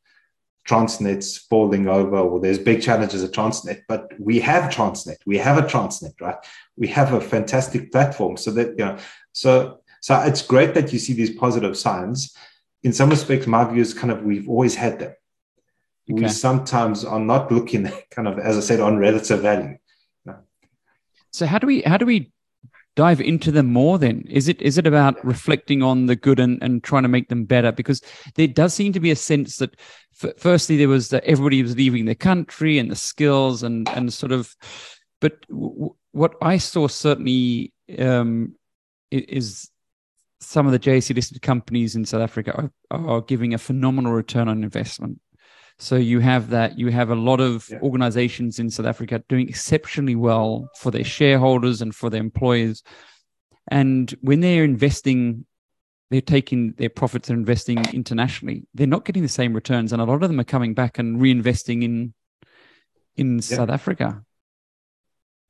Transnet's 0.65 1.37
falling 1.37 1.89
over, 1.89 2.17
or 2.17 2.39
there's 2.39 2.59
big 2.59 2.81
challenges 2.81 3.23
at 3.25 3.31
Transnet, 3.31 3.81
but 3.89 4.13
we 4.17 4.39
have 4.39 4.71
Transnet, 4.71 5.17
we 5.25 5.37
have 5.37 5.57
a 5.57 5.67
Transnet, 5.67 6.13
right? 6.21 6.37
We 6.77 6.87
have 6.87 7.11
a 7.11 7.19
fantastic 7.19 7.91
platform. 7.91 8.37
So 8.37 8.51
that, 8.51 8.69
you 8.69 8.85
know, 8.85 8.97
so 9.33 9.81
so 10.01 10.17
it's 10.21 10.41
great 10.41 10.73
that 10.75 10.93
you 10.93 10.99
see 10.99 11.11
these 11.11 11.35
positive 11.35 11.77
signs. 11.77 12.33
In 12.83 12.93
some 12.93 13.09
respects, 13.09 13.47
my 13.47 13.63
view 13.65 13.81
is 13.81 13.93
kind 13.93 14.11
of 14.11 14.23
we've 14.23 14.47
always 14.47 14.75
had 14.75 14.99
them. 14.99 15.13
Okay. 16.11 16.23
We 16.23 16.29
sometimes 16.29 17.05
are 17.05 17.19
not 17.19 17.51
looking 17.51 17.91
kind 18.11 18.27
of, 18.27 18.39
as 18.39 18.57
I 18.57 18.61
said, 18.61 18.79
on 18.79 18.97
relative 18.97 19.41
value. 19.41 19.77
So 21.31 21.45
how 21.45 21.59
do 21.59 21.67
we 21.67 21.81
how 21.81 21.97
do 21.97 22.05
we 22.05 22.31
dive 22.95 23.21
into 23.21 23.49
them 23.49 23.67
more 23.67 23.97
then 23.97 24.23
is 24.27 24.49
it 24.49 24.61
is 24.61 24.77
it 24.77 24.85
about 24.85 25.23
reflecting 25.23 25.81
on 25.81 26.07
the 26.07 26.17
good 26.17 26.37
and, 26.37 26.61
and 26.61 26.83
trying 26.83 27.03
to 27.03 27.07
make 27.07 27.29
them 27.29 27.45
better 27.45 27.71
because 27.71 28.01
there 28.35 28.47
does 28.47 28.73
seem 28.73 28.91
to 28.91 28.99
be 28.99 29.11
a 29.11 29.15
sense 29.15 29.55
that 29.55 29.73
f- 30.21 30.33
firstly 30.37 30.75
there 30.75 30.89
was 30.89 31.07
that 31.07 31.23
everybody 31.23 31.61
was 31.61 31.77
leaving 31.77 32.03
the 32.03 32.15
country 32.15 32.77
and 32.77 32.91
the 32.91 32.97
skills 32.97 33.63
and 33.63 33.87
and 33.89 34.11
sort 34.11 34.33
of 34.33 34.53
but 35.21 35.47
w- 35.47 35.95
what 36.11 36.33
i 36.41 36.57
saw 36.57 36.89
certainly 36.89 37.71
um, 37.99 38.53
is 39.11 39.69
some 40.39 40.65
of 40.65 40.71
the 40.71 40.79
JSE 40.79 41.15
listed 41.15 41.41
companies 41.41 41.95
in 41.95 42.05
South 42.05 42.21
Africa 42.21 42.69
are, 42.91 43.05
are, 43.07 43.21
giving 43.21 43.53
a 43.53 43.57
phenomenal 43.57 44.13
return 44.13 44.47
on 44.47 44.63
investment. 44.63 45.19
So 45.77 45.95
you 45.95 46.19
have 46.19 46.49
that. 46.49 46.77
You 46.77 46.89
have 46.89 47.09
a 47.09 47.15
lot 47.15 47.39
of 47.39 47.69
yeah. 47.69 47.79
organizations 47.81 48.59
in 48.59 48.69
South 48.69 48.85
Africa 48.85 49.23
doing 49.29 49.47
exceptionally 49.47 50.15
well 50.15 50.69
for 50.77 50.91
their 50.91 51.03
shareholders 51.03 51.81
and 51.81 51.95
for 51.95 52.09
their 52.09 52.21
employers. 52.21 52.83
And 53.69 54.09
when 54.21 54.39
they're 54.39 54.63
investing, 54.63 55.45
they're 56.09 56.21
taking 56.21 56.73
their 56.73 56.89
profits 56.89 57.29
and 57.29 57.39
investing 57.39 57.77
internationally. 57.93 58.65
They're 58.73 58.87
not 58.87 59.05
getting 59.05 59.23
the 59.23 59.29
same 59.29 59.53
returns, 59.53 59.93
and 59.93 60.01
a 60.01 60.05
lot 60.05 60.23
of 60.23 60.29
them 60.29 60.39
are 60.39 60.45
coming 60.45 60.73
back 60.73 60.99
and 60.99 61.19
reinvesting 61.19 61.83
in 61.83 62.13
in 63.15 63.35
yeah. 63.35 63.41
South 63.41 63.69
Africa. 63.69 64.23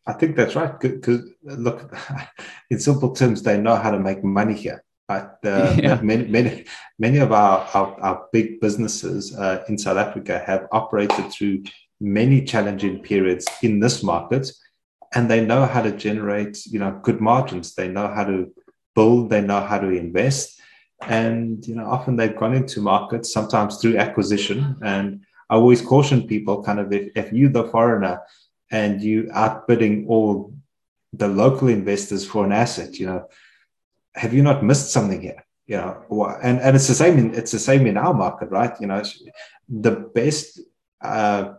I 0.09 0.13
think 0.13 0.35
that's 0.35 0.55
right. 0.55 0.77
Because 0.79 1.29
look, 1.43 1.95
in 2.71 2.79
simple 2.79 3.11
terms, 3.13 3.43
they 3.43 3.59
know 3.59 3.75
how 3.75 3.91
to 3.91 3.99
make 3.99 4.23
money 4.23 4.55
here. 4.55 4.83
But 5.07 5.37
uh, 5.45 5.75
yeah. 5.83 6.01
many, 6.01 6.25
many, 6.25 6.65
many 6.97 7.19
of 7.19 7.31
our, 7.31 7.67
our, 7.75 8.01
our 8.01 8.25
big 8.33 8.59
businesses 8.59 9.37
uh, 9.37 9.63
in 9.69 9.77
South 9.77 9.97
Africa 9.97 10.41
have 10.45 10.67
operated 10.71 11.31
through 11.31 11.63
many 12.01 12.43
challenging 12.43 12.99
periods 13.03 13.45
in 13.61 13.79
this 13.79 14.01
market, 14.03 14.51
and 15.13 15.29
they 15.29 15.45
know 15.45 15.65
how 15.65 15.81
to 15.81 15.91
generate, 15.91 16.65
you 16.65 16.79
know, 16.79 16.99
good 17.03 17.21
margins. 17.21 17.75
They 17.75 17.87
know 17.87 18.07
how 18.07 18.23
to 18.23 18.51
build. 18.95 19.29
They 19.29 19.41
know 19.41 19.61
how 19.61 19.79
to 19.79 19.89
invest, 19.89 20.59
and 21.01 21.65
you 21.67 21.75
know, 21.75 21.85
often 21.85 22.15
they've 22.15 22.35
gone 22.35 22.55
into 22.55 22.81
markets 22.81 23.31
sometimes 23.31 23.77
through 23.77 23.97
acquisition. 23.97 24.75
And 24.83 25.21
I 25.51 25.55
always 25.55 25.81
caution 25.81 26.27
people, 26.27 26.63
kind 26.63 26.79
of, 26.79 26.91
if, 26.93 27.11
if 27.15 27.33
you 27.33 27.49
the 27.49 27.65
foreigner 27.65 28.21
and 28.71 29.01
you 29.01 29.29
outbidding 29.33 30.07
all 30.07 30.53
the 31.13 31.27
local 31.27 31.67
investors 31.67 32.25
for 32.25 32.45
an 32.45 32.51
asset, 32.51 32.99
you 32.99 33.05
know 33.05 33.27
have 34.19 34.33
you 34.33 34.43
not 34.43 34.63
missed 34.63 34.91
something 34.91 35.21
here? 35.21 35.45
You 35.65 35.77
know, 35.77 36.37
and, 36.41 36.59
and 36.59 36.75
it's 36.75 36.87
the 36.87 36.95
same 36.95 37.17
in 37.17 37.33
it's 37.35 37.51
the 37.51 37.59
same 37.59 37.85
in 37.85 37.97
our 37.97 38.13
market, 38.13 38.49
right? 38.49 38.73
You 38.81 38.87
know, 38.87 39.03
the 39.69 39.91
best 39.91 40.59
uh, 41.01 41.53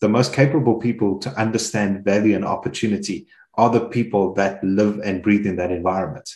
the 0.00 0.08
most 0.08 0.32
capable 0.32 0.76
people 0.76 1.18
to 1.18 1.30
understand 1.30 2.04
value 2.04 2.36
and 2.36 2.44
opportunity 2.44 3.26
are 3.54 3.70
the 3.70 3.88
people 3.88 4.34
that 4.34 4.62
live 4.62 5.00
and 5.00 5.22
breathe 5.22 5.46
in 5.46 5.56
that 5.56 5.72
environment. 5.72 6.30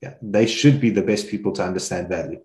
Yeah, 0.00 0.14
they 0.22 0.46
should 0.46 0.80
be 0.80 0.90
the 0.90 1.02
best 1.02 1.28
people 1.28 1.52
to 1.52 1.64
understand 1.64 2.08
value. 2.08 2.40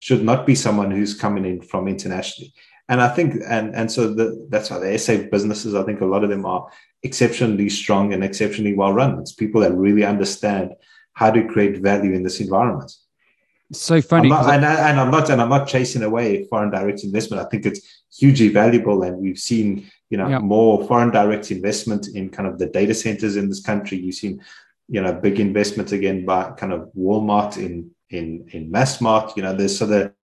Should 0.00 0.24
not 0.24 0.46
be 0.46 0.54
someone 0.54 0.90
who's 0.90 1.14
coming 1.14 1.44
in 1.44 1.60
from 1.62 1.86
internationally. 1.86 2.52
And 2.90 3.00
I 3.00 3.08
think, 3.08 3.36
and 3.46 3.74
and 3.74 3.90
so 3.90 4.12
the, 4.12 4.46
that's 4.50 4.68
why 4.68 4.78
the 4.80 4.98
SA 4.98 5.28
businesses, 5.30 5.76
I 5.76 5.84
think 5.84 6.00
a 6.00 6.04
lot 6.06 6.24
of 6.24 6.28
them 6.28 6.44
are 6.44 6.68
exceptionally 7.04 7.70
strong 7.70 8.12
and 8.12 8.24
exceptionally 8.24 8.74
well 8.74 8.92
run. 8.92 9.20
It's 9.20 9.32
people 9.32 9.60
that 9.60 9.72
really 9.72 10.04
understand 10.04 10.74
how 11.12 11.30
to 11.30 11.46
create 11.46 11.78
value 11.78 12.12
in 12.14 12.24
this 12.24 12.40
environment. 12.40 12.92
so 13.72 14.02
funny, 14.02 14.30
I'm 14.32 14.44
not, 14.44 14.54
and, 14.54 14.66
I, 14.66 14.90
and 14.90 15.00
I'm 15.00 15.10
not, 15.12 15.30
and 15.30 15.40
I'm 15.40 15.48
not 15.48 15.68
chasing 15.68 16.02
away 16.02 16.46
foreign 16.46 16.72
direct 16.72 17.04
investment. 17.04 17.46
I 17.46 17.48
think 17.48 17.64
it's 17.64 17.80
hugely 18.12 18.48
valuable, 18.48 19.04
and 19.04 19.18
we've 19.18 19.38
seen, 19.38 19.88
you 20.10 20.18
know, 20.18 20.40
more 20.40 20.84
foreign 20.88 21.12
direct 21.12 21.52
investment 21.52 22.08
in 22.08 22.28
kind 22.28 22.48
of 22.48 22.58
the 22.58 22.66
data 22.66 22.94
centers 22.94 23.36
in 23.36 23.48
this 23.48 23.62
country. 23.62 23.98
You've 23.98 24.16
seen, 24.16 24.42
you 24.88 25.00
know, 25.00 25.12
big 25.12 25.38
investment 25.38 25.92
again 25.92 26.26
by 26.26 26.50
kind 26.52 26.72
of 26.72 26.90
Walmart 26.98 27.56
in 27.56 27.92
in 28.08 28.48
in 28.50 28.72
Massmart. 28.72 29.36
You 29.36 29.44
know, 29.44 29.54
there's 29.54 29.78
so 29.78 29.86
that 29.86 30.14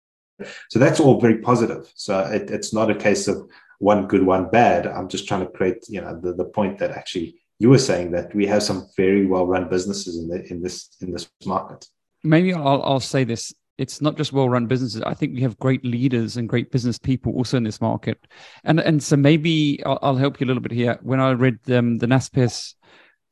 so 0.69 0.79
that's 0.79 0.99
all 0.99 1.19
very 1.19 1.39
positive. 1.39 1.91
So 1.95 2.19
it, 2.19 2.49
it's 2.49 2.73
not 2.73 2.91
a 2.91 2.95
case 2.95 3.27
of 3.27 3.49
one 3.79 4.07
good, 4.07 4.23
one 4.23 4.49
bad. 4.49 4.87
I'm 4.87 5.07
just 5.07 5.27
trying 5.27 5.41
to 5.41 5.51
create, 5.51 5.85
you 5.89 6.01
know, 6.01 6.19
the, 6.19 6.33
the 6.33 6.45
point 6.45 6.79
that 6.79 6.91
actually 6.91 7.35
you 7.59 7.69
were 7.69 7.79
saying 7.79 8.11
that 8.11 8.33
we 8.35 8.45
have 8.47 8.63
some 8.63 8.87
very 8.95 9.25
well 9.25 9.47
run 9.47 9.69
businesses 9.69 10.17
in 10.17 10.27
the, 10.27 10.45
in 10.51 10.61
this 10.61 10.95
in 11.01 11.11
this 11.11 11.29
market. 11.45 11.87
Maybe 12.23 12.53
I'll 12.53 12.81
I'll 12.83 12.99
say 12.99 13.23
this. 13.23 13.53
It's 13.77 14.01
not 14.01 14.17
just 14.17 14.33
well 14.33 14.49
run 14.49 14.65
businesses. 14.65 15.01
I 15.03 15.13
think 15.13 15.35
we 15.35 15.41
have 15.41 15.57
great 15.59 15.85
leaders 15.85 16.37
and 16.37 16.49
great 16.49 16.71
business 16.71 16.97
people 16.97 17.33
also 17.33 17.57
in 17.57 17.63
this 17.63 17.81
market, 17.81 18.19
and 18.63 18.79
and 18.79 19.01
so 19.01 19.15
maybe 19.15 19.83
I'll, 19.85 19.99
I'll 20.01 20.15
help 20.15 20.39
you 20.39 20.45
a 20.45 20.47
little 20.49 20.61
bit 20.61 20.71
here. 20.71 20.99
When 21.01 21.19
I 21.19 21.31
read 21.31 21.59
um, 21.71 21.97
the 21.97 22.07
Naspers 22.07 22.75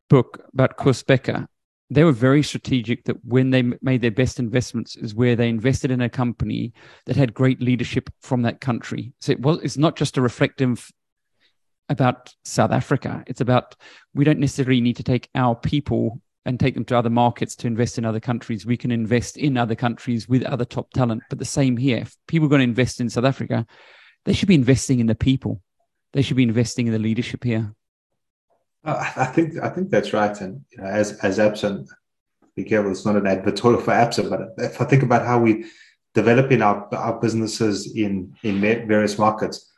book 0.10 0.44
about 0.54 0.78
Koos 0.78 1.04
Bekker, 1.04 1.48
they 1.90 2.04
were 2.04 2.12
very 2.12 2.42
strategic 2.42 3.04
that 3.06 3.24
when 3.24 3.52
they 3.52 3.64
made 3.82 4.02
their 4.02 4.12
best 4.12 4.40
investments 4.40 4.96
is 4.96 5.14
where 5.14 5.36
they 5.36 5.50
invested 5.50 5.92
in 5.92 6.02
a 6.02 6.10
company 6.10 6.74
that 7.06 7.16
had 7.16 7.34
great 7.34 7.62
leadership 7.62 8.10
from 8.22 8.42
that 8.42 8.60
country. 8.60 9.14
So 9.20 9.32
it 9.32 9.40
was 9.40 9.60
it's 9.60 9.78
not 9.78 9.96
just 9.96 10.18
a 10.18 10.22
reflective 10.22 10.92
about 11.90 12.34
South 12.44 12.72
Africa. 12.72 13.24
It's 13.28 13.42
about 13.42 13.76
we 14.16 14.26
don't 14.26 14.40
necessarily 14.40 14.82
need 14.82 14.98
to 14.98 15.04
take 15.04 15.30
our 15.36 15.56
people 15.56 16.22
and 16.46 16.60
take 16.60 16.74
them 16.74 16.86
to 16.86 16.98
other 16.98 17.10
markets 17.10 17.56
to 17.56 17.68
invest 17.68 17.98
in 17.98 18.06
other 18.06 18.20
countries. 18.20 18.66
We 18.66 18.78
can 18.78 18.92
invest 18.92 19.38
in 19.38 19.58
other 19.58 19.76
countries 19.76 20.30
with 20.30 20.44
other 20.44 20.66
top 20.66 20.92
talent. 20.92 21.24
But 21.30 21.40
the 21.40 21.46
same 21.46 21.78
here. 21.78 21.98
If 21.98 22.16
people 22.28 22.48
are 22.48 22.50
going 22.50 22.60
to 22.60 22.64
invest 22.64 23.00
in 23.00 23.10
South 23.10 23.26
Africa, 23.26 23.66
they 24.26 24.34
should 24.34 24.48
be 24.48 24.56
investing 24.56 25.00
in 25.00 25.08
the 25.08 25.16
people. 25.16 25.62
They 26.14 26.22
should 26.22 26.38
be 26.38 26.44
investing 26.44 26.88
in 26.88 26.94
the 26.94 27.00
leadership 27.00 27.44
here. 27.44 27.74
I 28.86 29.26
think 29.26 29.58
I 29.62 29.70
think 29.70 29.90
that's 29.90 30.14
right. 30.14 30.40
And 30.42 30.64
you 30.72 30.78
know, 30.80 30.86
as 30.86 31.14
as 31.20 31.40
Absa, 31.40 31.86
be 32.56 32.64
careful, 32.64 32.92
it's 32.92 33.06
not 33.06 33.16
an 33.16 33.24
advertorial 33.24 33.82
for 33.82 33.92
Absa, 33.92 34.30
but 34.30 34.64
if 34.64 34.80
I 34.80 34.86
think 34.86 35.04
about 35.04 35.26
how 35.26 35.40
we 35.40 35.66
developing 36.14 36.62
our, 36.62 36.88
our 36.94 37.20
businesses 37.20 37.96
in 37.96 38.36
in 38.44 38.62
various 38.62 39.18
markets, 39.18 39.72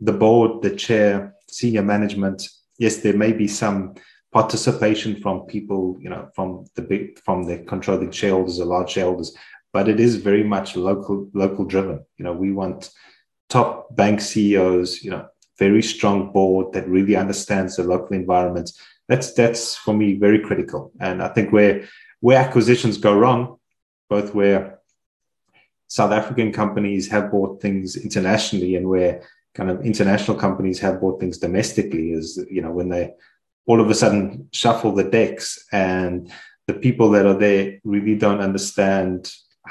the 0.00 0.12
board, 0.12 0.62
the 0.62 0.74
chair, 0.74 1.34
senior 1.48 1.82
management, 1.82 2.48
yes, 2.78 2.98
there 2.98 3.16
may 3.16 3.32
be 3.32 3.46
some 3.46 3.94
participation 4.32 5.20
from 5.20 5.42
people, 5.42 5.98
you 6.00 6.08
know, 6.08 6.28
from 6.34 6.64
the 6.74 6.82
big, 6.82 7.18
from 7.20 7.44
the 7.44 7.58
controlling 7.58 8.10
shareholders 8.10 8.58
or 8.58 8.64
large 8.64 8.90
shareholders, 8.90 9.36
but 9.72 9.88
it 9.88 10.00
is 10.00 10.16
very 10.16 10.42
much 10.42 10.74
local, 10.74 11.28
local 11.34 11.64
driven. 11.64 12.04
You 12.16 12.24
know, 12.24 12.32
we 12.32 12.50
want 12.50 12.90
top 13.48 13.94
bank 13.94 14.20
CEOs, 14.20 15.02
you 15.04 15.10
know, 15.10 15.28
very 15.66 15.82
strong 15.82 16.32
board 16.32 16.72
that 16.72 16.88
really 16.96 17.16
understands 17.16 17.76
the 17.76 17.84
local 17.84 18.14
environment. 18.22 18.68
That's 19.08 19.28
that's 19.40 19.76
for 19.84 19.94
me 20.00 20.08
very 20.26 20.40
critical. 20.48 20.92
And 21.06 21.22
I 21.22 21.28
think 21.34 21.52
where 21.52 21.74
where 22.20 22.42
acquisitions 22.46 22.96
go 22.98 23.12
wrong, 23.22 23.40
both 24.08 24.28
where 24.38 24.80
South 25.98 26.12
African 26.20 26.52
companies 26.52 27.04
have 27.14 27.30
bought 27.30 27.60
things 27.60 27.96
internationally 27.96 28.76
and 28.76 28.88
where 28.88 29.14
kind 29.54 29.70
of 29.70 29.84
international 29.84 30.36
companies 30.46 30.80
have 30.80 31.00
bought 31.02 31.20
things 31.20 31.38
domestically 31.46 32.06
is 32.18 32.26
you 32.56 32.62
know 32.62 32.72
when 32.78 32.88
they 32.88 33.04
all 33.68 33.80
of 33.80 33.90
a 33.90 33.94
sudden 34.02 34.48
shuffle 34.52 34.94
the 34.94 35.10
decks 35.18 35.46
and 35.70 36.32
the 36.68 36.74
people 36.86 37.08
that 37.10 37.26
are 37.26 37.40
there 37.46 37.64
really 37.84 38.16
don't 38.24 38.46
understand 38.48 39.18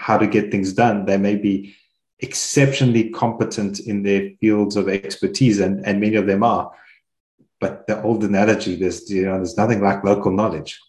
how 0.06 0.18
to 0.18 0.28
get 0.36 0.52
things 0.52 0.72
done 0.84 1.06
they 1.06 1.18
may 1.18 1.36
be 1.36 1.76
exceptionally 2.22 3.09
competent 3.09 3.80
in 3.80 4.03
their 4.03 4.30
fields 4.39 4.76
of 4.76 4.88
expertise 4.88 5.59
and, 5.59 5.86
and 5.86 5.99
many 5.99 6.15
of 6.15 6.28
them 6.28 6.43
are 6.43 6.72
but 7.59 7.86
the 7.88 8.01
old 8.03 8.24
analogy 8.24 8.76
there's 8.76 9.09
you 9.09 9.26
know 9.26 9.36
there's 9.38 9.57
nothing 9.57 9.82
like 9.82 10.03
local 10.03 10.32
knowledge 10.32 10.80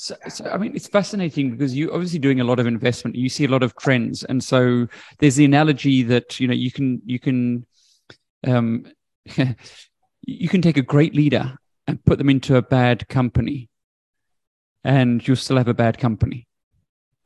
so, 0.00 0.14
so, 0.28 0.44
I 0.48 0.58
mean, 0.58 0.76
it's 0.76 0.86
fascinating 0.86 1.50
because 1.50 1.76
you're 1.76 1.92
obviously 1.92 2.20
doing 2.20 2.40
a 2.40 2.44
lot 2.44 2.60
of 2.60 2.68
investment. 2.68 3.16
You 3.16 3.28
see 3.28 3.46
a 3.46 3.48
lot 3.48 3.64
of 3.64 3.74
trends, 3.74 4.22
and 4.22 4.42
so 4.42 4.86
there's 5.18 5.34
the 5.34 5.44
analogy 5.44 6.04
that 6.04 6.38
you 6.38 6.46
know 6.46 6.54
you 6.54 6.70
can 6.70 7.02
you 7.04 7.18
can 7.18 7.66
um, 8.46 8.86
you 10.26 10.48
can 10.48 10.62
take 10.62 10.76
a 10.76 10.82
great 10.82 11.16
leader 11.16 11.58
and 11.88 12.04
put 12.04 12.18
them 12.18 12.30
into 12.30 12.54
a 12.54 12.62
bad 12.62 13.08
company, 13.08 13.68
and 14.84 15.26
you'll 15.26 15.36
still 15.36 15.56
have 15.56 15.66
a 15.66 15.74
bad 15.74 15.98
company. 15.98 16.47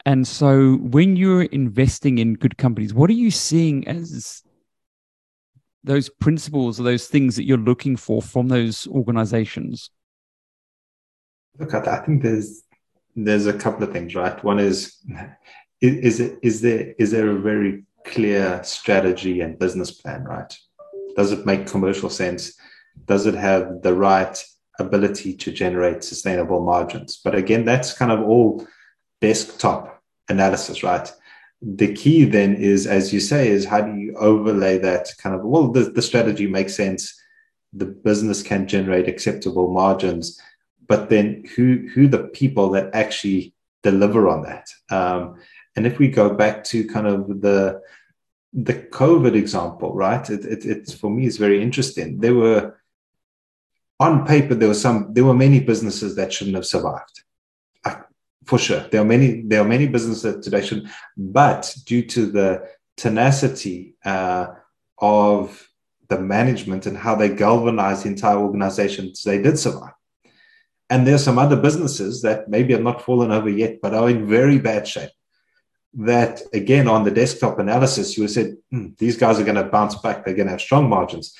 And 0.05 0.27
so, 0.27 0.77
when 0.77 1.17
you're 1.17 1.43
investing 1.43 2.19
in 2.19 2.35
good 2.35 2.59
companies, 2.59 2.93
what 2.93 3.09
are 3.09 3.15
you 3.15 3.31
seeing 3.31 3.87
as 3.87 4.43
those 5.85 6.09
principles 6.09 6.81
or 6.81 6.85
those 6.85 7.07
things 7.07 7.37
that 7.37 7.45
you're 7.45 7.59
looking 7.59 7.97
for 7.97 8.23
from 8.23 8.49
those 8.49 8.87
organizations? 8.89 9.91
Look, 11.59 11.75
I 11.75 11.99
think 11.99 12.23
there's 12.23 12.63
there's 13.15 13.47
a 13.47 13.53
couple 13.53 13.85
of 13.85 13.93
things, 13.93 14.15
right? 14.15 14.43
One 14.43 14.59
is 14.59 14.97
is 15.81 16.21
is, 16.21 16.37
is 16.43 16.61
there 16.63 16.95
is 16.99 17.11
there 17.11 17.31
a 17.31 17.39
very 17.39 17.85
clear 18.05 18.63
strategy 18.65 19.41
and 19.41 19.59
business 19.59 19.91
plan, 19.93 20.25
right? 20.25 20.53
Does 21.17 21.33
it 21.33 21.47
make 21.47 21.67
commercial 21.67 22.11
sense? 22.11 22.55
Does 23.05 23.27
it 23.27 23.35
have 23.35 23.83
the 23.83 23.95
right 23.95 24.43
ability 24.79 25.35
to 25.35 25.53
generate 25.53 26.03
sustainable 26.03 26.61
margins? 26.61 27.21
But 27.23 27.35
again, 27.35 27.65
that's 27.65 27.93
kind 27.93 28.11
of 28.11 28.21
all 28.21 28.67
desktop 29.21 29.92
analysis, 30.29 30.83
right? 30.83 31.11
The 31.61 31.95
key 31.95 32.25
then 32.25 32.57
is, 32.57 32.87
as 32.87 33.13
you 33.13 33.21
say, 33.21 33.49
is 33.49 33.65
how 33.65 33.83
do 33.83 33.95
you 33.95 34.17
overlay 34.17 34.79
that 34.79 35.09
kind 35.19 35.35
of, 35.35 35.43
well, 35.43 35.69
the, 35.69 35.85
the 35.85 36.03
strategy 36.03 36.47
makes 36.47 36.75
sense. 36.75 37.19
The 37.73 37.87
business 37.87 38.43
can 38.43 38.67
generate 38.67 39.09
acceptable 39.09 39.73
margins 39.73 40.41
but 40.93 41.09
then 41.09 41.45
who 41.57 41.89
who 41.95 42.07
the 42.07 42.25
people 42.41 42.71
that 42.71 42.95
actually 42.95 43.55
deliver 43.83 44.29
on 44.29 44.43
that 44.43 44.69
um, 44.91 45.37
and 45.75 45.87
if 45.87 45.99
we 45.99 46.09
go 46.09 46.35
back 46.35 46.63
to 46.65 46.87
kind 46.87 47.07
of 47.07 47.41
the 47.41 47.81
the 48.53 48.75
covid 48.75 49.35
example 49.35 49.95
right 49.95 50.29
it, 50.29 50.45
it, 50.45 50.65
it's 50.67 50.93
for 50.93 51.11
me 51.11 51.25
is 51.25 51.39
very 51.39 51.63
interesting 51.63 52.21
there 52.21 52.35
were 52.35 52.79
on 54.01 54.27
paper 54.27 54.55
there 54.55 54.69
were 54.69 54.83
some 54.87 54.99
there 55.15 55.25
were 55.25 55.43
many 55.47 55.61
businesses 55.61 56.15
that 56.17 56.33
shouldn't 56.33 56.57
have 56.57 56.67
survived 56.67 57.23
for 58.47 58.59
sure 58.59 58.81
there 58.91 59.01
are 59.01 59.05
many 59.05 59.43
there 59.43 59.61
are 59.61 59.69
many 59.69 59.87
businesses 59.87 60.45
today 60.45 60.65
should 60.65 60.89
but 61.17 61.75
due 61.87 62.05
to 62.05 62.27
the 62.27 62.63
tenacity 62.97 63.95
uh, 64.05 64.47
of 64.99 65.69
the 66.09 66.21
management 66.21 66.87
and 66.87 66.97
how 66.97 67.15
they 67.15 67.29
galvanized 67.29 68.05
the 68.05 68.09
entire 68.09 68.37
organization 68.37 69.13
they 69.25 69.41
did 69.41 69.59
survive. 69.59 69.95
And 70.91 71.07
there's 71.07 71.25
some 71.25 71.39
other 71.39 71.57
businesses 71.57 72.21
that 72.23 72.49
maybe 72.49 72.75
have 72.75 72.83
not 72.83 73.03
fallen 73.03 73.33
over 73.33 73.49
yet, 73.49 73.81
but 73.81 73.95
are 73.95 74.11
in 74.11 74.29
very 74.29 74.59
bad 74.59 74.87
shape. 74.87 75.11
That 75.95 76.43
again, 76.53 76.87
on 76.89 77.05
the 77.05 77.11
desktop 77.11 77.59
analysis, 77.59 78.17
you 78.17 78.29
said 78.29 78.57
hmm, 78.71 78.89
these 78.99 79.17
guys 79.17 79.39
are 79.39 79.45
going 79.45 79.63
to 79.63 79.65
bounce 79.65 79.97
back. 79.97 80.25
They're 80.25 80.35
going 80.35 80.47
to 80.47 80.53
have 80.53 80.61
strong 80.61 80.89
margins, 80.89 81.35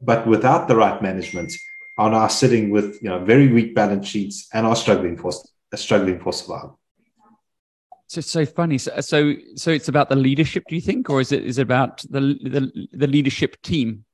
but 0.00 0.26
without 0.26 0.68
the 0.68 0.76
right 0.76 1.00
management, 1.00 1.52
are 1.96 2.10
now 2.10 2.28
sitting 2.28 2.70
with 2.70 2.98
you 3.02 3.08
know 3.08 3.20
very 3.24 3.48
weak 3.48 3.74
balance 3.74 4.06
sheets 4.06 4.48
and 4.52 4.66
are 4.66 4.76
struggling 4.76 5.16
for 5.16 5.32
struggling 5.76 6.20
for 6.20 6.32
survival. 6.32 6.78
So 8.06 8.18
it's 8.18 8.30
so 8.30 8.44
funny. 8.46 8.78
So, 8.78 9.00
so 9.00 9.34
so 9.56 9.70
it's 9.70 9.88
about 9.88 10.08
the 10.08 10.16
leadership. 10.16 10.64
Do 10.68 10.74
you 10.74 10.80
think, 10.80 11.08
or 11.10 11.20
is 11.20 11.32
it 11.32 11.44
is 11.44 11.58
it 11.58 11.62
about 11.62 12.02
the 12.10 12.20
the, 12.20 12.88
the 12.92 13.06
leadership 13.06 13.60
team? 13.62 14.04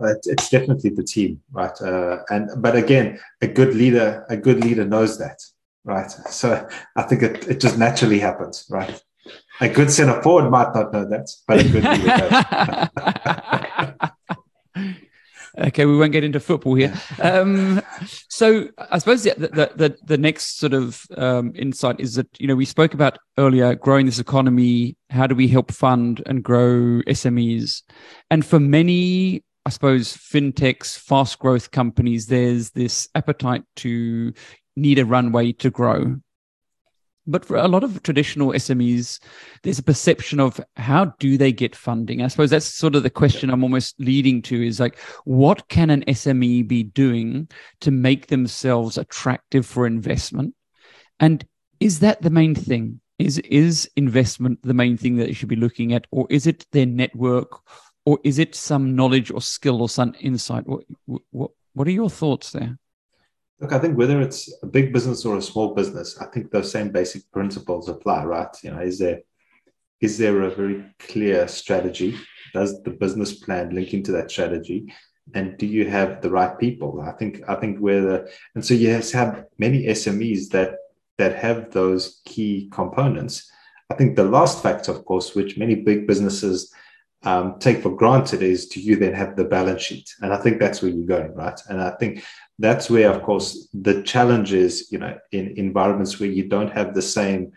it's 0.00 0.50
definitely 0.50 0.90
the 0.90 1.04
team, 1.04 1.40
right? 1.52 1.80
Uh, 1.80 2.18
and 2.30 2.50
but 2.58 2.76
again, 2.76 3.18
a 3.40 3.46
good 3.46 3.74
leader, 3.74 4.26
a 4.28 4.36
good 4.36 4.64
leader 4.64 4.84
knows 4.84 5.18
that, 5.18 5.38
right? 5.84 6.10
So 6.10 6.66
I 6.96 7.02
think 7.02 7.22
it, 7.22 7.48
it 7.48 7.60
just 7.60 7.78
naturally 7.78 8.18
happens, 8.18 8.66
right? 8.70 9.00
A 9.60 9.68
good 9.68 9.90
center 9.90 10.20
forward 10.22 10.50
might 10.50 10.74
not 10.74 10.92
know 10.92 11.04
that, 11.08 11.28
but 11.46 11.60
a 11.60 11.68
good 11.68 11.84
leader 11.84 13.40
okay, 15.58 15.86
we 15.86 15.96
won't 15.96 16.12
get 16.12 16.24
into 16.24 16.40
football 16.40 16.74
here. 16.74 16.94
Um, 17.22 17.80
so 18.28 18.68
I 18.90 18.98
suppose 18.98 19.22
the, 19.22 19.34
the, 19.34 19.72
the, 19.74 19.96
the 20.04 20.18
next 20.18 20.58
sort 20.58 20.74
of 20.74 21.06
um, 21.16 21.52
insight 21.54 21.98
is 22.00 22.16
that, 22.16 22.28
you 22.38 22.46
know, 22.46 22.54
we 22.54 22.64
spoke 22.64 22.92
about 22.92 23.18
earlier 23.38 23.74
growing 23.74 24.06
this 24.06 24.18
economy. 24.18 24.96
How 25.10 25.26
do 25.26 25.34
we 25.34 25.48
help 25.48 25.72
fund 25.72 26.22
and 26.26 26.42
grow 26.42 27.00
SMEs? 27.06 27.82
And 28.30 28.44
for 28.44 28.60
many 28.60 29.42
I 29.66 29.70
suppose 29.70 30.14
fintechs, 30.14 30.98
fast 30.98 31.38
growth 31.38 31.70
companies, 31.70 32.26
there's 32.26 32.70
this 32.70 33.08
appetite 33.14 33.62
to 33.76 34.34
need 34.76 34.98
a 34.98 35.06
runway 35.06 35.52
to 35.52 35.70
grow. 35.70 36.16
But 37.26 37.44
for 37.44 37.56
a 37.56 37.68
lot 37.68 37.84
of 37.84 38.02
traditional 38.02 38.52
SMEs, 38.52 39.18
there's 39.62 39.78
a 39.78 39.82
perception 39.82 40.40
of 40.40 40.60
how 40.76 41.06
do 41.18 41.38
they 41.38 41.52
get 41.52 41.74
funding? 41.74 42.22
I 42.22 42.28
suppose 42.28 42.50
that's 42.50 42.66
sort 42.66 42.94
of 42.94 43.02
the 43.02 43.10
question 43.10 43.50
I'm 43.50 43.62
almost 43.62 43.98
leading 43.98 44.42
to 44.42 44.66
is 44.66 44.78
like, 44.78 44.98
what 45.24 45.68
can 45.68 45.90
an 45.90 46.04
SME 46.06 46.68
be 46.68 46.82
doing 46.82 47.48
to 47.80 47.90
make 47.90 48.26
themselves 48.26 48.98
attractive 48.98 49.64
for 49.64 49.86
investment? 49.86 50.54
And 51.18 51.44
is 51.80 52.00
that 52.00 52.22
the 52.22 52.30
main 52.30 52.54
thing? 52.54 53.00
Is 53.18 53.38
is 53.38 53.88
investment 53.94 54.58
the 54.62 54.74
main 54.74 54.96
thing 54.96 55.16
that 55.16 55.28
you 55.28 55.34
should 55.34 55.48
be 55.48 55.54
looking 55.54 55.92
at, 55.92 56.04
or 56.10 56.26
is 56.30 56.48
it 56.48 56.66
their 56.72 56.84
network 56.84 57.60
or 58.04 58.18
is 58.24 58.38
it 58.38 58.54
some 58.54 58.94
knowledge 58.94 59.30
or 59.30 59.40
skill 59.40 59.80
or 59.80 59.88
some 59.88 60.14
insight? 60.20 60.66
What 60.66 60.84
what 61.30 61.50
what 61.72 61.88
are 61.88 61.92
your 61.92 62.10
thoughts 62.10 62.50
there? 62.50 62.78
Look, 63.60 63.72
I 63.72 63.78
think 63.78 63.96
whether 63.96 64.20
it's 64.20 64.52
a 64.62 64.66
big 64.66 64.92
business 64.92 65.24
or 65.24 65.36
a 65.36 65.42
small 65.42 65.74
business, 65.74 66.18
I 66.20 66.26
think 66.26 66.50
those 66.50 66.70
same 66.70 66.90
basic 66.90 67.30
principles 67.30 67.88
apply, 67.88 68.24
right? 68.24 68.48
You 68.62 68.72
know, 68.72 68.80
is 68.80 68.98
there 68.98 69.20
is 70.00 70.18
there 70.18 70.42
a 70.42 70.50
very 70.50 70.84
clear 70.98 71.48
strategy? 71.48 72.16
Does 72.52 72.82
the 72.82 72.90
business 72.90 73.32
plan 73.32 73.74
link 73.74 73.94
into 73.94 74.12
that 74.12 74.30
strategy? 74.30 74.92
And 75.34 75.56
do 75.56 75.66
you 75.66 75.88
have 75.88 76.20
the 76.20 76.30
right 76.30 76.58
people? 76.58 77.00
I 77.00 77.12
think 77.12 77.42
I 77.48 77.54
think 77.54 77.78
where 77.78 78.02
the 78.02 78.32
and 78.54 78.64
so 78.64 78.74
you 78.74 78.90
have 78.90 79.44
many 79.58 79.86
SMEs 79.86 80.50
that 80.50 80.76
that 81.18 81.36
have 81.36 81.70
those 81.70 82.20
key 82.24 82.68
components. 82.72 83.50
I 83.90 83.94
think 83.94 84.16
the 84.16 84.24
last 84.24 84.62
factor, 84.62 84.90
of 84.90 85.04
course, 85.04 85.34
which 85.34 85.56
many 85.56 85.76
big 85.76 86.06
businesses 86.06 86.72
um, 87.24 87.58
take 87.58 87.82
for 87.82 87.90
granted 87.90 88.42
is 88.42 88.68
do 88.68 88.80
you 88.80 88.96
then 88.96 89.14
have 89.14 89.36
the 89.36 89.44
balance 89.44 89.82
sheet? 89.82 90.14
And 90.20 90.32
I 90.32 90.36
think 90.36 90.58
that's 90.58 90.82
where 90.82 90.90
you're 90.90 91.06
going, 91.06 91.34
right? 91.34 91.58
And 91.68 91.80
I 91.80 91.90
think 91.92 92.24
that's 92.58 92.90
where, 92.90 93.10
of 93.10 93.22
course, 93.22 93.68
the 93.72 94.02
challenge 94.02 94.52
is, 94.52 94.92
you 94.92 94.98
know, 94.98 95.18
in 95.32 95.54
environments 95.56 96.20
where 96.20 96.28
you 96.28 96.48
don't 96.48 96.72
have 96.72 96.94
the 96.94 97.02
same 97.02 97.52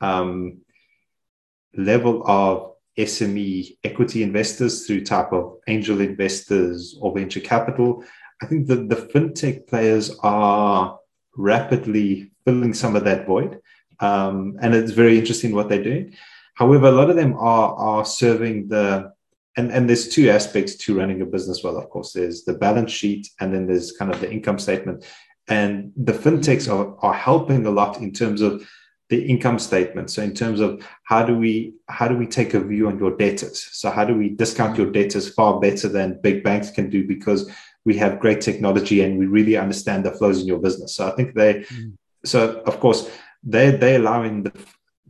um, 0.00 0.58
level 1.74 2.22
of 2.26 2.72
SME 2.98 3.78
equity 3.84 4.22
investors 4.22 4.86
through 4.86 5.04
type 5.04 5.32
of 5.32 5.58
angel 5.66 6.00
investors 6.00 6.96
or 7.00 7.14
venture 7.14 7.40
capital. 7.40 8.04
I 8.42 8.46
think 8.46 8.66
that 8.66 8.88
the 8.88 8.96
fintech 8.96 9.66
players 9.68 10.16
are 10.22 10.98
rapidly 11.36 12.32
filling 12.44 12.74
some 12.74 12.96
of 12.96 13.04
that 13.04 13.26
void. 13.26 13.60
Um, 14.00 14.58
and 14.60 14.74
it's 14.74 14.90
very 14.90 15.18
interesting 15.18 15.54
what 15.54 15.68
they're 15.68 15.82
doing. 15.82 16.16
However, 16.54 16.86
a 16.86 16.92
lot 16.92 17.10
of 17.10 17.16
them 17.16 17.34
are 17.34 17.74
are 17.74 18.04
serving 18.04 18.68
the 18.68 19.12
and, 19.56 19.70
and 19.70 19.88
there's 19.88 20.08
two 20.08 20.30
aspects 20.30 20.76
to 20.76 20.98
running 20.98 21.20
a 21.20 21.26
business 21.26 21.62
well, 21.62 21.76
of 21.76 21.90
course. 21.90 22.12
There's 22.12 22.44
the 22.44 22.54
balance 22.54 22.90
sheet 22.90 23.28
and 23.40 23.52
then 23.52 23.66
there's 23.66 23.92
kind 23.92 24.12
of 24.12 24.20
the 24.20 24.30
income 24.30 24.58
statement. 24.58 25.04
And 25.48 25.92
the 25.96 26.12
fintechs 26.12 26.72
are, 26.72 26.96
are 27.04 27.12
helping 27.12 27.66
a 27.66 27.70
lot 27.70 27.98
in 27.98 28.12
terms 28.12 28.40
of 28.40 28.66
the 29.10 29.22
income 29.26 29.58
statement. 29.58 30.10
So 30.10 30.22
in 30.22 30.32
terms 30.32 30.60
of 30.60 30.82
how 31.04 31.22
do 31.26 31.36
we 31.36 31.74
how 31.88 32.08
do 32.08 32.16
we 32.16 32.26
take 32.26 32.54
a 32.54 32.60
view 32.60 32.88
on 32.88 32.98
your 32.98 33.14
debtors? 33.14 33.68
So 33.72 33.90
how 33.90 34.06
do 34.06 34.16
we 34.16 34.30
discount 34.30 34.78
your 34.78 34.90
debtors 34.90 35.34
far 35.34 35.60
better 35.60 35.88
than 35.88 36.20
big 36.22 36.42
banks 36.42 36.70
can 36.70 36.88
do 36.88 37.06
because 37.06 37.50
we 37.84 37.96
have 37.98 38.20
great 38.20 38.40
technology 38.40 39.02
and 39.02 39.18
we 39.18 39.26
really 39.26 39.56
understand 39.56 40.06
the 40.06 40.12
flows 40.12 40.40
in 40.40 40.46
your 40.46 40.60
business. 40.60 40.94
So 40.94 41.08
I 41.08 41.10
think 41.10 41.34
they 41.34 41.54
mm. 41.54 41.92
so 42.24 42.62
of 42.64 42.80
course 42.80 43.10
they 43.42 43.72
they 43.72 43.96
allowing 43.96 44.44
the 44.44 44.52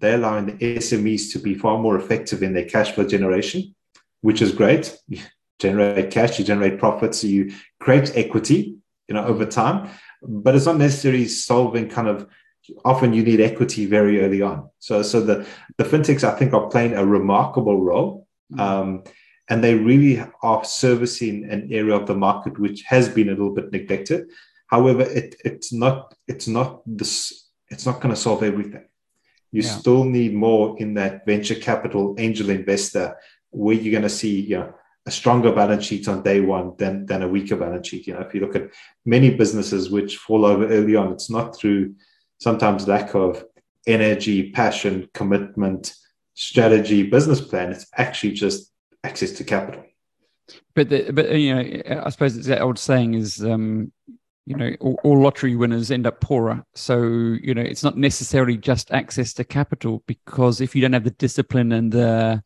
they're 0.02 0.16
allowing 0.16 0.46
the 0.46 0.76
SMEs 0.76 1.32
to 1.32 1.38
be 1.38 1.54
far 1.54 1.78
more 1.78 1.96
effective 1.96 2.42
in 2.42 2.52
their 2.52 2.64
cash 2.64 2.90
flow 2.90 3.06
generation, 3.06 3.74
which 4.20 4.42
is 4.42 4.52
great. 4.52 4.98
You 5.08 5.20
generate 5.60 6.10
cash, 6.10 6.40
you 6.40 6.44
generate 6.44 6.80
profits, 6.80 7.22
you 7.22 7.52
create 7.78 8.16
equity, 8.16 8.78
you 9.06 9.14
know, 9.14 9.24
over 9.24 9.46
time. 9.46 9.88
But 10.20 10.56
it's 10.56 10.66
not 10.66 10.76
necessarily 10.76 11.28
solving 11.28 11.88
kind 11.88 12.08
of 12.08 12.26
often 12.84 13.12
you 13.12 13.22
need 13.22 13.40
equity 13.40 13.86
very 13.86 14.20
early 14.20 14.42
on. 14.42 14.68
So 14.80 15.02
so 15.02 15.20
the 15.20 15.46
the 15.78 15.84
fintechs 15.84 16.24
I 16.24 16.36
think 16.36 16.52
are 16.52 16.68
playing 16.68 16.94
a 16.94 17.06
remarkable 17.06 17.80
role. 17.80 18.26
Mm-hmm. 18.52 18.60
Um, 18.60 19.04
and 19.48 19.62
they 19.62 19.74
really 19.74 20.24
are 20.42 20.64
servicing 20.64 21.48
an 21.50 21.68
area 21.70 21.94
of 21.94 22.06
the 22.06 22.14
market 22.14 22.58
which 22.58 22.82
has 22.82 23.08
been 23.08 23.28
a 23.28 23.32
little 23.32 23.54
bit 23.54 23.70
neglected. 23.70 24.30
However, 24.66 25.02
it, 25.02 25.36
it's 25.44 25.72
not 25.72 26.14
it's 26.26 26.48
not 26.48 26.82
this 26.86 27.50
it's 27.68 27.86
not 27.86 28.00
going 28.00 28.14
to 28.14 28.20
solve 28.20 28.42
everything 28.42 28.84
you 29.52 29.62
yeah. 29.62 29.68
still 29.68 30.04
need 30.04 30.34
more 30.34 30.76
in 30.78 30.94
that 30.94 31.24
venture 31.26 31.54
capital 31.54 32.14
angel 32.18 32.50
investor 32.50 33.16
where 33.50 33.76
you're 33.76 33.92
going 33.92 34.02
to 34.02 34.08
see 34.08 34.40
you 34.40 34.58
know 34.58 34.74
a 35.04 35.10
stronger 35.10 35.52
balance 35.52 35.84
sheet 35.84 36.08
on 36.08 36.22
day 36.22 36.40
one 36.40 36.72
than 36.78 37.06
than 37.06 37.22
a 37.22 37.28
weaker 37.28 37.56
balance 37.56 37.88
sheet. 37.88 38.06
You 38.06 38.14
know 38.14 38.20
if 38.20 38.34
you 38.34 38.40
look 38.40 38.56
at 38.56 38.70
many 39.04 39.34
businesses 39.34 39.90
which 39.90 40.16
fall 40.16 40.44
over 40.44 40.66
early 40.66 40.96
on 40.96 41.12
it's 41.12 41.30
not 41.30 41.56
through 41.56 41.94
sometimes 42.38 42.88
lack 42.88 43.14
of 43.14 43.44
energy 43.86 44.50
passion 44.50 45.08
commitment 45.12 45.94
strategy 46.34 47.02
business 47.04 47.40
plan. 47.40 47.72
It's 47.72 47.86
actually 47.96 48.32
just 48.32 48.72
access 49.04 49.32
to 49.32 49.44
capital. 49.44 49.84
But 50.74 50.88
the, 50.88 51.10
but 51.12 51.30
you 51.30 51.54
know 51.54 52.02
i 52.04 52.10
suppose 52.10 52.36
it's 52.36 52.48
that 52.48 52.60
old 52.60 52.78
saying 52.78 53.14
is 53.14 53.44
um 53.44 53.92
you 54.46 54.56
know 54.56 54.74
all, 54.80 54.98
all, 55.04 55.22
lottery 55.22 55.54
winners 55.54 55.90
end 55.90 56.06
up 56.06 56.20
poorer. 56.20 56.64
So 56.74 57.02
you 57.02 57.54
know 57.54 57.62
it's 57.62 57.84
not 57.84 57.96
necessarily 57.96 58.56
just 58.56 58.90
access 58.90 59.32
to 59.34 59.44
capital 59.44 60.02
because 60.06 60.60
if 60.60 60.74
you 60.74 60.82
don't 60.82 60.92
have 60.92 61.04
the 61.04 61.10
discipline 61.10 61.72
and 61.72 61.92
the 61.92 62.42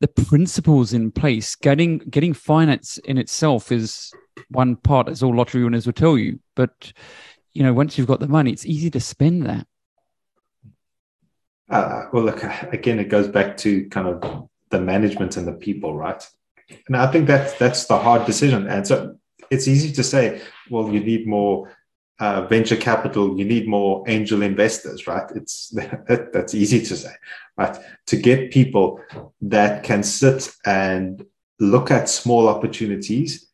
the 0.00 0.08
principles 0.08 0.92
in 0.92 1.10
place 1.10 1.54
getting 1.54 1.98
getting 1.98 2.34
finance 2.34 2.98
in 2.98 3.18
itself 3.18 3.72
is 3.72 4.12
one 4.48 4.76
part 4.76 5.08
as 5.08 5.22
all 5.22 5.34
lottery 5.34 5.64
winners 5.64 5.86
will 5.86 5.92
tell 5.92 6.18
you. 6.18 6.38
But 6.54 6.92
you 7.54 7.62
know 7.62 7.72
once 7.72 7.96
you've 7.96 8.08
got 8.08 8.20
the 8.20 8.28
money 8.28 8.52
it's 8.52 8.66
easy 8.66 8.90
to 8.90 9.00
spend 9.00 9.46
that. 9.46 9.66
Uh, 11.70 12.06
well 12.12 12.24
look 12.24 12.42
again 12.72 12.98
it 12.98 13.08
goes 13.08 13.28
back 13.28 13.56
to 13.58 13.88
kind 13.88 14.06
of 14.06 14.48
the 14.70 14.80
management 14.80 15.38
and 15.38 15.46
the 15.46 15.52
people 15.52 15.96
right? 15.96 16.22
And 16.86 16.96
i 16.96 17.10
think 17.10 17.26
that's 17.26 17.54
that's 17.54 17.86
the 17.86 17.98
hard 17.98 18.26
decision. 18.26 18.66
And 18.66 18.86
so 18.86 19.16
it's 19.50 19.68
easy 19.68 19.92
to 19.92 20.04
say, 20.04 20.42
well, 20.70 20.88
you 20.88 21.00
need 21.00 21.26
more 21.26 21.70
uh, 22.18 22.46
venture 22.46 22.76
capital, 22.76 23.36
you 23.36 23.44
need 23.44 23.66
more 23.66 24.04
angel 24.06 24.42
investors, 24.42 25.06
right? 25.06 25.28
It's 25.34 25.68
that, 26.08 26.30
that's 26.32 26.54
easy 26.54 26.80
to 26.80 26.96
say, 26.96 27.12
right? 27.56 27.76
To 28.06 28.16
get 28.16 28.52
people 28.52 29.00
that 29.40 29.82
can 29.82 30.02
sit 30.02 30.50
and 30.64 31.24
look 31.58 31.90
at 31.90 32.08
small 32.08 32.48
opportunities 32.48 33.48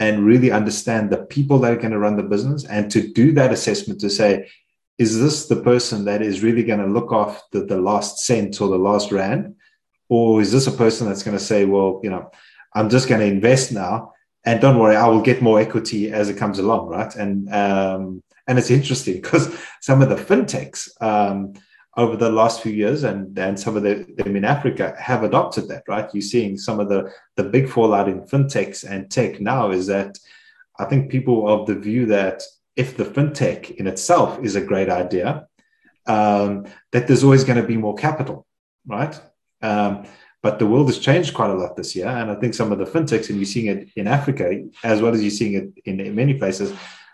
and 0.00 0.24
really 0.24 0.50
understand 0.50 1.10
the 1.10 1.18
people 1.18 1.58
that 1.58 1.72
are 1.72 1.76
going 1.76 1.90
to 1.90 1.98
run 1.98 2.16
the 2.16 2.22
business 2.22 2.64
and 2.64 2.90
to 2.90 3.12
do 3.12 3.32
that 3.32 3.52
assessment 3.52 4.00
to 4.00 4.10
say, 4.10 4.48
is 4.96 5.20
this 5.20 5.46
the 5.46 5.62
person 5.62 6.04
that 6.04 6.22
is 6.22 6.42
really 6.42 6.62
going 6.62 6.80
to 6.80 6.86
look 6.86 7.12
after 7.12 7.64
the 7.64 7.80
last 7.80 8.18
cent 8.18 8.60
or 8.60 8.68
the 8.68 8.78
last 8.78 9.12
rand? 9.12 9.54
Or 10.08 10.40
is 10.40 10.50
this 10.50 10.66
a 10.66 10.72
person 10.72 11.06
that's 11.06 11.22
going 11.22 11.36
to 11.36 11.42
say, 11.44 11.64
well, 11.64 12.00
you 12.02 12.10
know, 12.10 12.30
I'm 12.74 12.88
just 12.88 13.08
going 13.08 13.20
to 13.20 13.26
invest 13.26 13.72
now 13.72 14.14
and 14.44 14.60
don't 14.60 14.78
worry, 14.78 14.96
I 14.96 15.08
will 15.08 15.20
get 15.20 15.42
more 15.42 15.60
equity 15.60 16.10
as 16.12 16.28
it 16.28 16.36
comes 16.36 16.58
along, 16.58 16.88
right? 16.88 17.14
And 17.14 17.52
um, 17.52 18.22
and 18.46 18.58
it's 18.58 18.70
interesting 18.70 19.14
because 19.22 19.54
some 19.80 20.02
of 20.02 20.08
the 20.08 20.16
fintechs 20.16 20.88
um, 21.02 21.54
over 21.96 22.16
the 22.16 22.30
last 22.30 22.62
few 22.62 22.72
years, 22.72 23.02
and, 23.02 23.36
and 23.38 23.58
some 23.58 23.76
of 23.76 23.82
the, 23.82 24.06
them 24.16 24.36
in 24.36 24.44
Africa 24.44 24.94
have 24.98 25.24
adopted 25.24 25.66
that, 25.68 25.82
right? 25.88 26.08
You're 26.14 26.22
seeing 26.22 26.56
some 26.56 26.78
of 26.78 26.88
the, 26.88 27.12
the 27.34 27.42
big 27.42 27.68
fallout 27.68 28.08
in 28.08 28.20
fintechs 28.22 28.88
and 28.88 29.10
tech 29.10 29.40
now 29.40 29.72
is 29.72 29.88
that 29.88 30.16
I 30.78 30.84
think 30.84 31.10
people 31.10 31.48
of 31.48 31.66
the 31.66 31.74
view 31.74 32.06
that 32.06 32.44
if 32.76 32.96
the 32.96 33.04
fintech 33.04 33.72
in 33.72 33.88
itself 33.88 34.38
is 34.44 34.54
a 34.54 34.60
great 34.60 34.88
idea, 34.88 35.48
um, 36.06 36.66
that 36.92 37.08
there's 37.08 37.24
always 37.24 37.42
going 37.42 37.60
to 37.60 37.66
be 37.66 37.76
more 37.76 37.96
capital, 37.96 38.46
right? 38.86 39.20
But 40.42 40.58
the 40.58 40.66
world 40.66 40.86
has 40.86 40.98
changed 40.98 41.34
quite 41.34 41.50
a 41.50 41.54
lot 41.54 41.76
this 41.76 41.96
year. 41.96 42.06
And 42.06 42.30
I 42.30 42.36
think 42.36 42.54
some 42.54 42.70
of 42.70 42.78
the 42.78 42.84
fintechs, 42.84 43.28
and 43.28 43.38
you're 43.38 43.46
seeing 43.46 43.66
it 43.66 43.88
in 43.96 44.06
Africa, 44.06 44.62
as 44.84 45.02
well 45.02 45.12
as 45.12 45.20
you're 45.20 45.30
seeing 45.30 45.54
it 45.54 45.82
in, 45.84 46.00
in 46.00 46.14
many 46.14 46.34
places, 46.34 46.72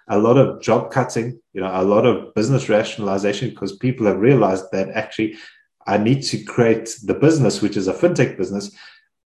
a 0.09 0.19
lot 0.19 0.37
of 0.37 0.61
job 0.61 0.91
cutting, 0.91 1.41
you 1.55 1.61
know, 1.61 1.71
a 1.73 1.83
lot 1.83 2.05
of 2.05 2.35
business 2.35 2.69
rationalization 2.69 3.51
because 3.51 3.77
people 3.77 4.07
have 4.07 4.19
realized 4.19 4.67
that 4.73 4.91
actually 4.91 5.37
I 5.87 5.99
need 5.99 6.23
to 6.25 6.43
create 6.45 6.97
the 7.05 7.15
business, 7.15 7.63
which 7.63 7.77
is 7.77 7.89
a 7.89 7.95
fintech 7.95 8.37
business. 8.37 8.71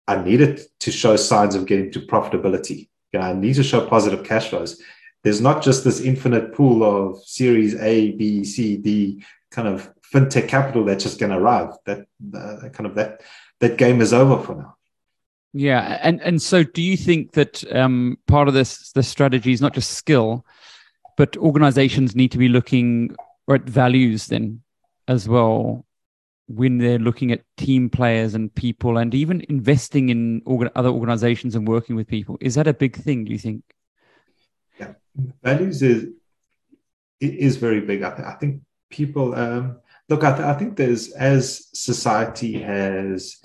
I 0.07 0.23
need 0.23 0.41
it 0.41 0.63
to 0.81 0.91
show 0.91 1.17
signs 1.17 1.55
of 1.55 1.67
getting 1.67 1.91
to 1.93 2.01
profitability. 2.01 2.89
You 3.13 3.21
know, 3.21 3.27
I 3.27 3.33
need 3.33 3.55
to 3.55 3.63
show 3.63 3.87
positive 3.87 4.25
cash 4.25 4.51
flows. 4.51 4.81
There's 5.23 5.41
not 5.41 5.63
just 5.63 5.85
this 5.85 6.01
infinite 6.01 6.53
pool 6.53 6.83
of 6.85 7.23
series 7.25 7.75
A, 7.77 8.13
B, 8.13 8.45
C, 8.45 8.77
D 8.77 9.25
kind 9.51 9.69
of 9.69 9.91
fintech 10.13 10.49
capital 10.49 10.85
that's 10.85 11.05
just 11.05 11.19
going 11.19 11.33
to 11.33 11.39
arrive. 11.39 11.71
That 11.87 12.07
uh, 12.37 12.69
kind 12.71 12.87
of 12.87 12.95
that 12.97 13.23
that 13.65 13.79
game 13.79 14.03
is 14.03 14.13
over 14.13 14.43
for 14.43 14.55
now. 14.55 14.77
Yeah, 15.55 15.99
and 16.03 16.21
and 16.21 16.43
so 16.43 16.63
do 16.63 16.83
you 16.83 16.97
think 16.97 17.33
that 17.33 17.65
um, 17.73 18.19
part 18.27 18.49
of 18.49 18.55
this 18.55 18.93
the 18.93 19.03
strategy 19.03 19.53
is 19.53 19.61
not 19.61 19.73
just 19.73 19.93
skill, 19.93 20.45
but 21.17 21.37
organizations 21.37 22.15
need 22.15 22.33
to 22.33 22.39
be 22.39 22.49
looking 22.49 23.17
at 23.49 23.63
values 23.63 24.27
then 24.27 24.63
as 25.09 25.29
well 25.29 25.87
when 26.47 26.77
they're 26.77 26.99
looking 26.99 27.33
at 27.33 27.43
team 27.57 27.89
players 27.89 28.35
and 28.35 28.55
people 28.55 28.99
and 28.99 29.15
even 29.15 29.47
investing 29.49 30.11
in 30.11 30.43
organ- 30.45 30.71
other 30.75 30.91
organizations 30.91 31.55
and 31.55 31.67
working 31.67 31.97
with 31.97 32.07
people? 32.07 32.37
Is 32.41 32.57
that 32.57 32.67
a 32.67 32.75
big 32.75 32.97
thing 32.97 33.25
do 33.25 33.33
you 33.33 33.39
think? 33.39 33.63
Yeah. 34.79 34.93
Values 35.43 35.83
is 35.83 36.09
is 37.21 37.57
very 37.57 37.81
big. 37.81 38.03
I, 38.03 38.11
th- 38.11 38.29
I 38.29 38.35
think 38.35 38.61
people 38.91 39.35
um, 39.35 39.79
look 40.09 40.25
I, 40.25 40.33
th- 40.33 40.49
I 40.53 40.55
think 40.55 40.77
there's 40.77 41.13
as 41.13 41.69
society 41.73 42.61
has 42.61 43.37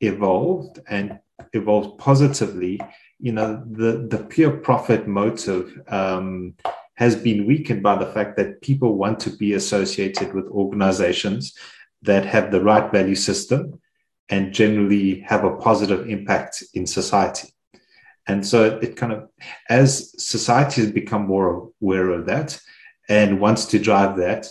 evolved 0.00 0.80
and 0.88 1.18
evolved 1.52 1.98
positively 1.98 2.80
you 3.18 3.32
know 3.32 3.62
the 3.70 4.06
the 4.10 4.24
pure 4.24 4.50
profit 4.58 5.06
motive 5.06 5.80
um, 5.88 6.54
has 6.94 7.14
been 7.14 7.46
weakened 7.46 7.82
by 7.82 7.96
the 7.96 8.12
fact 8.12 8.36
that 8.36 8.60
people 8.62 8.96
want 8.96 9.20
to 9.20 9.30
be 9.30 9.52
associated 9.54 10.32
with 10.34 10.46
organizations 10.46 11.54
that 12.02 12.24
have 12.24 12.50
the 12.50 12.62
right 12.62 12.90
value 12.90 13.14
system 13.14 13.80
and 14.28 14.52
generally 14.52 15.20
have 15.20 15.44
a 15.44 15.56
positive 15.56 16.08
impact 16.08 16.64
in 16.74 16.86
society. 16.86 17.48
And 18.26 18.44
so 18.44 18.78
it 18.82 18.96
kind 18.96 19.12
of, 19.12 19.28
as 19.68 20.12
society 20.22 20.80
has 20.82 20.90
become 20.90 21.26
more 21.26 21.70
aware 21.80 22.10
of 22.10 22.26
that 22.26 22.58
and 23.08 23.40
wants 23.40 23.66
to 23.66 23.78
drive 23.78 24.16
that, 24.16 24.48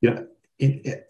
you 0.00 0.10
know, 0.10 0.26
in, 0.58 1.02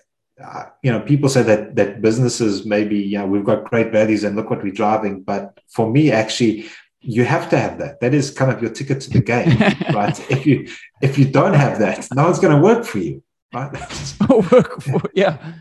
uh, 0.43 0.65
you 0.83 0.93
know, 0.93 1.01
people 1.01 1.29
say 1.29 1.43
that 1.43 1.75
that 1.77 2.01
businesses 2.01 2.65
maybe, 2.65 2.99
yeah, 2.99 3.25
we've 3.25 3.45
got 3.45 3.65
great 3.65 3.93
values 3.93 4.25
and 4.25 4.37
look 4.37 4.51
what 4.51 4.63
we're 4.63 4.73
driving. 4.73 5.23
But 5.23 5.59
for 5.69 5.91
me, 5.91 6.11
actually, 6.13 6.67
you 7.01 7.25
have 7.25 7.49
to 7.51 7.59
have 7.59 7.79
that. 7.79 8.01
That 8.01 8.15
is 8.15 8.31
kind 8.31 8.51
of 8.51 8.63
your 8.63 8.71
ticket 8.71 9.01
to 9.03 9.11
the 9.11 9.21
game, 9.21 9.59
right? 9.95 10.19
If 10.31 10.47
you 10.47 10.69
if 11.03 11.19
you 11.19 11.27
don't 11.27 11.55
have 11.55 11.79
that, 11.81 12.09
no 12.15 12.25
one's 12.25 12.39
going 12.39 12.57
to 12.57 12.63
work 12.63 12.85
for 12.85 12.99
you, 12.99 13.23
right? 13.53 13.73
work 14.53 14.81
for, 14.83 15.03
yeah, 15.15 15.55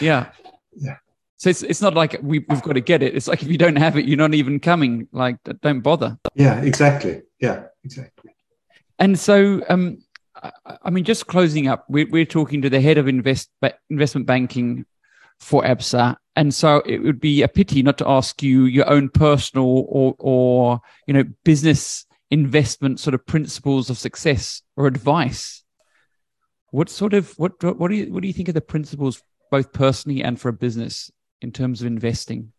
yeah, 0.00 0.30
yeah. 0.76 0.96
So 1.36 1.50
it's 1.50 1.62
it's 1.62 1.82
not 1.82 1.94
like 1.94 2.18
we, 2.22 2.44
we've 2.48 2.62
got 2.62 2.74
to 2.74 2.80
get 2.80 3.02
it. 3.02 3.16
It's 3.16 3.28
like 3.28 3.42
if 3.42 3.48
you 3.48 3.58
don't 3.58 3.76
have 3.76 3.96
it, 3.96 4.04
you're 4.06 4.18
not 4.18 4.34
even 4.34 4.60
coming. 4.60 5.08
Like 5.12 5.38
don't 5.60 5.80
bother. 5.80 6.18
Yeah, 6.34 6.60
exactly. 6.62 7.22
Yeah, 7.40 7.64
exactly. 7.82 8.34
And 8.98 9.18
so, 9.18 9.62
um, 9.68 10.03
I, 10.82 10.90
mean, 10.90 11.04
just 11.04 11.26
closing 11.26 11.68
up, 11.68 11.84
we're, 11.88 12.08
we're 12.10 12.24
talking 12.24 12.62
to 12.62 12.70
the 12.70 12.80
head 12.80 12.98
of 12.98 13.08
invest 13.08 13.50
investment 13.90 14.26
banking 14.26 14.84
for 15.40 15.62
Absa. 15.62 16.16
And 16.36 16.54
so 16.54 16.82
it 16.86 16.98
would 16.98 17.20
be 17.20 17.42
a 17.42 17.48
pity 17.48 17.82
not 17.82 17.98
to 17.98 18.08
ask 18.08 18.42
you 18.42 18.64
your 18.64 18.88
own 18.88 19.08
personal 19.08 19.86
or, 19.88 20.14
or 20.18 20.80
you 21.06 21.14
know, 21.14 21.24
business 21.44 22.06
investment 22.30 22.98
sort 22.98 23.14
of 23.14 23.24
principles 23.26 23.90
of 23.90 23.98
success 23.98 24.62
or 24.76 24.86
advice. 24.86 25.62
What 26.70 26.88
sort 26.88 27.14
of 27.14 27.32
what 27.38 27.62
what 27.62 27.88
do 27.88 27.96
you 27.96 28.12
what 28.12 28.22
do 28.22 28.26
you 28.26 28.34
think 28.34 28.48
are 28.48 28.52
the 28.52 28.60
principles 28.60 29.22
both 29.50 29.72
personally 29.72 30.24
and 30.24 30.40
for 30.40 30.48
a 30.48 30.52
business 30.52 31.10
in 31.40 31.52
terms 31.52 31.80
of 31.80 31.86
investing? 31.86 32.53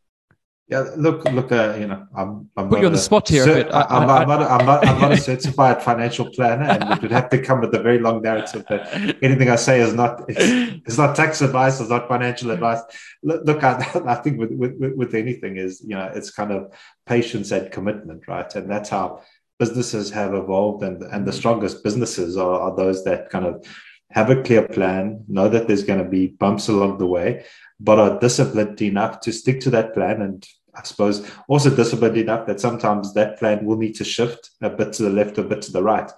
Yeah, 0.67 0.85
look, 0.97 1.23
look, 1.25 1.51
uh, 1.51 1.75
you 1.79 1.85
know, 1.85 2.07
I'm, 2.15 2.49
I'm 2.57 2.69
put 2.69 2.79
you 2.79 2.87
on 2.87 2.91
the 2.91 2.97
spot 2.97 3.29
here. 3.29 3.43
I, 3.71 4.01
am 4.01 4.07
not, 4.07 4.27
I'm, 4.27 4.65
not, 4.65 4.87
I'm 4.87 4.99
not 4.99 5.11
a 5.11 5.17
certified 5.17 5.83
financial 5.83 6.27
planner, 6.31 6.63
and 6.63 6.91
it 6.91 7.01
would 7.03 7.11
have 7.11 7.29
to 7.29 7.41
come 7.41 7.61
with 7.61 7.71
a 7.75 7.83
very 7.83 7.99
long 7.99 8.23
narrative 8.23 8.65
that 8.69 8.91
anything 9.21 9.51
I 9.51 9.57
say 9.57 9.79
is 9.79 9.93
not 9.93 10.23
it's, 10.27 10.81
it's 10.87 10.97
not 10.97 11.15
tax 11.15 11.41
advice, 11.41 11.79
it's 11.79 11.91
not 11.91 12.07
financial 12.07 12.49
advice. 12.49 12.81
Look, 13.21 13.45
look 13.45 13.63
I, 13.63 13.77
I 14.07 14.15
think 14.15 14.39
with, 14.39 14.53
with 14.53 14.73
with 14.95 15.13
anything 15.13 15.57
is 15.57 15.81
you 15.81 15.95
know 15.95 16.11
it's 16.15 16.31
kind 16.31 16.51
of 16.51 16.73
patience 17.05 17.51
and 17.51 17.71
commitment, 17.71 18.27
right? 18.27 18.53
And 18.55 18.67
that's 18.67 18.89
how 18.89 19.21
businesses 19.59 20.09
have 20.09 20.33
evolved, 20.33 20.81
and 20.81 21.03
and 21.03 21.27
the 21.27 21.33
strongest 21.33 21.83
businesses 21.83 22.37
are, 22.37 22.59
are 22.59 22.75
those 22.75 23.03
that 23.03 23.29
kind 23.29 23.45
of 23.45 23.63
have 24.11 24.29
a 24.29 24.41
clear 24.41 24.67
plan, 24.67 25.23
know 25.27 25.49
that 25.49 25.67
there's 25.67 25.83
going 25.83 26.01
to 26.03 26.09
be 26.09 26.27
bumps 26.27 26.69
along 26.69 26.97
the 26.97 27.05
way, 27.05 27.43
but 27.79 27.99
are 27.99 28.19
disciplined 28.19 28.81
enough 28.81 29.19
to 29.21 29.31
stick 29.31 29.59
to 29.61 29.69
that 29.71 29.93
plan. 29.93 30.21
And 30.21 30.47
I 30.73 30.83
suppose 30.83 31.29
also 31.47 31.75
disciplined 31.75 32.17
enough 32.17 32.45
that 32.47 32.59
sometimes 32.59 33.13
that 33.13 33.39
plan 33.39 33.65
will 33.65 33.77
need 33.77 33.95
to 33.95 34.03
shift 34.03 34.51
a 34.61 34.69
bit 34.69 34.93
to 34.93 35.03
the 35.03 35.09
left, 35.09 35.37
a 35.37 35.43
bit 35.43 35.61
to 35.63 35.71
the 35.71 35.83
right. 35.83 36.11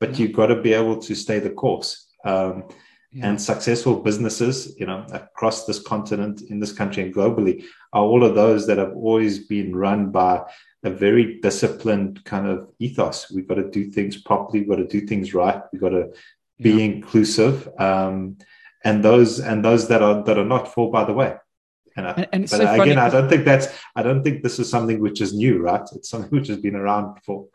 But 0.00 0.10
yeah. 0.10 0.16
you've 0.18 0.36
got 0.36 0.46
to 0.46 0.60
be 0.60 0.72
able 0.72 0.98
to 0.98 1.14
stay 1.14 1.38
the 1.38 1.50
course. 1.50 2.06
Um, 2.24 2.64
yeah. 3.12 3.28
And 3.28 3.40
successful 3.40 4.00
businesses, 4.00 4.74
you 4.76 4.86
know, 4.86 5.06
across 5.12 5.66
this 5.66 5.80
continent, 5.80 6.42
in 6.50 6.58
this 6.58 6.72
country, 6.72 7.04
and 7.04 7.14
globally, 7.14 7.64
are 7.92 8.02
all 8.02 8.24
of 8.24 8.34
those 8.34 8.66
that 8.66 8.78
have 8.78 8.92
always 8.96 9.46
been 9.46 9.76
run 9.76 10.10
by 10.10 10.42
a 10.82 10.90
very 10.90 11.38
disciplined 11.40 12.24
kind 12.24 12.48
of 12.48 12.68
ethos. 12.80 13.30
We've 13.30 13.46
got 13.46 13.54
to 13.54 13.70
do 13.70 13.88
things 13.88 14.20
properly. 14.20 14.60
We've 14.60 14.68
got 14.68 14.76
to 14.76 14.86
do 14.88 15.06
things 15.06 15.32
right. 15.32 15.62
We've 15.72 15.80
got 15.80 15.90
to 15.90 16.12
be 16.60 16.70
yeah. 16.70 16.84
inclusive. 16.86 17.68
Um, 17.78 18.38
and 18.84 19.04
those 19.04 19.40
and 19.40 19.64
those 19.64 19.88
that 19.88 20.02
are 20.02 20.22
that 20.24 20.38
are 20.38 20.44
not 20.44 20.72
fall 20.72 20.90
by 20.90 21.04
the 21.04 21.12
way. 21.12 21.34
And, 21.96 22.06
and, 22.06 22.28
and 22.32 22.42
but 22.42 22.50
so 22.50 22.82
again. 22.82 22.98
I 22.98 23.08
don't 23.08 23.28
think 23.28 23.44
that's 23.44 23.68
I 23.96 24.02
don't 24.02 24.22
think 24.22 24.42
this 24.42 24.58
is 24.58 24.68
something 24.68 25.00
which 25.00 25.20
is 25.20 25.32
new, 25.32 25.60
right? 25.60 25.88
It's 25.94 26.10
something 26.10 26.30
which 26.30 26.48
has 26.48 26.58
been 26.58 26.76
around 26.76 27.14
before. 27.14 27.46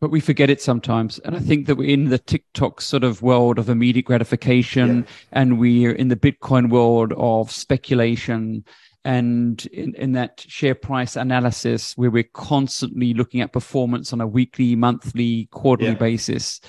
But 0.00 0.10
we 0.10 0.20
forget 0.20 0.48
it 0.48 0.62
sometimes. 0.62 1.18
And 1.18 1.36
I 1.36 1.40
think 1.40 1.66
that 1.66 1.76
we're 1.76 1.90
in 1.90 2.08
the 2.08 2.18
TikTok 2.18 2.80
sort 2.80 3.04
of 3.04 3.20
world 3.20 3.58
of 3.58 3.68
immediate 3.68 4.06
gratification 4.06 5.00
yeah. 5.00 5.04
and 5.32 5.58
we're 5.58 5.92
in 5.92 6.08
the 6.08 6.16
Bitcoin 6.16 6.70
world 6.70 7.12
of 7.18 7.50
speculation 7.50 8.64
and 9.04 9.64
in, 9.66 9.94
in 9.96 10.12
that 10.12 10.40
share 10.40 10.74
price 10.74 11.16
analysis 11.16 11.98
where 11.98 12.10
we're 12.10 12.22
constantly 12.32 13.12
looking 13.12 13.42
at 13.42 13.52
performance 13.52 14.14
on 14.14 14.22
a 14.22 14.26
weekly, 14.26 14.74
monthly, 14.74 15.48
quarterly 15.50 15.92
yeah. 15.92 15.98
basis 15.98 16.62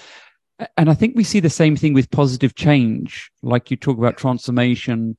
and 0.77 0.89
I 0.89 0.93
think 0.93 1.15
we 1.15 1.23
see 1.23 1.39
the 1.39 1.49
same 1.49 1.75
thing 1.75 1.93
with 1.93 2.11
positive 2.11 2.55
change, 2.55 3.31
like 3.41 3.71
you 3.71 3.77
talk 3.77 3.97
about 3.97 4.17
transformation, 4.17 5.17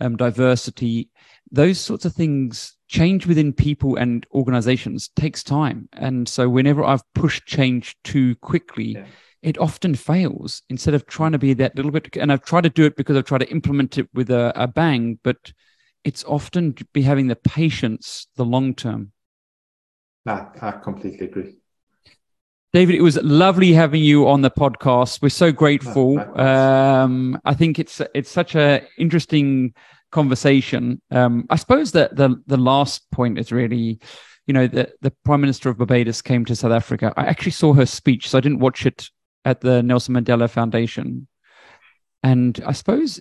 um, 0.00 0.16
diversity, 0.16 1.10
those 1.50 1.80
sorts 1.80 2.04
of 2.04 2.12
things 2.12 2.76
change 2.88 3.26
within 3.26 3.52
people 3.52 3.96
and 3.96 4.26
organizations 4.32 5.08
takes 5.16 5.42
time. 5.42 5.88
And 5.92 6.28
so 6.28 6.48
whenever 6.48 6.84
I've 6.84 7.02
pushed 7.14 7.46
change 7.46 7.96
too 8.04 8.34
quickly, 8.36 8.92
yeah. 8.92 9.06
it 9.42 9.58
often 9.58 9.94
fails 9.94 10.62
instead 10.68 10.94
of 10.94 11.06
trying 11.06 11.32
to 11.32 11.38
be 11.38 11.54
that 11.54 11.76
little 11.76 11.90
bit. 11.90 12.16
And 12.16 12.32
I've 12.32 12.44
tried 12.44 12.64
to 12.64 12.70
do 12.70 12.84
it 12.84 12.96
because 12.96 13.16
I've 13.16 13.24
tried 13.24 13.38
to 13.38 13.50
implement 13.50 13.98
it 13.98 14.08
with 14.14 14.30
a, 14.30 14.52
a 14.56 14.66
bang, 14.66 15.18
but 15.22 15.52
it's 16.04 16.24
often 16.24 16.74
be 16.92 17.02
having 17.02 17.28
the 17.28 17.36
patience, 17.36 18.26
the 18.36 18.44
long 18.44 18.74
term. 18.74 19.12
I, 20.26 20.46
I 20.60 20.70
completely 20.72 21.26
agree. 21.26 21.54
David, 22.74 22.96
it 22.96 23.02
was 23.02 23.22
lovely 23.22 23.72
having 23.72 24.02
you 24.02 24.26
on 24.26 24.42
the 24.42 24.50
podcast. 24.50 25.22
We're 25.22 25.28
so 25.28 25.52
grateful. 25.52 26.18
Um, 26.36 27.40
I 27.44 27.54
think 27.54 27.78
it's 27.78 28.02
it's 28.16 28.32
such 28.32 28.56
a 28.56 28.84
interesting 28.98 29.74
conversation. 30.10 31.00
Um, 31.12 31.46
I 31.50 31.54
suppose 31.54 31.92
that 31.92 32.16
the 32.16 32.42
the 32.48 32.56
last 32.56 33.08
point 33.12 33.38
is 33.38 33.52
really, 33.52 34.00
you 34.48 34.54
know, 34.54 34.66
the 34.66 34.92
the 35.02 35.12
Prime 35.24 35.40
Minister 35.40 35.70
of 35.70 35.78
Barbados 35.78 36.20
came 36.20 36.44
to 36.46 36.56
South 36.56 36.72
Africa. 36.72 37.14
I 37.16 37.26
actually 37.26 37.52
saw 37.52 37.74
her 37.74 37.86
speech, 37.86 38.28
so 38.28 38.38
I 38.38 38.40
didn't 38.40 38.58
watch 38.58 38.86
it 38.86 39.08
at 39.44 39.60
the 39.60 39.80
Nelson 39.80 40.16
Mandela 40.16 40.50
Foundation. 40.50 41.28
And 42.24 42.60
I 42.66 42.72
suppose 42.72 43.20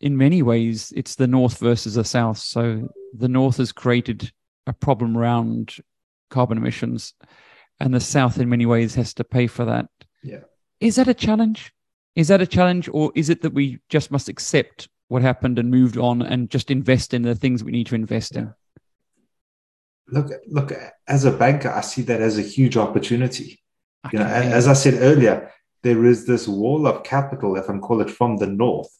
in 0.00 0.16
many 0.16 0.40
ways 0.40 0.90
it's 0.96 1.16
the 1.16 1.26
North 1.26 1.58
versus 1.58 1.96
the 1.96 2.04
South. 2.04 2.38
So 2.38 2.88
the 3.12 3.28
North 3.28 3.58
has 3.58 3.72
created 3.72 4.32
a 4.66 4.72
problem 4.72 5.18
around 5.18 5.76
carbon 6.30 6.56
emissions 6.56 7.12
and 7.80 7.94
the 7.94 8.00
South 8.00 8.38
in 8.38 8.48
many 8.48 8.66
ways 8.66 8.94
has 8.96 9.14
to 9.14 9.24
pay 9.24 9.46
for 9.46 9.64
that. 9.64 9.88
Yeah. 10.22 10.40
Is 10.80 10.96
that 10.96 11.08
a 11.08 11.14
challenge 11.14 11.72
Is 12.18 12.26
that 12.28 12.40
a 12.42 12.48
challenge, 12.48 12.88
or 12.92 13.12
is 13.14 13.30
it 13.30 13.42
that 13.42 13.54
we 13.54 13.78
just 13.88 14.10
must 14.10 14.28
accept 14.28 14.88
what 15.06 15.22
happened 15.22 15.56
and 15.56 15.70
moved 15.70 15.96
on 15.96 16.20
and 16.20 16.50
just 16.50 16.68
invest 16.68 17.14
in 17.14 17.22
the 17.22 17.36
things 17.36 17.62
we 17.62 17.70
need 17.70 17.86
to 17.86 17.94
invest 17.94 18.34
in? 18.34 18.52
Look, 20.08 20.32
look. 20.48 20.72
As 21.06 21.24
a 21.24 21.30
banker, 21.30 21.70
I 21.70 21.80
see 21.82 22.02
that 22.02 22.20
as 22.20 22.36
a 22.36 22.42
huge 22.42 22.76
opportunity. 22.76 23.60
Okay. 24.04 24.18
You 24.18 24.24
know, 24.24 24.28
as 24.28 24.66
I 24.66 24.72
said 24.72 24.94
earlier, 24.94 25.52
there 25.84 26.04
is 26.04 26.26
this 26.26 26.48
wall 26.48 26.88
of 26.88 27.04
capital, 27.04 27.56
if 27.56 27.64
I 27.64 27.66
can 27.68 27.80
call 27.80 28.00
it, 28.00 28.10
from 28.10 28.38
the 28.38 28.48
north 28.48 28.90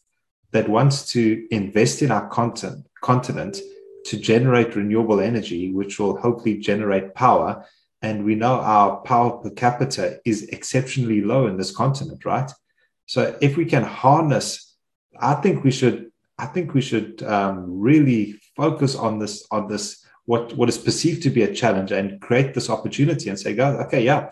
that 0.51 0.69
wants 0.69 1.11
to 1.11 1.45
invest 1.51 2.01
in 2.01 2.11
our 2.11 2.29
continent, 2.29 2.85
continent 3.01 3.57
to 4.05 4.15
generate 4.17 4.77
renewable 4.77 5.19
energy, 5.19 5.73
which 5.73 5.99
will 5.99 6.15
hopefully 6.15 6.57
generate 6.57 7.13
power. 7.15 7.65
And 8.01 8.23
we 8.23 8.35
know 8.35 8.55
our 8.59 8.97
power 9.01 9.31
per 9.31 9.49
capita 9.49 10.19
is 10.25 10.43
exceptionally 10.49 11.21
low 11.21 11.47
in 11.47 11.57
this 11.57 11.75
continent, 11.75 12.23
right? 12.25 12.49
So 13.05 13.37
if 13.41 13.57
we 13.57 13.65
can 13.65 13.83
harness, 13.83 14.75
I 15.19 15.33
think 15.35 15.63
we 15.63 15.71
should, 15.71 16.11
I 16.37 16.45
think 16.45 16.73
we 16.73 16.81
should 16.81 17.21
um, 17.23 17.65
really 17.67 18.39
focus 18.55 18.95
on 18.95 19.19
this, 19.19 19.45
on 19.51 19.67
this, 19.67 20.05
what, 20.25 20.55
what 20.55 20.69
is 20.69 20.77
perceived 20.77 21.23
to 21.23 21.29
be 21.29 21.43
a 21.43 21.53
challenge 21.53 21.91
and 21.91 22.21
create 22.21 22.53
this 22.53 22.69
opportunity 22.69 23.29
and 23.29 23.37
say, 23.37 23.53
guys, 23.53 23.79
okay, 23.85 24.03
yeah, 24.03 24.29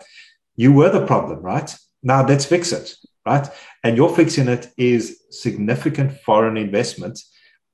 you 0.56 0.72
were 0.72 0.90
the 0.90 1.06
problem, 1.06 1.40
right? 1.40 1.74
Now 2.02 2.26
let's 2.26 2.46
fix 2.46 2.72
it, 2.72 2.94
right? 3.26 3.48
And 3.84 3.96
your 3.96 4.14
fixing 4.14 4.48
it 4.48 4.68
is 4.78 5.24
significant 5.30 6.12
foreign 6.20 6.56
investment 6.56 7.20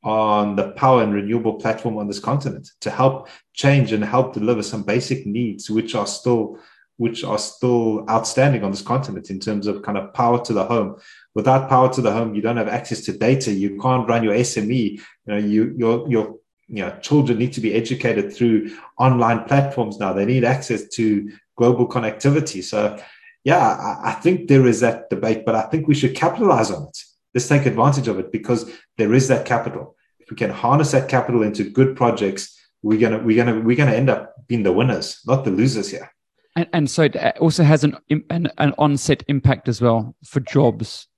on 0.04 0.54
the 0.54 0.70
power 0.72 1.02
and 1.02 1.14
renewable 1.14 1.54
platform 1.54 1.96
on 1.96 2.06
this 2.06 2.18
continent 2.18 2.70
to 2.80 2.90
help 2.90 3.28
change 3.54 3.90
and 3.92 4.04
help 4.04 4.34
deliver 4.34 4.62
some 4.62 4.82
basic 4.82 5.26
needs 5.26 5.70
which 5.70 5.94
are 5.94 6.06
still 6.06 6.58
which 6.96 7.24
are 7.24 7.38
still 7.38 8.08
outstanding 8.08 8.62
on 8.62 8.70
this 8.70 8.82
continent 8.82 9.28
in 9.28 9.40
terms 9.40 9.66
of 9.66 9.82
kind 9.82 9.98
of 9.98 10.14
power 10.14 10.40
to 10.44 10.52
the 10.52 10.64
home. 10.64 10.94
Without 11.34 11.68
power 11.68 11.92
to 11.92 12.00
the 12.00 12.12
home 12.12 12.34
you 12.34 12.42
don't 12.42 12.58
have 12.58 12.68
access 12.68 13.00
to 13.06 13.16
data. 13.16 13.50
You 13.50 13.80
can't 13.80 14.06
run 14.06 14.22
your 14.22 14.34
sme 14.34 14.92
you 14.92 15.00
know 15.26 15.38
you 15.38 15.74
your 15.76 16.08
your 16.08 16.36
you 16.68 16.84
know 16.84 16.96
children 17.00 17.38
need 17.38 17.54
to 17.54 17.60
be 17.60 17.74
educated 17.74 18.32
through 18.32 18.76
online 18.98 19.44
platforms 19.44 19.98
now. 19.98 20.12
They 20.12 20.26
need 20.26 20.44
access 20.44 20.86
to 20.96 21.30
global 21.56 21.88
connectivity. 21.88 22.62
So 22.62 23.00
yeah 23.42 23.58
I, 23.58 24.10
I 24.10 24.12
think 24.12 24.48
there 24.48 24.66
is 24.66 24.80
that 24.80 25.10
debate 25.10 25.44
but 25.44 25.54
i 25.54 25.62
think 25.62 25.86
we 25.86 25.94
should 25.94 26.14
capitalize 26.14 26.70
on 26.70 26.84
it. 26.84 26.98
Let's 27.34 27.48
take 27.48 27.66
advantage 27.66 28.06
of 28.06 28.18
it 28.18 28.30
because 28.30 28.70
there 28.96 29.12
is 29.14 29.28
that 29.28 29.44
capital. 29.44 29.93
If 30.24 30.30
we 30.30 30.36
can 30.36 30.50
harness 30.50 30.92
that 30.92 31.08
capital 31.08 31.42
into 31.42 31.68
good 31.68 31.96
projects, 31.96 32.58
we're 32.82 32.98
gonna 32.98 33.18
we're 33.18 33.36
gonna 33.36 33.60
we're 33.60 33.76
gonna 33.76 33.92
end 33.92 34.08
up 34.08 34.34
being 34.48 34.62
the 34.62 34.72
winners, 34.72 35.20
not 35.26 35.44
the 35.44 35.50
losers 35.50 35.90
here. 35.90 36.10
And, 36.56 36.68
and 36.72 36.90
so 36.90 37.02
it 37.02 37.36
also 37.40 37.62
has 37.62 37.84
an, 37.84 37.96
an 38.30 38.48
an 38.58 38.74
onset 38.78 39.22
impact 39.28 39.68
as 39.68 39.82
well 39.82 40.16
for 40.24 40.40
jobs 40.40 41.08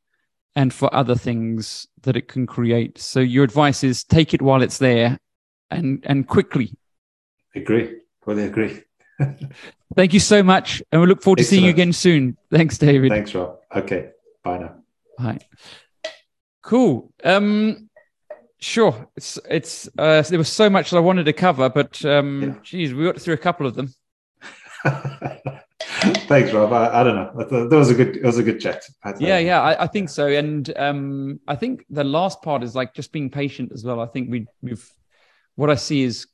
and 0.57 0.74
for 0.74 0.92
other 0.92 1.14
things 1.14 1.86
that 2.02 2.16
it 2.16 2.26
can 2.26 2.46
create. 2.46 2.98
So 2.98 3.20
your 3.20 3.44
advice 3.44 3.84
is 3.84 4.02
take 4.02 4.34
it 4.34 4.42
while 4.42 4.62
it's 4.62 4.78
there, 4.78 5.18
and 5.70 6.04
and 6.04 6.26
quickly. 6.26 6.72
Agree. 7.54 8.00
Fully 8.24 8.42
agree. 8.42 8.82
Thank 9.94 10.12
you 10.12 10.20
so 10.20 10.42
much, 10.42 10.82
and 10.90 11.00
we 11.00 11.07
look 11.07 11.22
forward 11.22 11.38
to 11.38 11.44
seeing 11.44 11.64
you 11.64 11.70
again 11.70 11.92
soon. 11.92 12.36
Thanks, 12.50 12.76
David. 12.76 13.12
Thanks, 13.12 13.32
Rob. 13.34 13.59
Okay. 13.74 14.11
Bye 14.42 14.59
now. 14.59 14.74
Bye. 15.16 15.38
Cool. 16.62 17.12
Um, 17.22 17.86
sure. 18.61 19.09
It's 19.16 19.38
it's 19.48 19.88
uh, 19.98 20.22
there 20.22 20.38
was 20.38 20.52
so 20.52 20.70
much 20.70 20.90
that 20.90 20.96
I 20.96 21.00
wanted 21.00 21.24
to 21.24 21.32
cover, 21.32 21.68
but 21.68 22.04
um, 22.04 22.42
yeah. 22.42 22.54
geez, 22.62 22.94
we 22.94 23.04
got 23.04 23.20
through 23.20 23.34
a 23.34 23.38
couple 23.38 23.66
of 23.66 23.74
them. 23.74 23.94
Thanks, 26.28 26.52
Rob. 26.52 26.72
I, 26.72 27.00
I, 27.00 27.04
don't 27.04 27.16
know. 27.16 27.68
That 27.68 27.76
was 27.76 27.90
a 27.90 27.94
good. 27.94 28.16
It 28.16 28.24
was 28.24 28.38
a 28.38 28.42
good 28.42 28.61
chat. 28.61 28.82
Yeah, 29.18 29.38
yeah, 29.38 29.61
I, 29.61 29.84
I, 29.84 29.86
think 29.86 30.09
so. 30.09 30.26
And 30.26 30.72
um, 30.76 31.40
I 31.48 31.57
think 31.57 31.84
the 31.90 32.04
last 32.04 32.42
part 32.42 32.62
is 32.62 32.74
like 32.74 32.94
just 32.94 33.12
being 33.12 33.30
patient 33.30 33.72
as 33.72 33.84
well. 33.84 34.00
I 34.00 34.07
think 34.07 34.30
we, 34.30 34.46
we've 34.62 34.88
what 35.57 35.70
I 35.70 35.74
see 35.74 36.02
is 36.02 36.26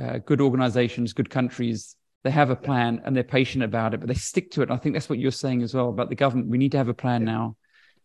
uh, 0.00 0.18
good 0.18 0.40
organizations, 0.40 1.12
good 1.12 1.30
countries. 1.30 1.96
They 2.22 2.30
have 2.30 2.50
a 2.50 2.56
plan 2.56 3.02
and 3.04 3.14
they're 3.14 3.24
patient 3.24 3.62
about 3.62 3.94
it, 3.94 4.00
but 4.00 4.08
they 4.08 4.14
stick 4.14 4.50
to 4.52 4.62
it. 4.62 4.70
And 4.70 4.72
I 4.72 4.76
think 4.76 4.94
that's 4.94 5.08
what 5.08 5.18
you're 5.18 5.30
saying 5.30 5.62
as 5.62 5.74
well 5.74 5.90
about 5.90 6.08
the 6.08 6.16
government. 6.16 6.48
We 6.48 6.58
need 6.58 6.72
to 6.72 6.78
have 6.78 6.88
a 6.88 6.94
plan 6.94 7.22
yeah. 7.22 7.32
now, 7.32 7.56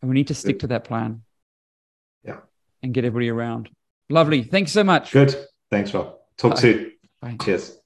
and 0.01 0.09
we 0.09 0.15
need 0.15 0.27
to 0.27 0.35
stick 0.35 0.59
to 0.59 0.67
that 0.67 0.83
plan 0.83 1.21
and 2.83 2.93
get 2.93 3.05
everybody 3.05 3.29
around. 3.29 3.69
Lovely. 4.09 4.43
Thanks 4.43 4.71
so 4.71 4.83
much. 4.83 5.11
Good. 5.11 5.35
Thanks, 5.69 5.93
Rob. 5.93 6.15
Talk 6.37 6.55
Bye. 6.55 6.59
soon. 6.61 6.91
Bye. 7.21 7.37
Cheers. 7.41 7.80